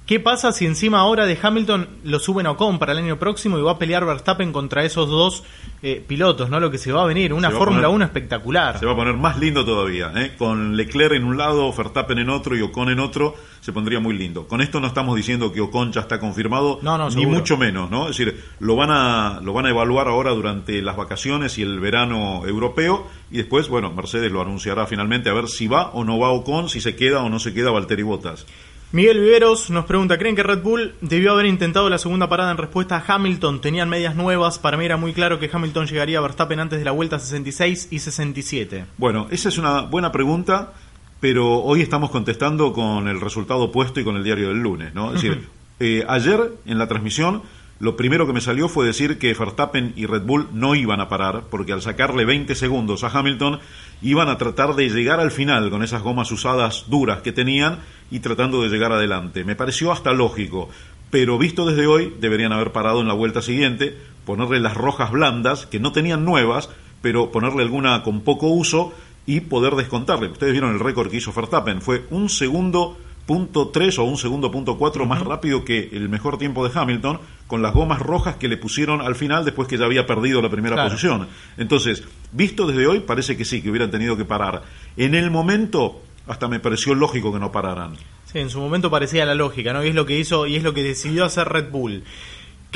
¿Qué 0.08 0.22
pasa 0.22 0.54
si 0.54 0.66
encima 0.66 1.00
ahora 1.00 1.26
de 1.26 1.38
Hamilton 1.40 1.90
lo 2.06 2.20
suben 2.20 2.48
a 2.48 2.52
Ocon 2.52 2.80
para 2.80 2.94
el 2.94 3.00
año 3.00 3.20
próximo 3.20 3.60
y 3.60 3.62
va 3.62 3.74
a 3.74 3.78
pelear 3.78 4.06
Verstappen 4.06 4.54
contra 4.54 4.86
esos 4.86 5.10
dos 5.10 5.44
eh, 5.82 6.02
pilotos, 6.08 6.50
¿no? 6.50 6.62
Lo 6.62 6.72
que 6.72 6.78
se 6.78 6.94
va 6.94 7.04
a 7.04 7.06
venir, 7.06 7.34
una 7.34 7.52
Fórmula 7.52 7.90
1 7.90 8.06
espectacular. 8.06 8.80
Se 8.80 8.86
va 8.86 8.94
a 8.94 8.96
poner 8.96 9.18
más 9.18 9.38
lindo 9.38 9.66
todavía, 9.66 10.14
¿eh? 10.16 10.34
Con 10.38 10.78
Leclerc 10.78 11.12
en 11.12 11.26
un 11.26 11.36
lado, 11.36 11.74
Verstappen 11.74 12.20
en 12.20 12.30
otro 12.30 12.56
y 12.56 12.62
Ocon 12.62 12.88
en 12.88 13.02
otro, 13.02 13.36
se 13.60 13.74
pondría 13.74 14.00
muy 14.00 14.18
lindo. 14.18 14.48
Con 14.48 14.62
esto 14.62 14.80
no 14.80 14.88
estamos 14.88 15.14
diciendo 15.14 15.52
que 15.52 15.60
Ocon 15.60 15.92
ya 15.92 16.00
está 16.00 16.22
confirmado, 16.22 16.80
ni 17.14 17.26
mucho 17.26 17.58
menos, 17.58 17.92
¿no? 17.92 18.08
Es 18.08 18.18
decir, 18.18 18.42
lo 18.60 18.78
van 18.78 18.92
a 18.92 19.42
lo 19.44 19.52
van 19.52 19.66
a 19.66 19.72
evaluar 19.72 20.08
ahora 20.08 20.32
durante 20.32 20.82
las 20.82 20.96
vacaciones 20.96 21.58
y 21.58 21.64
el 21.64 21.82
verano 21.82 22.46
europeo 22.48 23.06
y 23.30 23.40
después, 23.40 23.68
bueno, 23.68 23.92
Mercedes 23.92 24.32
lo 24.32 24.42
anunciará 24.42 24.88
finalmente 24.88 25.30
a 25.30 25.34
ver 25.34 25.50
si 25.50 25.68
va 25.68 25.90
o 25.90 26.06
no 26.06 26.18
va 26.18 26.30
Ocon, 26.30 26.70
si 26.70 26.80
se 26.80 26.96
queda 26.96 27.24
o 27.24 27.30
no 27.30 27.40
se 27.40 27.54
queda 27.54 27.72
Valtteri 27.72 28.04
Bottas. 28.04 28.46
Miguel 28.94 29.20
Viveros 29.20 29.70
nos 29.70 29.84
pregunta, 29.84 30.18
¿creen 30.18 30.34
que 30.34 30.44
Red 30.44 30.64
Bull 30.64 30.96
debió 31.02 31.34
haber 31.34 31.46
intentado 31.46 31.90
la 31.90 31.98
segunda 31.98 32.30
parada 32.30 32.52
en 32.52 32.58
respuesta 32.58 32.96
a 32.96 33.16
Hamilton? 33.16 33.60
Tenían 33.60 33.90
medias 33.90 34.16
nuevas, 34.16 34.60
para 34.60 34.78
mí 34.78 34.86
era 34.86 34.96
muy 34.96 35.12
claro 35.12 35.40
que 35.40 35.50
Hamilton 35.52 35.88
llegaría 35.88 36.20
a 36.20 36.22
Verstappen 36.22 36.62
antes 36.62 36.80
de 36.80 36.86
la 36.86 36.92
vuelta 36.92 37.20
66 37.20 37.90
y 37.92 38.00
67. 38.00 38.86
Bueno, 38.98 39.28
esa 39.30 39.50
es 39.50 39.58
una 39.58 39.82
buena 39.82 40.14
pregunta, 40.14 40.72
pero 41.20 41.62
hoy 41.64 41.82
estamos 41.82 42.12
contestando 42.12 42.72
con 42.72 43.10
el 43.10 43.20
resultado 43.20 43.64
opuesto 43.64 44.00
y 44.00 44.06
con 44.06 44.16
el 44.16 44.24
diario 44.24 44.48
del 44.48 44.60
lunes, 44.60 44.94
¿no? 44.94 45.08
Es 45.14 45.22
decir, 45.22 45.50
eh, 45.82 46.06
ayer 46.08 46.54
en 46.66 46.78
la 46.78 46.88
transmisión 46.88 47.42
lo 47.80 47.96
primero 47.96 48.26
que 48.26 48.34
me 48.34 48.42
salió 48.42 48.70
fue 48.70 48.88
decir 48.88 49.20
que 49.20 49.34
Verstappen 49.34 49.94
y 49.96 50.08
Red 50.08 50.24
Bull 50.24 50.48
no 50.52 50.74
iban 50.74 51.00
a 51.00 51.10
parar, 51.10 51.44
porque 51.52 51.74
al 51.74 51.84
sacarle 51.84 52.26
20 52.26 52.56
segundos 52.56 53.04
a 53.04 53.10
Hamilton, 53.10 53.60
iban 54.02 54.30
a 54.30 54.38
tratar 54.38 54.76
de 54.76 54.90
llegar 54.90 55.20
al 55.20 55.30
final 55.30 55.70
con 55.70 55.84
esas 55.84 56.02
gomas 56.02 56.32
usadas 56.32 56.86
duras 56.88 57.22
que 57.22 57.32
tenían 57.32 57.80
y 58.10 58.20
tratando 58.20 58.64
de 58.64 58.70
llegar 58.70 58.92
adelante. 58.92 59.44
Me 59.44 59.56
pareció 59.56 59.92
hasta 59.92 60.12
lógico, 60.12 60.70
pero 61.12 61.38
visto 61.38 61.68
desde 61.68 61.86
hoy, 61.86 62.14
deberían 62.20 62.52
haber 62.52 62.72
parado 62.72 63.02
en 63.02 63.08
la 63.08 63.14
vuelta 63.14 63.44
siguiente, 63.44 63.96
ponerle 64.26 64.60
las 64.60 64.76
rojas 64.76 65.12
blandas, 65.12 65.68
que 65.68 65.80
no 65.80 65.92
tenían 65.92 66.26
nuevas, 66.26 66.70
pero 67.02 67.32
ponerle 67.32 67.62
alguna 67.62 68.02
con 68.02 68.22
poco 68.22 68.48
uso 68.48 68.94
y 69.28 69.42
poder 69.42 69.76
descontarle. 69.76 70.30
Ustedes 70.30 70.54
vieron 70.54 70.74
el 70.74 70.80
récord 70.80 71.12
que 71.12 71.18
hizo 71.18 71.32
Verstappen, 71.32 71.82
fue 71.82 72.06
un 72.10 72.30
segundo 72.30 72.98
punto 73.28 73.68
3 73.68 74.00
o 74.00 74.06
un 74.06 74.18
segundo 74.18 74.50
punto 74.50 74.78
4 74.78 75.06
más 75.06 75.22
rápido 75.22 75.64
que 75.64 75.90
el 75.92 76.10
mejor 76.10 76.40
tiempo 76.40 76.68
de 76.68 76.72
Hamilton 76.74 77.20
con 77.46 77.62
las 77.62 77.74
gomas 77.74 78.00
rojas 78.00 78.38
que 78.38 78.48
le 78.48 78.58
pusieron 78.58 79.02
al 79.02 79.16
final 79.16 79.46
después 79.46 79.68
que 79.68 79.78
ya 79.78 79.86
había 79.86 80.08
perdido 80.08 80.42
la 80.42 80.50
primera 80.50 80.82
posición. 80.84 81.28
Entonces, 81.58 82.04
visto 82.32 82.66
desde 82.66 82.88
hoy, 82.88 83.02
parece 83.02 83.38
que 83.38 83.46
sí, 83.46 83.62
que 83.62 83.70
hubieran 83.70 83.92
tenido 83.92 84.18
que 84.18 84.26
parar. 84.26 84.64
En 84.96 85.14
el 85.14 85.30
momento, 85.30 86.02
hasta 86.26 86.48
me 86.48 86.60
pareció 86.60 86.96
lógico 86.96 87.32
que 87.32 87.40
no 87.40 87.52
pararan. 87.52 87.96
Sí, 88.26 88.40
en 88.40 88.50
su 88.50 88.60
momento 88.60 88.90
parecía 88.90 89.26
la 89.26 89.36
lógica, 89.36 89.74
¿no? 89.74 89.84
Y 89.84 89.90
es 89.90 89.96
lo 89.96 90.06
que 90.06 90.18
hizo 90.18 90.48
y 90.48 90.56
es 90.56 90.64
lo 90.64 90.74
que 90.74 90.84
decidió 90.84 91.26
hacer 91.26 91.48
Red 91.50 91.70
Bull. 91.70 92.04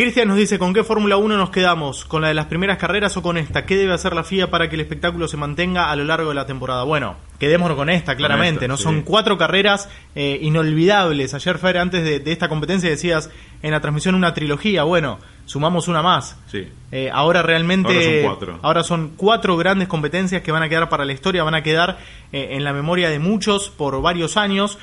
Cristian 0.02 0.28
nos 0.28 0.38
dice, 0.38 0.58
¿con 0.58 0.74
qué 0.74 0.84
Fórmula 0.84 1.18
1 1.18 1.38
nos 1.38 1.52
quedamos? 1.52 2.06
¿Con 2.06 2.24
la 2.24 2.30
de 2.30 2.34
las 2.34 2.48
primeras 2.48 2.80
carreras 2.80 3.16
o 3.18 3.22
con 3.22 3.38
esta? 3.38 3.68
¿Qué 3.68 3.78
debe 3.78 3.94
hacer 3.94 4.16
la 4.16 4.24
FIA 4.24 4.50
para 4.50 4.68
que 4.68 4.74
el 4.74 4.82
espectáculo 4.82 5.28
se 5.28 5.38
mantenga 5.38 5.92
a 5.92 5.96
lo 5.96 6.04
largo 6.06 6.30
de 6.30 6.34
la 6.34 6.48
temporada? 6.48 6.84
Bueno, 6.86 7.18
quedémonos 7.38 7.78
con 7.78 7.88
esta, 7.88 8.16
claramente, 8.16 8.68
¿no? 8.68 8.78
Son 8.78 9.04
cuatro 9.04 9.38
carreras 9.38 9.90
eh, 10.16 10.40
inolvidables. 10.42 11.36
Ayer, 11.36 11.60
Fer, 11.60 11.78
antes 11.78 12.04
de, 12.04 12.32
esta 12.32 12.50
competencia 12.50 12.90
decías 12.90 13.30
en 13.62 13.70
la 13.70 13.80
transmisión 13.80 14.16
una 14.16 14.34
trilogía. 14.34 14.82
Bueno, 14.86 15.20
sumamos 15.46 15.88
una 15.88 16.02
más. 16.02 16.36
Sí. 16.48 16.68
Eh, 16.92 17.12
ahora 17.14 17.44
realmente... 17.44 17.94
Ahora 17.94 18.02
son 18.02 18.24
cuatro. 18.24 18.60
Ahora 18.64 18.84
son 18.84 19.12
cuatro 19.16 19.56
grandes 19.56 19.88
competencias 19.88 20.42
que 20.42 20.52
van 20.52 20.64
a 20.64 20.70
quedar 20.70 20.90
para 20.90 21.06
la 21.06 21.14
historia, 21.14 21.44
van 21.44 21.54
a 21.54 21.62
quedar 21.62 22.00
eh, 22.32 22.48
en 22.54 22.64
la 22.64 22.74
memoria 22.74 23.12
de 23.12 23.20
muchos 23.20 23.70
por 23.70 24.02
varios 24.02 24.36
años. 24.36 24.80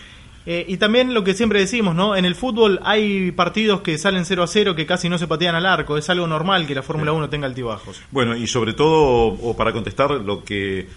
Eh, 0.51 0.65
y 0.67 0.79
también 0.79 1.13
lo 1.13 1.25
que 1.25 1.35
siempre 1.35 1.61
decimos, 1.61 1.95
¿no? 1.95 2.17
En 2.17 2.25
el 2.25 2.35
fútbol 2.35 2.81
hay 2.83 3.33
partidos 3.33 3.83
que 3.83 3.99
salen 3.99 4.25
0 4.25 4.45
a 4.45 4.47
0 4.47 4.75
que 4.75 4.87
casi 4.87 5.11
no 5.11 5.19
se 5.19 5.27
patean 5.27 5.55
al 5.55 5.67
arco. 5.67 5.99
Es 5.99 6.09
algo 6.09 6.27
normal 6.27 6.67
que 6.67 6.75
la 6.75 6.83
Fórmula 6.83 7.13
1 7.13 7.29
tenga 7.29 7.47
altibajos. 7.47 8.01
Bueno, 8.11 8.35
y 8.35 8.47
sobre 8.47 8.73
todo, 8.73 9.27
o 9.27 9.55
para 9.59 9.75
contestar 9.75 10.11
lo 10.11 10.43
que 10.43 10.89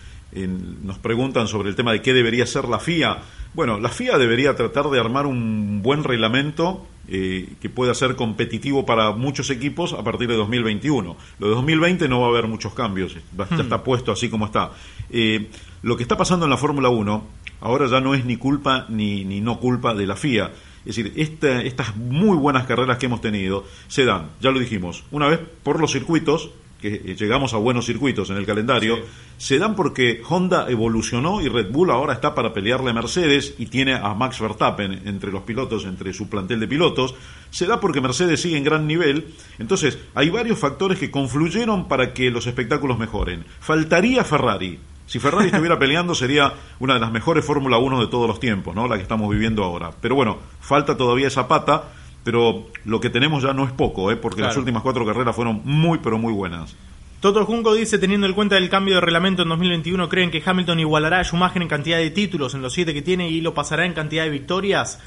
nos 0.83 0.97
preguntan 0.99 1.49
sobre 1.49 1.67
el 1.67 1.75
tema 1.75 1.91
de 1.91 2.01
qué 2.01 2.13
debería 2.13 2.45
ser 2.45 2.63
la 2.69 2.79
FIA. 2.79 3.17
Bueno, 3.53 3.77
la 3.77 3.89
FIA 3.89 4.17
debería 4.17 4.55
tratar 4.55 4.89
de 4.89 4.97
armar 5.01 5.25
un 5.25 5.81
buen 5.81 6.05
reglamento 6.05 6.85
eh, 7.09 7.49
que 7.59 7.69
pueda 7.69 7.93
ser 7.93 8.15
competitivo 8.15 8.85
para 8.85 9.11
muchos 9.11 9.49
equipos 9.49 9.91
a 9.91 10.01
partir 10.01 10.29
de 10.29 10.35
2021. 10.35 11.17
Lo 11.39 11.47
de 11.49 11.55
2020 11.55 12.07
no 12.07 12.21
va 12.21 12.27
a 12.27 12.29
haber 12.29 12.47
muchos 12.47 12.73
cambios, 12.73 13.15
ya 13.15 13.43
hmm. 13.49 13.59
está 13.59 13.83
puesto 13.83 14.13
así 14.13 14.29
como 14.29 14.45
está. 14.45 14.71
Eh, 15.09 15.49
lo 15.83 15.97
que 15.97 16.03
está 16.03 16.15
pasando 16.15 16.45
en 16.45 16.51
la 16.51 16.57
Fórmula 16.57 16.87
1 16.87 17.40
ahora 17.61 17.87
ya 17.87 18.01
no 18.01 18.13
es 18.13 18.25
ni 18.25 18.37
culpa 18.37 18.85
ni, 18.89 19.23
ni 19.23 19.39
no 19.39 19.59
culpa 19.59 19.93
de 19.93 20.05
la 20.05 20.15
FIA. 20.15 20.51
Es 20.83 20.95
decir, 20.95 21.13
estas 21.15 21.95
muy 21.95 22.35
buenas 22.35 22.65
carreras 22.65 22.97
que 22.97 23.05
hemos 23.05 23.21
tenido 23.21 23.65
se 23.87 24.03
dan, 24.03 24.31
ya 24.41 24.49
lo 24.49 24.59
dijimos, 24.59 25.03
una 25.11 25.27
vez 25.27 25.39
por 25.63 25.79
los 25.79 25.91
circuitos, 25.91 26.49
que 26.81 26.95
eh, 26.95 27.15
llegamos 27.15 27.53
a 27.53 27.57
buenos 27.57 27.85
circuitos 27.85 28.31
en 28.31 28.37
el 28.37 28.45
calendario, 28.45 28.97
se 29.37 29.59
dan 29.59 29.75
porque 29.75 30.21
Honda 30.27 30.67
evolucionó 30.69 31.39
y 31.39 31.47
Red 31.47 31.71
Bull 31.71 31.91
ahora 31.91 32.13
está 32.13 32.33
para 32.33 32.53
pelearle 32.53 32.89
a 32.89 32.93
Mercedes 32.93 33.53
y 33.59 33.67
tiene 33.67 33.93
a 33.93 34.13
Max 34.15 34.39
Verstappen 34.39 35.03
entre 35.05 35.31
los 35.31 35.43
pilotos, 35.43 35.85
entre 35.85 36.13
su 36.13 36.27
plantel 36.27 36.59
de 36.59 36.67
pilotos. 36.67 37.13
Se 37.51 37.67
da 37.67 37.79
porque 37.79 38.01
Mercedes 38.01 38.41
sigue 38.41 38.57
en 38.57 38.63
gran 38.63 38.87
nivel. 38.87 39.33
Entonces, 39.59 39.99
hay 40.15 40.29
varios 40.29 40.57
factores 40.57 40.97
que 40.97 41.11
confluyeron 41.11 41.87
para 41.87 42.13
que 42.13 42.31
los 42.31 42.47
espectáculos 42.47 42.97
mejoren. 42.97 43.45
Faltaría 43.59 44.23
Ferrari, 44.23 44.79
si 45.05 45.19
Ferrari 45.19 45.47
estuviera 45.47 45.77
peleando 45.77 46.15
sería 46.15 46.53
una 46.79 46.93
de 46.95 46.99
las 46.99 47.11
mejores 47.11 47.43
Fórmula 47.43 47.77
1 47.77 48.01
de 48.01 48.07
todos 48.07 48.27
los 48.27 48.39
tiempos, 48.39 48.75
¿no? 48.75 48.87
La 48.87 48.95
que 48.95 49.03
estamos 49.03 49.29
viviendo 49.29 49.63
ahora. 49.63 49.91
Pero 50.01 50.15
bueno, 50.15 50.37
falta 50.59 50.95
todavía 50.95 51.27
esa 51.27 51.47
pata, 51.47 51.83
pero 52.23 52.67
lo 52.85 52.99
que 52.99 53.09
tenemos 53.09 53.43
ya 53.43 53.53
no 53.53 53.65
es 53.65 53.71
poco, 53.71 54.11
¿eh? 54.11 54.15
Porque 54.15 54.41
las 54.41 54.55
últimas 54.57 54.83
cuatro 54.83 55.05
carreras 55.05 55.35
fueron 55.35 55.61
muy, 55.65 55.99
pero 55.99 56.17
muy 56.17 56.33
buenas. 56.33 56.75
Toto 57.21 57.45
Junco 57.45 57.75
dice, 57.75 57.99
teniendo 57.99 58.25
en 58.25 58.33
cuenta 58.33 58.57
el 58.57 58.67
cambio 58.67 58.95
de 58.95 59.01
reglamento 59.01 59.43
en 59.43 59.49
2021, 59.49 60.09
¿creen 60.09 60.31
que 60.31 60.41
Hamilton 60.43 60.79
igualará 60.79 61.19
a 61.19 61.23
Schumacher 61.23 61.61
en 61.61 61.67
cantidad 61.67 61.97
de 61.97 62.09
títulos 62.09 62.55
en 62.55 62.63
los 62.63 62.73
siete 62.73 62.95
que 62.95 63.03
tiene 63.03 63.29
y 63.29 63.41
lo 63.41 63.53
pasará 63.53 63.85
en 63.85 63.93
cantidad 63.93 64.23
de 64.23 64.31
victorias? 64.31 64.99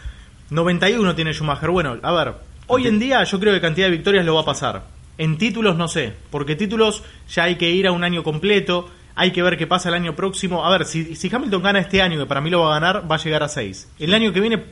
91 0.51 1.15
tiene 1.17 1.33
Schumacher. 1.33 1.71
Bueno, 1.71 1.97
a 2.01 2.13
ver, 2.13 2.35
hoy 2.69 2.87
en 2.87 3.01
día 3.01 3.25
yo 3.25 3.41
creo 3.41 3.53
que 3.53 3.61
cantidad 3.61 3.89
de 3.89 3.97
victorias 3.97 4.25
lo 4.25 4.37
va 4.37 4.43
a 4.43 4.45
pasar. 4.45 4.85
En 5.19 5.39
títulos 5.39 5.77
no 5.77 5.89
sé, 5.89 6.13
porque 6.31 6.55
títulos 6.55 7.03
ya 7.29 7.45
hay 7.45 7.57
que 7.57 7.71
ir 7.71 7.89
a 7.89 7.93
un 7.93 8.05
año 8.05 8.23
completo 8.23 8.89
hay 9.17 9.33
que 9.33 9.43
ver 9.43 9.57
qué 9.57 9.67
pasa 9.67 9.89
el 9.89 9.95
año 9.95 10.17
próximo. 10.17 10.65
A 10.65 10.71
ver, 10.71 10.87
si, 10.87 11.15
si 11.15 11.35
Hamilton 11.35 11.63
gana 11.63 11.79
este 11.79 12.03
año, 12.03 12.19
que 12.19 12.27
para 12.27 12.41
mí 12.41 12.51
lo 12.51 12.61
va 12.63 12.77
a 12.77 12.81
ganar, 12.81 13.11
va 13.11 13.17
a 13.17 13.19
llegar 13.19 13.43
a 13.43 13.49
6. 13.49 13.89
El 13.99 14.15
año 14.15 14.33
que 14.33 14.41
viene, 14.41 14.63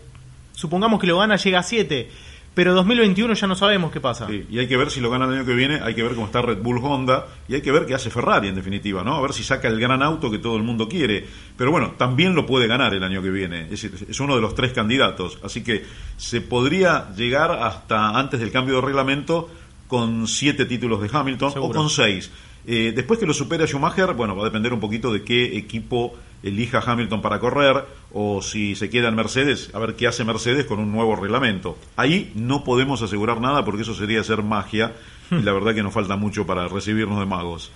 supongamos 0.52 1.00
que 1.00 1.07
lo 1.07 1.18
gana, 1.18 1.37
llega 1.37 1.61
a 1.61 1.62
7. 1.62 2.09
Pero 2.55 2.74
2021 2.74 3.33
ya 3.33 3.46
no 3.46 3.55
sabemos 3.55 3.90
qué 3.90 4.00
pasa. 4.00 4.28
y 4.31 4.59
hay 4.59 4.68
que 4.68 4.76
ver 4.76 4.90
si 4.90 5.00
lo 5.00 5.09
gana 5.09 5.24
el 5.24 5.33
año 5.33 5.46
que 5.46 5.55
viene, 5.55 5.81
hay 5.83 5.94
que 5.94 6.02
ver 6.02 6.14
cómo 6.14 6.26
está 6.26 6.42
Red 6.42 6.59
Bull 6.59 6.85
Honda 6.85 7.26
y 7.48 7.55
hay 7.55 7.62
que 7.62 7.72
ver 7.72 7.87
qué 7.87 7.94
hace 7.94 8.11
Ferrari 8.11 8.48
en 8.48 8.55
definitiva, 8.55 9.02
¿no? 9.02 9.14
A 9.14 9.22
ver 9.22 9.33
si 9.33 9.42
saca 9.42 9.68
el 9.68 9.81
gran 9.81 10.02
auto 10.02 10.31
que 10.31 10.38
todo 10.38 10.59
el 10.59 10.62
mundo 10.62 10.87
quiere. 10.87 11.26
Pero 11.57 11.70
bueno, 11.70 11.94
también 11.96 12.35
lo 12.35 12.44
puede 12.44 12.66
ganar 12.66 12.92
el 12.92 13.02
año 13.02 13.22
que 13.22 13.31
viene. 13.31 13.68
Es, 13.70 13.85
es 13.85 14.20
uno 14.20 14.35
de 14.35 14.42
los 14.42 14.55
tres 14.55 14.74
candidatos. 14.74 15.38
Así 15.42 15.64
que 15.64 15.87
se 16.18 16.42
podría 16.42 17.11
llegar 17.16 17.52
hasta 17.52 18.18
antes 18.18 18.38
del 18.38 18.52
cambio 18.52 18.74
de 18.76 18.81
reglamento 18.83 19.48
con 19.88 20.28
siete 20.28 20.66
títulos 20.66 21.00
de 21.00 21.09
Hamilton 21.11 21.52
o 21.57 21.70
con 21.70 21.88
seis. 21.88 22.31
Eh, 22.66 22.92
después 22.94 23.18
que 23.18 23.27
lo 23.27 23.35
supere 23.35 23.64
a 23.64 23.66
Schumacher, 23.66 24.12
bueno, 24.14 24.37
va 24.37 24.42
a 24.42 24.44
depender 24.44 24.72
un 24.72 24.81
poquito 24.81 25.12
de 25.12 25.22
qué 25.22 25.57
equipo 25.57 26.14
elija 26.42 26.83
Hamilton 26.85 27.22
para 27.22 27.38
correr 27.38 27.85
o 28.12 28.42
si 28.42 28.75
se 28.75 28.90
queda 28.90 29.09
en 29.09 29.14
Mercedes, 29.14 29.70
a 29.75 29.79
ver 29.79 29.94
qué 29.94 30.07
hace 30.07 30.25
Mercedes 30.25 30.66
con 30.66 30.79
un 30.79 30.92
nuevo 30.92 31.16
reglamento. 31.16 31.79
Ahí 31.96 32.33
no 32.35 32.64
podemos 32.64 33.03
asegurar 33.03 33.40
nada 33.40 33.64
porque 33.64 33.83
eso 33.83 33.94
sería 33.94 34.20
hacer 34.20 34.42
magia 34.42 34.92
y 35.31 35.42
la 35.42 35.53
verdad 35.53 35.75
que 35.75 35.83
nos 35.83 35.94
falta 35.94 36.16
mucho 36.16 36.46
para 36.46 36.68
recibirnos 36.68 37.18
de 37.18 37.27
magos. 37.27 37.72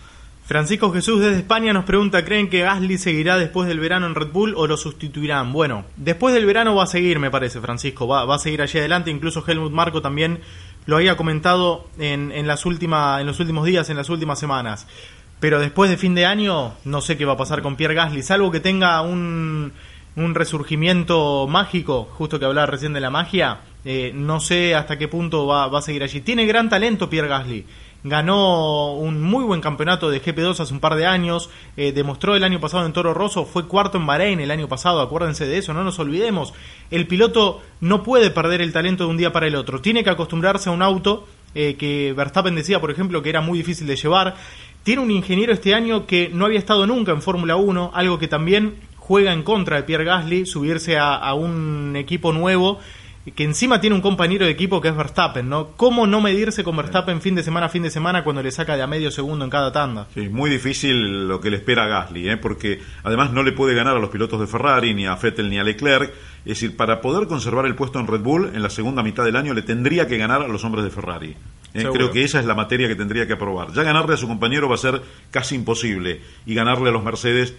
Francisco 0.46 0.92
Jesús 0.92 1.20
desde 1.20 1.38
España 1.38 1.72
nos 1.72 1.84
pregunta, 1.84 2.24
¿creen 2.24 2.48
que 2.48 2.60
Gasly 2.60 2.98
seguirá 2.98 3.36
después 3.36 3.66
del 3.66 3.80
verano 3.80 4.06
en 4.06 4.14
Red 4.14 4.28
Bull 4.28 4.54
o 4.56 4.68
lo 4.68 4.76
sustituirán? 4.76 5.52
Bueno, 5.52 5.84
después 5.96 6.32
del 6.34 6.46
verano 6.46 6.76
va 6.76 6.84
a 6.84 6.86
seguir, 6.86 7.18
me 7.18 7.32
parece, 7.32 7.60
Francisco, 7.60 8.06
va, 8.06 8.24
va 8.24 8.36
a 8.36 8.38
seguir 8.38 8.62
allí 8.62 8.78
adelante, 8.78 9.10
incluso 9.10 9.42
Helmut 9.44 9.72
Marco 9.72 10.00
también 10.00 10.38
lo 10.86 10.96
había 10.96 11.16
comentado 11.16 11.88
en, 11.98 12.32
en, 12.32 12.46
las 12.46 12.64
últimas, 12.64 13.20
en 13.20 13.26
los 13.26 13.38
últimos 13.40 13.66
días, 13.66 13.90
en 13.90 13.96
las 13.96 14.08
últimas 14.08 14.38
semanas. 14.38 14.86
Pero 15.40 15.60
después 15.60 15.90
de 15.90 15.98
fin 15.98 16.14
de 16.14 16.24
año, 16.24 16.74
no 16.84 17.00
sé 17.00 17.16
qué 17.16 17.24
va 17.24 17.34
a 17.34 17.36
pasar 17.36 17.60
con 17.60 17.76
Pierre 17.76 17.94
Gasly, 17.94 18.22
salvo 18.22 18.50
que 18.50 18.60
tenga 18.60 19.02
un, 19.02 19.72
un 20.16 20.34
resurgimiento 20.34 21.46
mágico, 21.46 22.08
justo 22.12 22.38
que 22.38 22.46
hablaba 22.46 22.66
recién 22.66 22.94
de 22.94 23.00
la 23.00 23.10
magia, 23.10 23.60
eh, 23.84 24.12
no 24.14 24.40
sé 24.40 24.74
hasta 24.74 24.96
qué 24.98 25.08
punto 25.08 25.46
va, 25.46 25.68
va, 25.68 25.80
a 25.80 25.82
seguir 25.82 26.02
allí. 26.02 26.22
Tiene 26.22 26.46
gran 26.46 26.70
talento 26.70 27.10
Pierre 27.10 27.28
Gasly 27.28 27.66
ganó 28.08 28.94
un 28.94 29.20
muy 29.20 29.44
buen 29.44 29.60
campeonato 29.60 30.10
de 30.10 30.22
GP2 30.22 30.60
hace 30.60 30.72
un 30.72 30.80
par 30.80 30.94
de 30.94 31.06
años, 31.06 31.50
eh, 31.76 31.92
demostró 31.92 32.36
el 32.36 32.44
año 32.44 32.60
pasado 32.60 32.86
en 32.86 32.92
Toro 32.92 33.14
Rosso, 33.14 33.44
fue 33.44 33.66
cuarto 33.66 33.98
en 33.98 34.06
Bahrein 34.06 34.40
el 34.40 34.50
año 34.50 34.68
pasado, 34.68 35.00
acuérdense 35.00 35.46
de 35.46 35.58
eso, 35.58 35.74
no 35.74 35.84
nos 35.84 35.98
olvidemos. 35.98 36.54
El 36.90 37.06
piloto 37.06 37.60
no 37.80 38.02
puede 38.02 38.30
perder 38.30 38.60
el 38.60 38.72
talento 38.72 39.04
de 39.04 39.10
un 39.10 39.16
día 39.16 39.32
para 39.32 39.46
el 39.46 39.56
otro, 39.56 39.80
tiene 39.80 40.04
que 40.04 40.10
acostumbrarse 40.10 40.68
a 40.68 40.72
un 40.72 40.82
auto 40.82 41.26
eh, 41.54 41.76
que 41.76 42.12
Verstappen 42.16 42.54
decía, 42.54 42.80
por 42.80 42.90
ejemplo, 42.90 43.22
que 43.22 43.30
era 43.30 43.40
muy 43.40 43.58
difícil 43.58 43.86
de 43.86 43.96
llevar. 43.96 44.36
Tiene 44.82 45.02
un 45.02 45.10
ingeniero 45.10 45.52
este 45.52 45.74
año 45.74 46.06
que 46.06 46.28
no 46.32 46.44
había 46.44 46.58
estado 46.58 46.86
nunca 46.86 47.12
en 47.12 47.22
Fórmula 47.22 47.56
1, 47.56 47.92
algo 47.94 48.18
que 48.18 48.28
también 48.28 48.74
juega 48.98 49.32
en 49.32 49.42
contra 49.42 49.76
de 49.76 49.82
Pierre 49.84 50.04
Gasly, 50.04 50.46
subirse 50.46 50.98
a, 50.98 51.32
un 51.34 51.94
equipo 51.96 52.32
nuevo 52.32 52.78
que 53.32 53.44
encima 53.44 53.80
tiene 53.80 53.96
un 53.96 54.02
compañero 54.02 54.46
de 54.46 54.52
equipo 54.52 54.80
que 54.80 54.88
es 54.88 54.96
Verstappen, 54.96 55.48
¿no? 55.48 55.72
¿Cómo 55.76 56.06
no 56.06 56.20
medirse 56.20 56.62
con 56.62 56.76
Verstappen 56.76 57.20
fin 57.20 57.34
de 57.34 57.42
semana 57.42 57.66
a 57.66 57.68
fin 57.68 57.82
de 57.82 57.90
semana 57.90 58.22
cuando 58.22 58.42
le 58.42 58.52
saca 58.52 58.76
de 58.76 58.82
a 58.82 58.86
medio 58.86 59.10
segundo 59.10 59.44
en 59.44 59.50
cada 59.50 59.72
tanda? 59.72 60.06
Sí, 60.14 60.28
muy 60.28 60.48
difícil 60.48 61.26
lo 61.26 61.40
que 61.40 61.50
le 61.50 61.56
espera 61.56 61.84
a 61.84 61.88
Gasly, 61.88 62.30
¿eh? 62.30 62.36
porque 62.36 62.80
además 63.02 63.32
no 63.32 63.42
le 63.42 63.52
puede 63.52 63.74
ganar 63.74 63.96
a 63.96 63.98
los 63.98 64.10
pilotos 64.10 64.38
de 64.38 64.46
Ferrari, 64.46 64.94
ni 64.94 65.06
a 65.06 65.16
Vettel, 65.16 65.50
ni 65.50 65.58
a 65.58 65.64
Leclerc. 65.64 66.12
Es 66.44 66.60
decir, 66.60 66.76
para 66.76 67.00
poder 67.00 67.26
conservar 67.26 67.66
el 67.66 67.74
puesto 67.74 67.98
en 67.98 68.06
Red 68.06 68.20
Bull 68.20 68.52
en 68.54 68.62
la 68.62 68.70
segunda 68.70 69.02
mitad 69.02 69.24
del 69.24 69.34
año 69.34 69.52
le 69.54 69.62
tendría 69.62 70.06
que 70.06 70.18
ganar 70.18 70.42
a 70.42 70.48
los 70.48 70.64
hombres 70.64 70.84
de 70.84 70.90
Ferrari. 70.90 71.36
¿eh? 71.74 71.88
Creo 71.92 72.12
que 72.12 72.22
esa 72.22 72.38
es 72.38 72.46
la 72.46 72.54
materia 72.54 72.88
que 72.88 72.94
tendría 72.94 73.26
que 73.26 73.32
aprobar. 73.32 73.72
Ya 73.72 73.82
ganarle 73.82 74.14
a 74.14 74.16
su 74.16 74.28
compañero 74.28 74.68
va 74.68 74.76
a 74.76 74.78
ser 74.78 75.02
casi 75.30 75.54
imposible 75.54 76.20
y 76.46 76.54
ganarle 76.54 76.90
a 76.90 76.92
los 76.92 77.02
Mercedes 77.02 77.54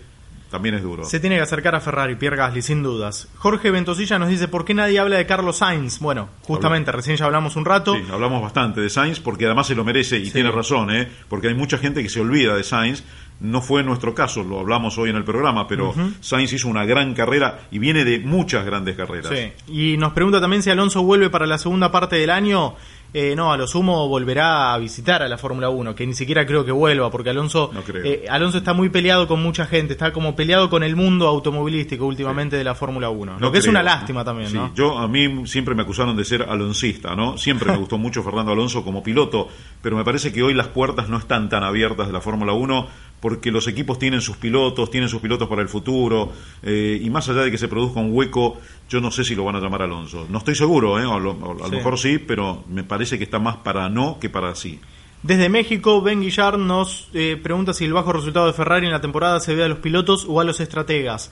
también 0.50 0.76
es 0.76 0.84
duro. 0.84 1.04
Se 1.04 1.20
tiene 1.20 1.36
que 1.36 1.42
acercar 1.42 1.76
a 1.76 1.82
Ferrari, 1.82 2.16
Pierre 2.16 2.38
Gasly, 2.38 2.62
sin 2.62 2.84
dudas. 2.84 3.28
Jorge 3.36 3.72
Ventosilla 3.72 4.18
nos 4.20 4.30
dice, 4.30 4.48
¿por 4.48 4.66
qué 4.66 4.74
nadie 4.74 5.00
habla 5.00 5.18
de 5.18 5.26
Carlos 5.26 5.58
Sainz? 5.58 6.00
Bueno, 6.00 6.30
justamente, 6.42 6.92
recién 6.92 7.18
ya 7.18 7.26
hablamos 7.26 7.56
un 7.56 7.66
rato. 7.66 7.94
Sí, 7.96 8.04
hablamos 8.12 8.42
bastante 8.42 8.82
de 8.82 8.90
Sainz, 8.90 9.20
porque 9.20 9.46
además 9.46 9.68
se 9.68 9.76
lo 9.76 9.84
merece, 9.84 10.18
y 10.18 10.30
tiene 10.32 10.52
razón, 10.52 10.92
¿eh? 10.92 11.08
porque 11.30 11.48
hay 11.48 11.56
mucha 11.56 11.78
gente 11.78 12.02
que 12.02 12.10
se 12.10 12.22
olvida 12.22 12.56
de 12.56 12.64
Sainz. 12.64 13.04
No 13.40 13.62
fue 13.62 13.84
nuestro 13.84 14.16
caso, 14.16 14.44
lo 14.44 14.60
hablamos 14.60 14.98
hoy 14.98 15.12
en 15.12 15.16
el 15.16 15.24
programa, 15.24 15.68
pero 15.68 15.94
Sainz 16.22 16.54
hizo 16.54 16.68
una 16.70 16.86
gran 16.86 17.14
carrera 17.14 17.68
y 17.70 17.78
viene 17.78 18.04
de 18.04 18.18
muchas 18.18 18.66
grandes 18.66 18.96
carreras. 18.96 19.32
Sí. 19.32 19.52
Y 19.72 19.98
nos 19.98 20.14
pregunta 20.14 20.42
también 20.42 20.64
si 20.64 20.72
Alonso 20.72 21.04
vuelve 21.04 21.30
para 21.30 21.46
la 21.46 21.60
segunda 21.60 21.92
parte 21.92 22.16
del 22.16 22.32
año. 22.32 22.74
Eh, 23.14 23.36
no, 23.36 23.52
a 23.54 23.58
lo 23.58 23.68
sumo 23.68 24.08
volverá 24.10 24.74
a 24.74 24.78
visitar 24.78 25.24
a 25.24 25.28
la 25.28 25.38
Fórmula 25.38 25.70
1, 25.70 25.96
que 25.96 26.06
ni 26.06 26.14
siquiera 26.14 26.46
creo 26.46 26.66
que 26.66 26.72
vuelva, 26.72 27.10
porque 27.10 27.30
Alonso, 27.30 27.72
eh, 28.04 28.26
Alonso 28.30 28.58
está 28.58 28.74
muy 28.74 28.90
peleado 28.90 29.28
con 29.28 29.42
mucha 29.42 29.66
gente, 29.66 29.94
está 29.94 30.12
como 30.12 30.36
peleado 30.36 30.70
con 30.70 30.84
el 30.84 30.96
mundo 30.96 31.28
automovilístico 31.28 32.06
últimamente 32.06 32.58
de 32.58 32.64
la 32.64 32.76
Fórmula 32.76 33.10
1, 33.10 33.38
lo 33.40 33.52
que 33.52 33.60
es 33.60 33.68
una 33.68 33.82
lástima 33.82 34.26
también, 34.26 34.54
¿no? 34.54 34.74
Yo, 34.76 34.98
a 34.98 35.08
mí 35.08 35.48
siempre 35.48 35.74
me 35.74 35.84
acusaron 35.84 36.18
de 36.18 36.26
ser 36.26 36.44
aloncista, 36.44 37.16
¿no? 37.16 37.38
Siempre 37.38 37.72
me 37.72 37.78
gustó 37.80 37.98
mucho 37.98 38.22
Fernando 38.24 38.52
Alonso 38.52 38.84
como 38.84 39.02
piloto, 39.02 39.48
pero 39.82 39.96
me 39.96 40.04
parece 40.04 40.34
que 40.34 40.44
hoy 40.44 40.54
las 40.54 40.68
puertas 40.68 41.08
no 41.08 41.18
están 41.18 41.48
tan 41.48 41.64
abiertas 41.64 42.08
de 42.08 42.14
la 42.14 42.22
Fórmula 42.22 42.54
1 42.54 42.88
porque 43.20 43.52
los 43.52 43.68
equipos 43.68 43.98
tienen 43.98 44.22
sus 44.22 44.38
pilotos, 44.38 44.92
tienen 44.92 45.10
sus 45.10 45.22
pilotos 45.22 45.48
para 45.48 45.62
el 45.62 45.70
futuro, 45.70 46.32
eh, 46.62 47.00
y 47.02 47.10
más 47.10 47.28
allá 47.30 47.42
de 47.42 47.52
que 47.52 47.58
se 47.58 47.68
produzca 47.68 48.00
un 48.00 48.14
hueco, 48.14 48.58
yo 48.90 49.02
no 49.02 49.12
sé 49.12 49.24
si 49.24 49.36
lo 49.36 49.44
van 49.44 49.56
a 49.56 49.60
llamar 49.60 49.82
Alonso. 49.82 50.28
No 50.30 50.38
estoy 50.38 50.56
seguro, 50.56 51.00
¿eh? 51.00 51.04
a 51.04 51.20
lo, 51.20 51.36
mejor 51.70 51.98
sí, 51.98 52.20
pero 52.20 52.64
me 52.70 52.84
parece 52.84 53.18
que 53.18 53.24
está 53.24 53.40
más 53.40 53.58
para 53.58 53.90
no 53.90 54.20
que 54.20 54.30
para 54.30 54.54
sí. 54.56 54.80
Desde 55.24 55.50
México, 55.50 56.00
Ben 56.04 56.22
Guillard 56.22 56.60
nos 56.60 57.10
eh, 57.16 57.40
pregunta 57.42 57.74
si 57.74 57.86
el 57.86 57.92
bajo 57.92 58.14
resultado 58.14 58.46
de 58.46 58.54
Ferrari 58.54 58.86
en 58.86 58.92
la 58.92 59.02
temporada 59.02 59.40
se 59.40 59.52
debe 59.52 59.64
a 59.64 59.68
los 59.68 59.80
pilotos 59.80 60.28
o 60.30 60.40
a 60.40 60.44
los 60.44 60.60
estrategas. 60.60 61.32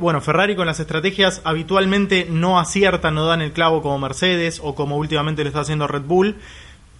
bueno, 0.00 0.22
Ferrari 0.22 0.56
con 0.56 0.66
las 0.66 0.80
estrategias 0.80 1.42
habitualmente 1.44 2.26
no 2.30 2.58
aciertan, 2.58 3.14
no 3.14 3.26
dan 3.26 3.42
el 3.42 3.52
clavo 3.52 3.82
como 3.82 3.98
Mercedes 3.98 4.58
o 4.64 4.74
como 4.74 4.96
últimamente 4.96 5.42
lo 5.42 5.48
está 5.48 5.60
haciendo 5.60 5.86
Red 5.86 6.02
Bull. 6.02 6.36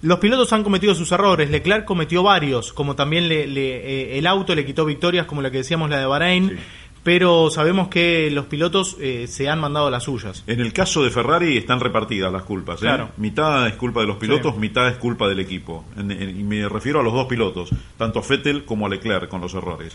Los 0.02 0.18
pilotos 0.18 0.52
han 0.52 0.62
cometido 0.62 0.94
sus 0.94 1.10
errores. 1.12 1.50
Leclerc 1.50 1.84
cometió 1.84 2.22
varios, 2.22 2.72
como 2.72 2.94
también 2.94 3.28
le, 3.28 3.44
eh, 3.44 4.18
el 4.18 4.26
auto 4.26 4.54
le 4.54 4.66
quitó 4.66 4.84
victorias, 4.84 5.26
como 5.26 5.42
la 5.42 5.50
que 5.50 5.58
decíamos 5.58 5.90
la 5.90 5.98
de 5.98 6.06
Bahrein. 6.06 6.58
Pero 7.02 7.50
sabemos 7.50 7.86
que 7.86 8.32
los 8.32 8.46
pilotos 8.46 8.96
eh, 9.00 9.28
se 9.28 9.48
han 9.48 9.60
mandado 9.60 9.88
las 9.90 10.02
suyas. 10.02 10.42
En 10.48 10.58
el 10.58 10.72
caso 10.72 11.04
de 11.04 11.10
Ferrari 11.10 11.56
están 11.56 11.78
repartidas 11.78 12.32
las 12.32 12.42
culpas. 12.42 12.82
¿eh? 12.82 12.88
Mitad 13.16 13.68
es 13.68 13.74
culpa 13.74 14.00
de 14.00 14.08
los 14.08 14.16
pilotos, 14.16 14.56
mitad 14.56 14.88
es 14.88 14.96
culpa 14.96 15.28
del 15.28 15.38
equipo. 15.38 15.84
y 15.96 16.42
me 16.42 16.68
refiero 16.68 16.98
a 16.98 17.04
los 17.04 17.12
dos 17.12 17.26
pilotos, 17.26 17.70
tanto 17.96 18.18
a 18.18 18.22
Vettel 18.28 18.64
como 18.64 18.86
a 18.86 18.88
Leclerc 18.88 19.28
con 19.28 19.40
los 19.40 19.54
errores. 19.54 19.94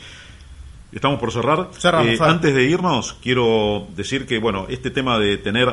Estamos 0.94 1.20
por 1.20 1.34
cerrar. 1.34 1.70
antes 2.22 2.56
de 2.56 2.64
irnos, 2.64 3.18
quiero 3.22 3.88
decir 3.94 4.26
que 4.26 4.40
bueno, 4.40 4.68
este 4.70 4.90
tema 4.90 5.20
de 5.20 5.38
tener 5.38 5.68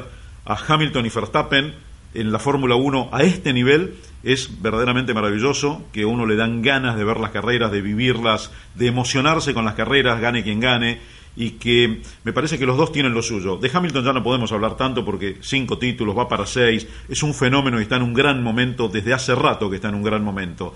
a 0.45 0.57
Hamilton 0.67 1.07
y 1.07 1.09
Verstappen 1.09 1.75
en 2.15 2.33
la 2.33 2.39
Fórmula 2.39 2.77
1 2.77 3.11
a 3.13 3.23
este 3.23 3.53
nivel 3.53 3.95
es 4.23 4.61
verdaderamente 4.61 5.15
maravilloso, 5.15 5.85
que 5.93 6.03
a 6.03 6.07
uno 6.07 6.27
le 6.27 6.37
dan 6.37 6.63
ganas 6.63 6.97
de 6.97 7.05
ver 7.05 7.21
las 7.21 7.31
carreras, 7.31 7.71
de 7.71 7.81
vivirlas, 7.81 8.51
de 8.75 8.89
emocionarse 8.89 9.55
con 9.55 9.65
las 9.65 9.75
carreras, 9.75 10.21
gane 10.21 10.43
quien 10.43 10.61
gane, 10.61 11.01
y 11.37 11.53
que 11.53 12.03
me 12.25 12.33
parece 12.33 12.59
que 12.59 12.67
los 12.67 12.77
dos 12.77 12.91
tienen 12.91 13.15
lo 13.15 13.23
suyo. 13.23 13.57
De 13.59 13.71
Hamilton 13.73 14.05
ya 14.05 14.13
no 14.13 14.25
podemos 14.25 14.51
hablar 14.51 14.77
tanto 14.77 15.05
porque 15.05 15.37
cinco 15.41 15.79
títulos, 15.79 16.19
va 16.19 16.29
para 16.29 16.47
seis, 16.47 16.87
es 17.09 17.23
un 17.23 17.33
fenómeno 17.33 17.79
y 17.79 17.83
está 17.83 17.97
en 17.97 18.03
un 18.03 18.15
gran 18.15 18.43
momento, 18.43 18.89
desde 18.89 19.15
hace 19.15 19.35
rato 19.35 19.71
que 19.71 19.77
está 19.77 19.89
en 19.89 19.95
un 19.95 20.03
gran 20.03 20.25
momento. 20.25 20.75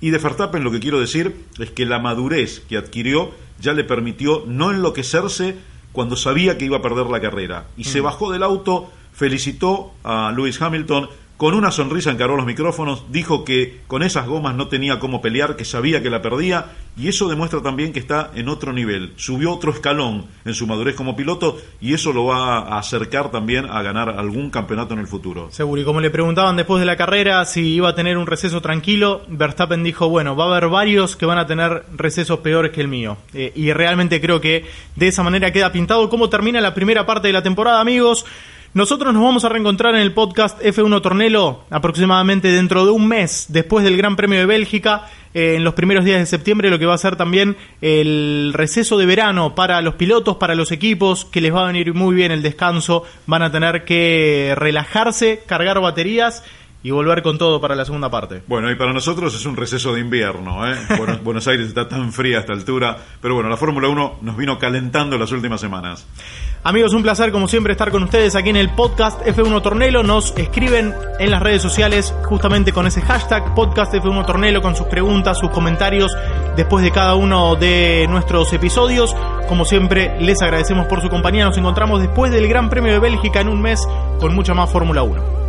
Y 0.00 0.10
de 0.10 0.18
Verstappen 0.18 0.62
lo 0.62 0.70
que 0.70 0.80
quiero 0.80 1.00
decir 1.00 1.34
es 1.58 1.70
que 1.70 1.86
la 1.86 1.98
madurez 1.98 2.60
que 2.68 2.76
adquirió 2.76 3.32
ya 3.60 3.72
le 3.72 3.84
permitió 3.84 4.44
no 4.46 4.70
enloquecerse 4.70 5.56
cuando 5.92 6.16
sabía 6.16 6.58
que 6.58 6.64
iba 6.66 6.76
a 6.76 6.82
perder 6.82 7.06
la 7.06 7.20
carrera. 7.20 7.66
Y 7.76 7.84
se 7.84 8.00
mm. 8.00 8.04
bajó 8.04 8.32
del 8.32 8.42
auto, 8.42 8.90
felicitó 9.14 9.94
a 10.04 10.32
Lewis 10.34 10.60
Hamilton, 10.60 11.08
con 11.36 11.54
una 11.54 11.72
sonrisa 11.72 12.12
encaró 12.12 12.36
los 12.36 12.46
micrófonos, 12.46 13.06
dijo 13.10 13.44
que 13.44 13.80
con 13.88 14.04
esas 14.04 14.26
gomas 14.26 14.54
no 14.54 14.68
tenía 14.68 15.00
cómo 15.00 15.20
pelear, 15.20 15.56
que 15.56 15.64
sabía 15.64 16.00
que 16.00 16.08
la 16.08 16.22
perdía, 16.22 16.66
y 16.96 17.08
eso 17.08 17.28
demuestra 17.28 17.60
también 17.60 17.92
que 17.92 17.98
está 17.98 18.30
en 18.36 18.48
otro 18.48 18.72
nivel. 18.72 19.12
Subió 19.16 19.52
otro 19.52 19.72
escalón 19.72 20.26
en 20.44 20.54
su 20.54 20.68
madurez 20.68 20.94
como 20.94 21.16
piloto, 21.16 21.58
y 21.80 21.92
eso 21.92 22.12
lo 22.12 22.26
va 22.26 22.58
a 22.58 22.78
acercar 22.78 23.32
también 23.32 23.66
a 23.68 23.82
ganar 23.82 24.10
algún 24.10 24.48
campeonato 24.50 24.94
en 24.94 25.00
el 25.00 25.08
futuro. 25.08 25.48
Seguro, 25.50 25.82
y 25.82 25.84
como 25.84 26.00
le 26.00 26.10
preguntaban 26.10 26.56
después 26.56 26.78
de 26.78 26.86
la 26.86 26.96
carrera 26.96 27.44
si 27.46 27.74
iba 27.74 27.88
a 27.88 27.94
tener 27.96 28.16
un 28.16 28.28
receso 28.28 28.60
tranquilo, 28.60 29.22
Verstappen 29.26 29.82
dijo, 29.82 30.08
bueno, 30.08 30.36
va 30.36 30.44
a 30.44 30.56
haber 30.56 30.68
varios 30.68 31.16
que 31.16 31.26
van 31.26 31.38
a 31.38 31.48
tener 31.48 31.84
recesos 31.96 32.38
peores 32.38 32.70
que 32.70 32.80
el 32.80 32.88
mío. 32.88 33.16
Eh, 33.32 33.52
y 33.56 33.72
realmente 33.72 34.20
creo 34.20 34.40
que 34.40 34.66
de 34.94 35.08
esa 35.08 35.24
manera 35.24 35.52
queda 35.52 35.72
pintado 35.72 36.08
cómo 36.08 36.28
termina 36.28 36.60
la 36.60 36.74
primera 36.74 37.04
parte 37.04 37.26
de 37.26 37.32
la 37.32 37.42
temporada, 37.42 37.80
amigos. 37.80 38.24
Nosotros 38.74 39.14
nos 39.14 39.22
vamos 39.22 39.44
a 39.44 39.48
reencontrar 39.48 39.94
en 39.94 40.00
el 40.00 40.10
podcast 40.10 40.60
F1 40.60 41.00
Tornelo 41.00 41.62
aproximadamente 41.70 42.48
dentro 42.48 42.84
de 42.84 42.90
un 42.90 43.06
mes 43.06 43.46
después 43.48 43.84
del 43.84 43.96
Gran 43.96 44.16
Premio 44.16 44.40
de 44.40 44.46
Bélgica, 44.46 45.06
eh, 45.32 45.54
en 45.54 45.62
los 45.62 45.74
primeros 45.74 46.04
días 46.04 46.18
de 46.18 46.26
septiembre, 46.26 46.70
lo 46.70 46.78
que 46.80 46.86
va 46.86 46.94
a 46.94 46.98
ser 46.98 47.14
también 47.14 47.56
el 47.80 48.50
receso 48.52 48.98
de 48.98 49.06
verano 49.06 49.54
para 49.54 49.80
los 49.80 49.94
pilotos, 49.94 50.38
para 50.38 50.56
los 50.56 50.72
equipos, 50.72 51.24
que 51.24 51.40
les 51.40 51.54
va 51.54 51.62
a 51.62 51.66
venir 51.68 51.94
muy 51.94 52.16
bien 52.16 52.32
el 52.32 52.42
descanso, 52.42 53.04
van 53.28 53.42
a 53.42 53.52
tener 53.52 53.84
que 53.84 54.54
relajarse, 54.56 55.44
cargar 55.46 55.80
baterías 55.80 56.42
y 56.84 56.90
volver 56.90 57.22
con 57.22 57.38
todo 57.38 57.60
para 57.60 57.74
la 57.74 57.84
segunda 57.84 58.10
parte. 58.10 58.42
Bueno, 58.46 58.70
y 58.70 58.74
para 58.74 58.92
nosotros 58.92 59.34
es 59.34 59.46
un 59.46 59.56
receso 59.56 59.94
de 59.94 60.00
invierno. 60.00 60.70
¿eh? 60.70 60.76
Buenos, 61.22 61.48
Aires 61.48 61.68
está 61.68 61.88
tan 61.88 62.12
fría 62.12 62.36
a 62.36 62.40
esta 62.40 62.52
altura, 62.52 62.98
pero 63.22 63.34
bueno, 63.34 63.48
la 63.48 63.56
Fórmula 63.56 63.88
1 63.88 64.18
nos 64.20 64.36
vino 64.36 64.58
calentando 64.58 65.16
las 65.16 65.32
últimas 65.32 65.60
semanas. 65.62 66.06
Amigos, 66.66 66.94
un 66.94 67.02
placer 67.02 67.30
como 67.30 67.46
siempre 67.46 67.72
estar 67.72 67.90
con 67.90 68.04
ustedes 68.04 68.34
aquí 68.34 68.48
en 68.48 68.56
el 68.56 68.70
podcast 68.70 69.20
F1 69.20 69.60
Tornelo. 69.60 70.02
Nos 70.02 70.32
escriben 70.38 70.94
en 71.18 71.30
las 71.30 71.42
redes 71.42 71.60
sociales 71.60 72.14
justamente 72.24 72.72
con 72.72 72.86
ese 72.86 73.02
hashtag 73.02 73.54
podcast 73.54 73.92
F1 73.92 74.24
Tornelo 74.24 74.62
con 74.62 74.74
sus 74.74 74.86
preguntas, 74.86 75.38
sus 75.38 75.50
comentarios 75.50 76.16
después 76.56 76.82
de 76.82 76.90
cada 76.90 77.16
uno 77.16 77.54
de 77.54 78.06
nuestros 78.08 78.50
episodios. 78.54 79.14
Como 79.46 79.66
siempre, 79.66 80.18
les 80.20 80.40
agradecemos 80.40 80.86
por 80.86 81.02
su 81.02 81.10
compañía. 81.10 81.44
Nos 81.44 81.58
encontramos 81.58 82.00
después 82.00 82.32
del 82.32 82.48
Gran 82.48 82.70
Premio 82.70 82.94
de 82.94 82.98
Bélgica 82.98 83.42
en 83.42 83.48
un 83.48 83.60
mes 83.60 83.86
con 84.18 84.34
mucha 84.34 84.54
más 84.54 84.72
Fórmula 84.72 85.02
1. 85.02 85.43